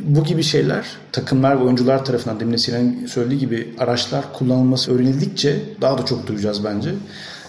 Bu 0.00 0.24
gibi 0.24 0.42
şeyler 0.42 0.86
takımlar 1.12 1.60
ve 1.60 1.64
oyuncular 1.64 2.04
tarafından 2.04 2.40
demin 2.40 2.56
Sinan 2.56 3.06
söylediği 3.06 3.40
gibi 3.40 3.74
araçlar 3.78 4.32
kullanılması 4.32 4.94
öğrenildikçe 4.94 5.62
daha 5.80 5.98
da 5.98 6.04
çok 6.04 6.26
duyacağız 6.26 6.64
bence. 6.64 6.90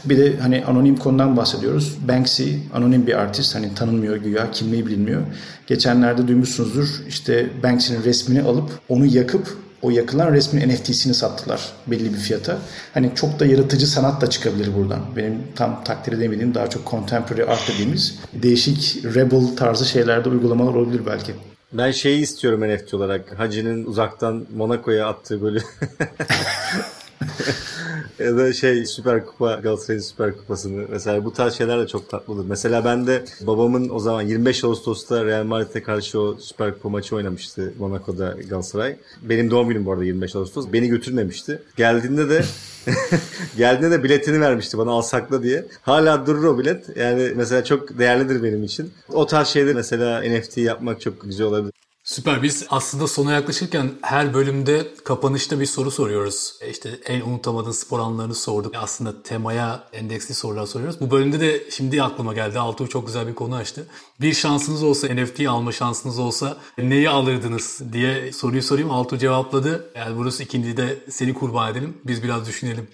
Bir 0.05 0.17
de 0.17 0.37
hani 0.37 0.65
anonim 0.65 0.97
konudan 0.97 1.37
bahsediyoruz. 1.37 1.97
Banksy 2.07 2.53
anonim 2.73 3.07
bir 3.07 3.13
artist. 3.13 3.55
Hani 3.55 3.75
tanınmıyor 3.75 4.15
güya, 4.15 4.51
kimliği 4.51 4.87
bilinmiyor. 4.87 5.21
Geçenlerde 5.67 6.27
duymuşsunuzdur. 6.27 6.87
İşte 7.07 7.49
Banksy'nin 7.63 8.03
resmini 8.03 8.41
alıp 8.41 8.69
onu 8.89 9.05
yakıp 9.05 9.57
o 9.81 9.89
yakılan 9.89 10.33
resmin 10.33 10.69
NFT'sini 10.69 11.13
sattılar 11.13 11.61
belli 11.87 12.13
bir 12.13 12.17
fiyata. 12.17 12.57
Hani 12.93 13.11
çok 13.15 13.39
da 13.39 13.45
yaratıcı 13.45 13.87
sanat 13.87 14.21
da 14.21 14.29
çıkabilir 14.29 14.75
buradan. 14.75 14.99
Benim 15.15 15.43
tam 15.55 15.83
takdir 15.83 16.13
edemediğim 16.13 16.55
daha 16.55 16.69
çok 16.69 16.87
contemporary 16.87 17.43
art 17.43 17.69
dediğimiz 17.73 18.19
değişik 18.33 19.05
rebel 19.05 19.55
tarzı 19.57 19.85
şeylerde 19.85 20.29
uygulamalar 20.29 20.73
olabilir 20.73 21.01
belki. 21.05 21.31
Ben 21.73 21.91
şeyi 21.91 22.21
istiyorum 22.21 22.61
NFT 22.69 22.93
olarak. 22.93 23.39
Hacı'nın 23.39 23.85
uzaktan 23.85 24.45
Monaco'ya 24.55 25.07
attığı 25.07 25.37
golü. 25.37 25.61
ya 28.19 28.37
da 28.37 28.53
şey 28.53 28.85
Süper 28.85 29.25
Kupa 29.25 29.53
Galatasaray'ın 29.53 30.01
Süper 30.01 30.37
Kupası'nı 30.37 30.85
mesela 30.89 31.25
bu 31.25 31.33
tarz 31.33 31.53
şeyler 31.53 31.81
de 31.81 31.87
çok 31.87 32.09
tatlıdır. 32.09 32.45
Mesela 32.45 32.85
ben 32.85 33.07
de 33.07 33.25
babamın 33.41 33.89
o 33.89 33.99
zaman 33.99 34.21
25 34.21 34.63
Ağustos'ta 34.63 35.25
Real 35.25 35.43
Madrid'e 35.43 35.83
karşı 35.83 36.19
o 36.19 36.37
Süper 36.39 36.73
Kupa 36.73 36.89
maçı 36.89 37.15
oynamıştı 37.15 37.73
Monaco'da 37.79 38.35
Galatasaray. 38.49 38.97
Benim 39.21 39.51
doğum 39.51 39.69
günüm 39.69 39.85
bu 39.85 39.91
arada 39.91 40.05
25 40.05 40.35
Ağustos. 40.35 40.65
Beni 40.73 40.87
götürmemişti. 40.87 41.61
Geldiğinde 41.77 42.29
de 42.29 42.43
geldiğinde 43.57 43.91
de 43.91 44.03
biletini 44.03 44.41
vermişti 44.41 44.77
bana 44.77 44.91
al 44.91 45.01
sakla 45.01 45.43
diye. 45.43 45.65
Hala 45.81 46.25
durur 46.25 46.43
o 46.43 46.59
bilet. 46.59 46.97
Yani 46.97 47.31
mesela 47.35 47.63
çok 47.63 47.99
değerlidir 47.99 48.43
benim 48.43 48.63
için. 48.63 48.91
O 49.13 49.25
tarz 49.25 49.47
şeyler 49.47 49.75
mesela 49.75 50.21
NFT 50.21 50.57
yapmak 50.57 51.01
çok 51.01 51.21
güzel 51.21 51.45
olabilir. 51.47 51.73
Süper. 52.09 52.43
Biz 52.43 52.65
aslında 52.69 53.07
sona 53.07 53.31
yaklaşırken 53.31 53.91
her 54.01 54.33
bölümde 54.33 54.87
kapanışta 55.03 55.59
bir 55.59 55.65
soru 55.65 55.91
soruyoruz. 55.91 56.53
E 56.61 56.69
işte 56.69 56.99
en 57.05 57.21
unutamadığın 57.21 57.71
spor 57.71 57.99
anlarını 57.99 58.35
sorduk. 58.35 58.75
Aslında 58.75 59.23
temaya 59.23 59.83
endeksli 59.93 60.33
sorular 60.33 60.65
soruyoruz. 60.65 60.99
Bu 61.01 61.11
bölümde 61.11 61.39
de 61.39 61.63
şimdi 61.69 62.03
aklıma 62.03 62.33
geldi. 62.33 62.59
Altuğ 62.59 62.87
çok 62.87 63.05
güzel 63.05 63.27
bir 63.27 63.35
konu 63.35 63.55
açtı. 63.55 63.85
Bir 64.21 64.33
şansınız 64.33 64.83
olsa, 64.83 65.07
NFT 65.07 65.47
alma 65.47 65.71
şansınız 65.71 66.19
olsa 66.19 66.57
neyi 66.77 67.09
alırdınız 67.09 67.81
diye 67.93 68.31
soruyu 68.31 68.63
sorayım. 68.63 68.91
Altuğ 68.91 69.17
cevapladı. 69.17 69.89
Yani 69.95 70.17
burası 70.17 70.43
ikinci 70.43 70.77
de 70.77 70.97
seni 71.09 71.33
kurban 71.33 71.71
edelim. 71.71 71.97
Biz 72.03 72.23
biraz 72.23 72.47
düşünelim. 72.47 72.87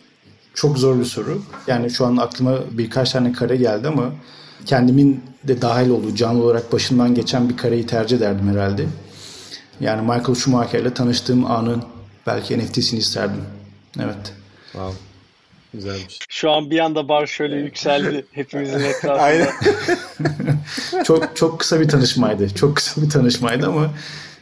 Çok 0.54 0.78
zor 0.78 1.00
bir 1.00 1.06
soru. 1.06 1.42
Yani 1.68 1.90
şu 1.90 2.06
an 2.06 2.18
aklıma 2.18 2.58
birkaç 2.72 3.12
tane 3.12 3.34
kare 3.34 3.56
geldi 3.56 3.88
ama 3.88 4.14
kendimin 4.66 5.24
de 5.44 5.62
dahil 5.62 5.90
olduğu 5.90 6.16
canlı 6.16 6.44
olarak 6.44 6.74
başından 6.74 7.16
geçen 7.16 7.50
bir 7.50 7.58
kareyi 7.58 7.86
tercih 7.88 8.18
ederdim 8.18 8.48
herhalde. 8.48 8.86
Yani 9.80 10.02
Michael 10.02 10.36
Schumacher 10.36 10.80
ile 10.80 10.94
tanıştığım 10.94 11.52
anın 11.52 11.84
belki 12.28 12.60
NFT'sini 12.60 13.00
isterdim. 13.00 13.42
Evet. 14.00 14.34
Wow. 14.72 14.98
Güzelmiş. 15.74 16.20
Şu 16.30 16.52
an 16.52 16.70
bir 16.72 16.80
anda 16.80 17.08
bar 17.10 17.28
şöyle 17.28 17.56
yükseldi 17.56 18.26
hepimizin 18.32 18.80
etrafında. 18.84 19.14
Aynen. 19.22 19.50
çok 21.04 21.36
çok 21.36 21.60
kısa 21.60 21.80
bir 21.80 21.90
tanışmaydı. 21.90 22.50
Çok 22.56 22.76
kısa 22.76 23.02
bir 23.02 23.10
tanışmaydı 23.10 23.68
ama 23.68 23.90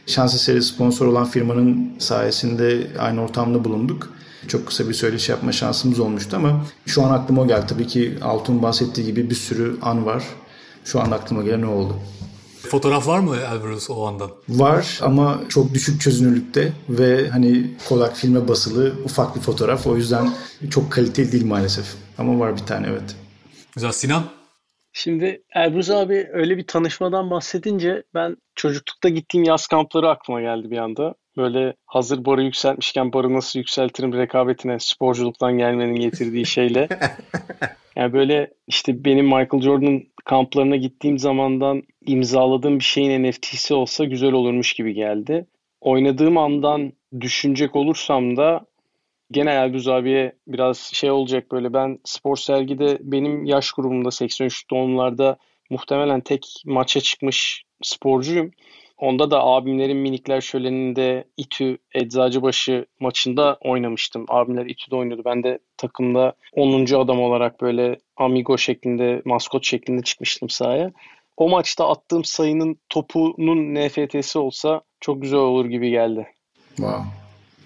şans 0.06 0.34
eseri 0.34 0.62
sponsor 0.62 1.06
olan 1.06 1.24
firmanın 1.24 1.92
sayesinde 1.98 2.86
aynı 2.98 3.22
ortamda 3.22 3.64
bulunduk. 3.64 4.12
çok 4.48 4.66
kısa 4.66 4.88
bir 4.88 4.94
söyleşi 4.94 5.30
yapma 5.32 5.52
şansımız 5.52 6.00
olmuştu 6.00 6.36
ama 6.36 6.64
şu 6.86 7.02
an 7.02 7.10
aklıma 7.10 7.42
o 7.42 7.46
geldi. 7.48 7.66
Tabii 7.68 7.86
ki 7.86 8.18
Altun 8.22 8.62
bahsettiği 8.62 9.06
gibi 9.06 9.30
bir 9.30 9.34
sürü 9.34 9.76
an 9.82 10.06
var. 10.06 10.24
Şu 10.84 11.00
an 11.00 11.10
aklıma 11.10 11.42
gelen 11.42 11.62
ne 11.62 11.66
oldu? 11.66 11.96
Fotoğraf 12.68 13.08
var 13.08 13.18
mı 13.18 13.36
Elbrus 13.36 13.90
o 13.90 14.06
andan? 14.06 14.30
Var 14.48 14.98
ama 15.02 15.40
çok 15.48 15.74
düşük 15.74 16.00
çözünürlükte 16.00 16.72
ve 16.88 17.28
hani 17.28 17.70
Kodak 17.88 18.16
filme 18.16 18.48
basılı 18.48 18.94
ufak 19.04 19.36
bir 19.36 19.40
fotoğraf. 19.40 19.86
O 19.86 19.96
yüzden 19.96 20.30
çok 20.70 20.92
kaliteli 20.92 21.32
değil 21.32 21.46
maalesef. 21.46 21.86
Ama 22.18 22.38
var 22.38 22.56
bir 22.56 22.66
tane 22.66 22.86
evet. 22.90 23.16
Güzel. 23.74 23.92
Sinan? 23.92 24.22
Şimdi 24.92 25.42
Elbruz 25.54 25.90
abi 25.90 26.28
öyle 26.32 26.56
bir 26.56 26.66
tanışmadan 26.66 27.30
bahsedince 27.30 28.02
ben 28.14 28.36
çocuklukta 28.54 29.08
gittiğim 29.08 29.44
yaz 29.44 29.66
kampları 29.66 30.08
aklıma 30.08 30.40
geldi 30.40 30.70
bir 30.70 30.78
anda. 30.78 31.14
Böyle 31.36 31.74
hazır 31.86 32.24
barı 32.24 32.42
yükseltmişken 32.42 33.12
barı 33.12 33.34
nasıl 33.34 33.58
yükseltirim 33.58 34.12
rekabetine 34.12 34.78
sporculuktan 34.78 35.58
gelmenin 35.58 35.96
getirdiği 36.00 36.46
şeyle. 36.46 36.88
Yani 37.96 38.12
böyle 38.12 38.50
işte 38.66 39.04
benim 39.04 39.24
Michael 39.24 39.62
Jordan 39.62 40.02
kamplarına 40.24 40.76
gittiğim 40.76 41.18
zamandan 41.18 41.82
imzaladığım 42.06 42.78
bir 42.78 42.84
şeyin 42.84 43.24
NFT'si 43.24 43.74
olsa 43.74 44.04
güzel 44.04 44.32
olurmuş 44.32 44.72
gibi 44.72 44.94
geldi. 44.94 45.46
Oynadığım 45.80 46.38
andan 46.38 46.92
düşünecek 47.20 47.76
olursam 47.76 48.36
da 48.36 48.66
gene 49.30 49.50
Elbuz 49.50 49.88
abiye 49.88 50.32
biraz 50.46 50.78
şey 50.78 51.10
olacak 51.10 51.52
böyle 51.52 51.72
ben 51.72 51.98
spor 52.04 52.36
sergide 52.36 52.98
benim 53.00 53.44
yaş 53.44 53.72
grubumda 53.72 54.10
83 54.10 54.70
doğumlarda 54.70 55.36
muhtemelen 55.70 56.20
tek 56.20 56.62
maça 56.66 57.00
çıkmış 57.00 57.64
sporcuyum. 57.82 58.50
Onda 58.98 59.30
da 59.30 59.44
abimlerin 59.44 59.96
minikler 59.96 60.40
şöleninde 60.40 61.24
İTÜ 61.36 61.78
Eczacıbaşı 61.94 62.86
maçında 63.00 63.58
oynamıştım. 63.60 64.24
Abimler 64.28 64.66
İTÜ'de 64.66 64.96
oynuyordu. 64.96 65.22
Ben 65.24 65.42
de 65.42 65.58
takımda 65.76 66.32
10. 66.52 66.94
adam 66.94 67.20
olarak 67.20 67.60
böyle 67.60 67.98
amigo 68.16 68.58
şeklinde, 68.58 69.22
maskot 69.24 69.64
şeklinde 69.64 70.02
çıkmıştım 70.02 70.48
sahaya. 70.48 70.92
O 71.36 71.48
maçta 71.48 71.90
attığım 71.90 72.24
sayının 72.24 72.76
topunun 72.88 73.74
NFT'si 73.74 74.38
olsa 74.38 74.80
çok 75.00 75.22
güzel 75.22 75.38
olur 75.38 75.66
gibi 75.66 75.90
geldi. 75.90 76.26
Wow. 76.76 77.04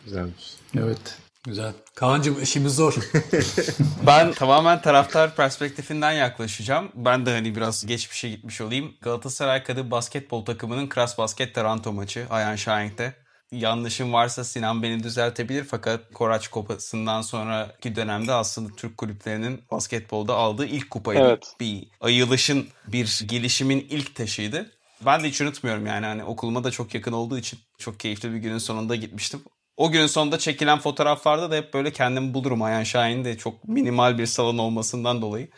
Güzelmiş. 0.05 0.55
Evet. 0.79 1.19
Güzel. 1.45 1.73
Kaan'cığım 1.95 2.43
işimiz 2.43 2.77
zor. 2.77 2.95
ben 4.07 4.33
tamamen 4.33 4.83
taraftar 4.83 5.37
perspektifinden 5.37 6.13
yaklaşacağım. 6.13 6.89
Ben 6.95 7.27
de 7.27 7.31
hani 7.31 7.57
biraz 7.57 7.87
geçmişe 7.87 8.29
gitmiş 8.29 8.61
olayım. 8.61 8.95
Galatasaray 9.01 9.63
Kadın 9.63 9.91
Basketbol 9.91 10.45
takımının 10.45 10.89
Kras 10.89 11.19
Basket 11.19 11.55
Toronto 11.55 11.93
maçı 11.93 12.27
Ayan 12.31 12.57
Şahink'te. 12.57 13.15
Yanlışım 13.53 14.13
varsa 14.13 14.45
Sinan 14.45 14.83
beni 14.83 15.03
düzeltebilir 15.03 15.65
fakat 15.65 16.13
Koraç 16.15 16.49
Kupası'ndan 16.49 17.23
sonraki 17.23 17.97
dönemde 17.97 18.33
aslında 18.33 18.77
Türk 18.77 18.97
kulüplerinin 18.97 19.63
basketbolda 19.71 20.35
aldığı 20.35 20.67
ilk 20.67 20.91
kupaydı. 20.91 21.21
Evet. 21.21 21.55
Bir 21.61 21.89
ayılışın, 22.01 22.69
bir 22.87 23.23
gelişimin 23.27 23.87
ilk 23.91 24.15
taşıydı. 24.15 24.71
Ben 25.07 25.23
de 25.23 25.29
hiç 25.29 25.41
unutmuyorum 25.41 25.87
yani 25.87 26.07
hani 26.07 26.25
okuluma 26.25 26.65
da 26.65 26.71
çok 26.71 26.95
yakın 26.95 27.13
olduğu 27.13 27.39
için 27.39 27.59
çok 27.79 28.01
keyifli 28.01 28.33
bir 28.33 28.39
günün 28.39 28.59
sonunda 28.59 28.97
gitmiştim. 28.97 29.41
O 29.77 29.91
günün 29.91 30.07
sonunda 30.07 30.39
çekilen 30.39 30.79
fotoğraflarda 30.79 31.51
da 31.51 31.57
hep 31.57 31.75
böyle 31.75 31.93
kendimi 31.93 32.35
bulurum. 32.35 32.63
Ayan 32.63 32.83
Şahin 32.83 33.25
de 33.25 33.39
çok 33.39 33.69
minimal 33.69 34.19
bir 34.19 34.27
salon 34.27 34.59
olmasından 34.59 35.23
dolayı. 35.23 35.51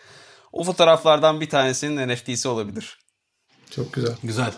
O 0.53 0.65
fotoğraflardan 0.65 1.41
bir 1.41 1.49
tanesinin 1.49 2.09
NFT'si 2.09 2.49
olabilir. 2.49 2.99
Çok 3.71 3.93
güzel. 3.93 4.17
Güzel. 4.23 4.53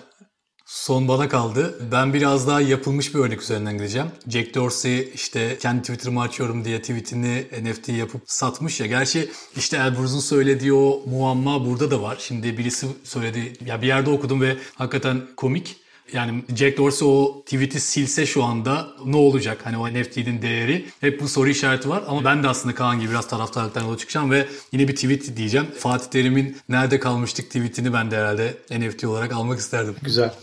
Son 0.66 1.08
bana 1.08 1.28
kaldı. 1.28 1.88
Ben 1.92 2.14
biraz 2.14 2.46
daha 2.46 2.60
yapılmış 2.60 3.14
bir 3.14 3.18
örnek 3.20 3.42
üzerinden 3.42 3.78
gideceğim. 3.78 4.08
Jack 4.28 4.54
Dorsey 4.54 5.12
işte 5.14 5.58
kendi 5.60 5.80
Twitter'ımı 5.82 6.20
açıyorum 6.20 6.64
diye 6.64 6.80
tweetini 6.80 7.46
NFT 7.62 7.88
yapıp 7.88 8.22
satmış 8.26 8.80
ya. 8.80 8.86
Gerçi 8.86 9.30
işte 9.56 9.76
Elbruz'un 9.76 10.20
söylediği 10.20 10.72
o 10.72 11.02
muamma 11.06 11.66
burada 11.66 11.90
da 11.90 12.02
var. 12.02 12.16
Şimdi 12.20 12.58
birisi 12.58 12.86
söyledi 13.04 13.52
ya 13.66 13.82
bir 13.82 13.86
yerde 13.86 14.10
okudum 14.10 14.40
ve 14.40 14.56
hakikaten 14.74 15.22
komik. 15.36 15.81
Yani 16.12 16.44
Jack 16.56 16.78
Dorsey 16.78 17.08
o 17.08 17.42
tweet'i 17.44 17.80
silse 17.80 18.26
şu 18.26 18.44
anda 18.44 18.86
ne 19.04 19.16
olacak? 19.16 19.60
Hani 19.64 19.76
o 19.76 19.88
NFT'nin 19.88 20.42
değeri. 20.42 20.86
Hep 21.00 21.20
bu 21.20 21.28
soru 21.28 21.48
işareti 21.48 21.88
var 21.88 22.02
ama 22.08 22.24
ben 22.24 22.42
de 22.42 22.48
aslında 22.48 22.74
Kaan 22.74 23.00
gibi 23.00 23.10
biraz 23.10 23.28
taraftarlıktan 23.28 23.84
yola 23.84 23.98
çıkacağım 23.98 24.30
ve 24.30 24.46
yine 24.72 24.88
bir 24.88 24.94
tweet 24.94 25.36
diyeceğim. 25.36 25.66
Fatih 25.78 26.10
Terim'in 26.10 26.56
nerede 26.68 27.00
kalmıştık 27.00 27.46
tweetini 27.46 27.92
ben 27.92 28.10
de 28.10 28.16
herhalde 28.16 28.54
NFT 28.70 29.04
olarak 29.04 29.32
almak 29.32 29.58
isterdim. 29.58 29.96
Güzel. 30.02 30.34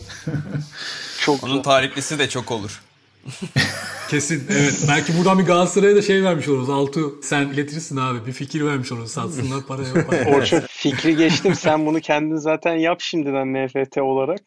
çok 1.20 1.44
Onun 1.44 1.62
tarihlisi 1.62 2.18
de 2.18 2.28
çok 2.28 2.50
olur. 2.50 2.80
Kesin 4.10 4.46
evet. 4.50 4.84
Belki 4.88 5.18
buradan 5.18 5.38
bir 5.38 5.44
Galatasaray'a 5.44 5.96
da 5.96 6.02
şey 6.02 6.24
vermiş 6.24 6.48
oluruz. 6.48 6.70
Altu 6.70 7.20
sen 7.22 7.52
getirirsin 7.52 7.96
abi. 7.96 8.26
Bir 8.26 8.32
fikir 8.32 8.66
vermiş 8.66 8.92
oluruz. 8.92 9.10
Satsınlar 9.10 9.62
para 9.66 9.82
yapar. 9.82 10.26
Orçun 10.34 10.62
fikri 10.68 11.16
geçtim. 11.16 11.54
Sen 11.54 11.86
bunu 11.86 12.00
kendin 12.00 12.36
zaten 12.36 12.74
yap 12.74 13.00
şimdiden 13.00 13.54
NFT 13.54 13.98
olarak. 13.98 14.40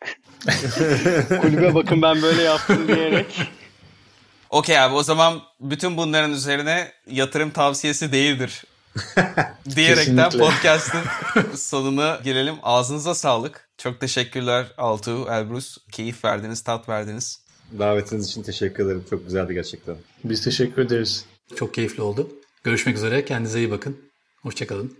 Kulübe 1.42 1.76
bakın 1.76 2.02
ben 2.02 2.22
böyle 2.22 2.42
yaptım 2.42 2.88
diyerek. 2.88 3.42
Okey 4.50 4.80
abi 4.80 4.96
o 4.96 5.04
zaman 5.04 5.42
bütün 5.60 5.98
bunların 5.98 6.32
üzerine 6.32 6.92
yatırım 7.08 7.50
tavsiyesi 7.50 8.12
değildir. 8.12 8.64
Diyerekten 9.76 10.30
podcast'ın 10.30 11.04
sonuna 11.56 12.20
gelelim. 12.24 12.56
Ağzınıza 12.64 13.16
sağlık. 13.16 13.70
Çok 13.78 14.00
teşekkürler 14.00 14.66
Altu, 14.78 15.28
Elbrus. 15.30 15.78
Keyif 15.92 16.26
verdiniz, 16.26 16.62
tat 16.62 16.90
verdiniz. 16.90 17.43
Davetiniz 17.80 18.28
için 18.28 18.44
teşekkür 18.44 18.86
ederim. 18.86 19.04
Çok 19.10 19.26
güzeldi 19.26 19.54
gerçekten. 19.54 19.96
Biz 20.24 20.44
teşekkür 20.44 20.82
ederiz. 20.82 21.26
Çok 21.56 21.74
keyifli 21.74 22.04
oldu. 22.04 22.30
Görüşmek 22.64 22.96
üzere. 22.96 23.26
Kendinize 23.26 23.60
iyi 23.60 23.72
bakın. 23.72 23.98
Hoşçakalın. 24.42 24.98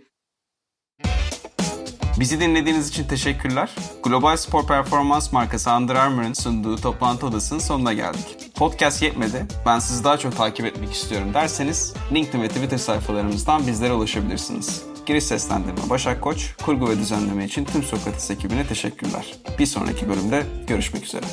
Bizi 2.20 2.40
dinlediğiniz 2.40 2.88
için 2.88 3.04
teşekkürler. 3.04 3.74
Global 4.02 4.36
spor 4.36 4.66
performans 4.66 5.32
markası 5.32 5.70
Under 5.70 5.94
Armour'ın 5.94 6.32
sunduğu 6.32 6.76
toplantı 6.76 7.26
odasının 7.26 7.58
sonuna 7.58 7.92
geldik. 7.92 8.54
Podcast 8.54 9.02
yetmedi, 9.02 9.46
ben 9.66 9.78
sizi 9.78 10.04
daha 10.04 10.18
çok 10.18 10.36
takip 10.36 10.66
etmek 10.66 10.92
istiyorum 10.92 11.34
derseniz 11.34 11.94
LinkedIn 12.12 12.42
ve 12.42 12.48
Twitter 12.48 12.78
sayfalarımızdan 12.78 13.66
bizlere 13.66 13.92
ulaşabilirsiniz. 13.92 14.82
Giriş 15.06 15.24
seslendirme 15.24 15.90
Başak 15.90 16.22
Koç, 16.22 16.54
kurgu 16.64 16.88
ve 16.88 16.98
düzenleme 16.98 17.44
için 17.44 17.64
tüm 17.64 17.82
Sokrates 17.82 18.30
ekibine 18.30 18.66
teşekkürler. 18.66 19.34
Bir 19.58 19.66
sonraki 19.66 20.08
bölümde 20.08 20.46
görüşmek 20.66 21.04
üzere. 21.04 21.26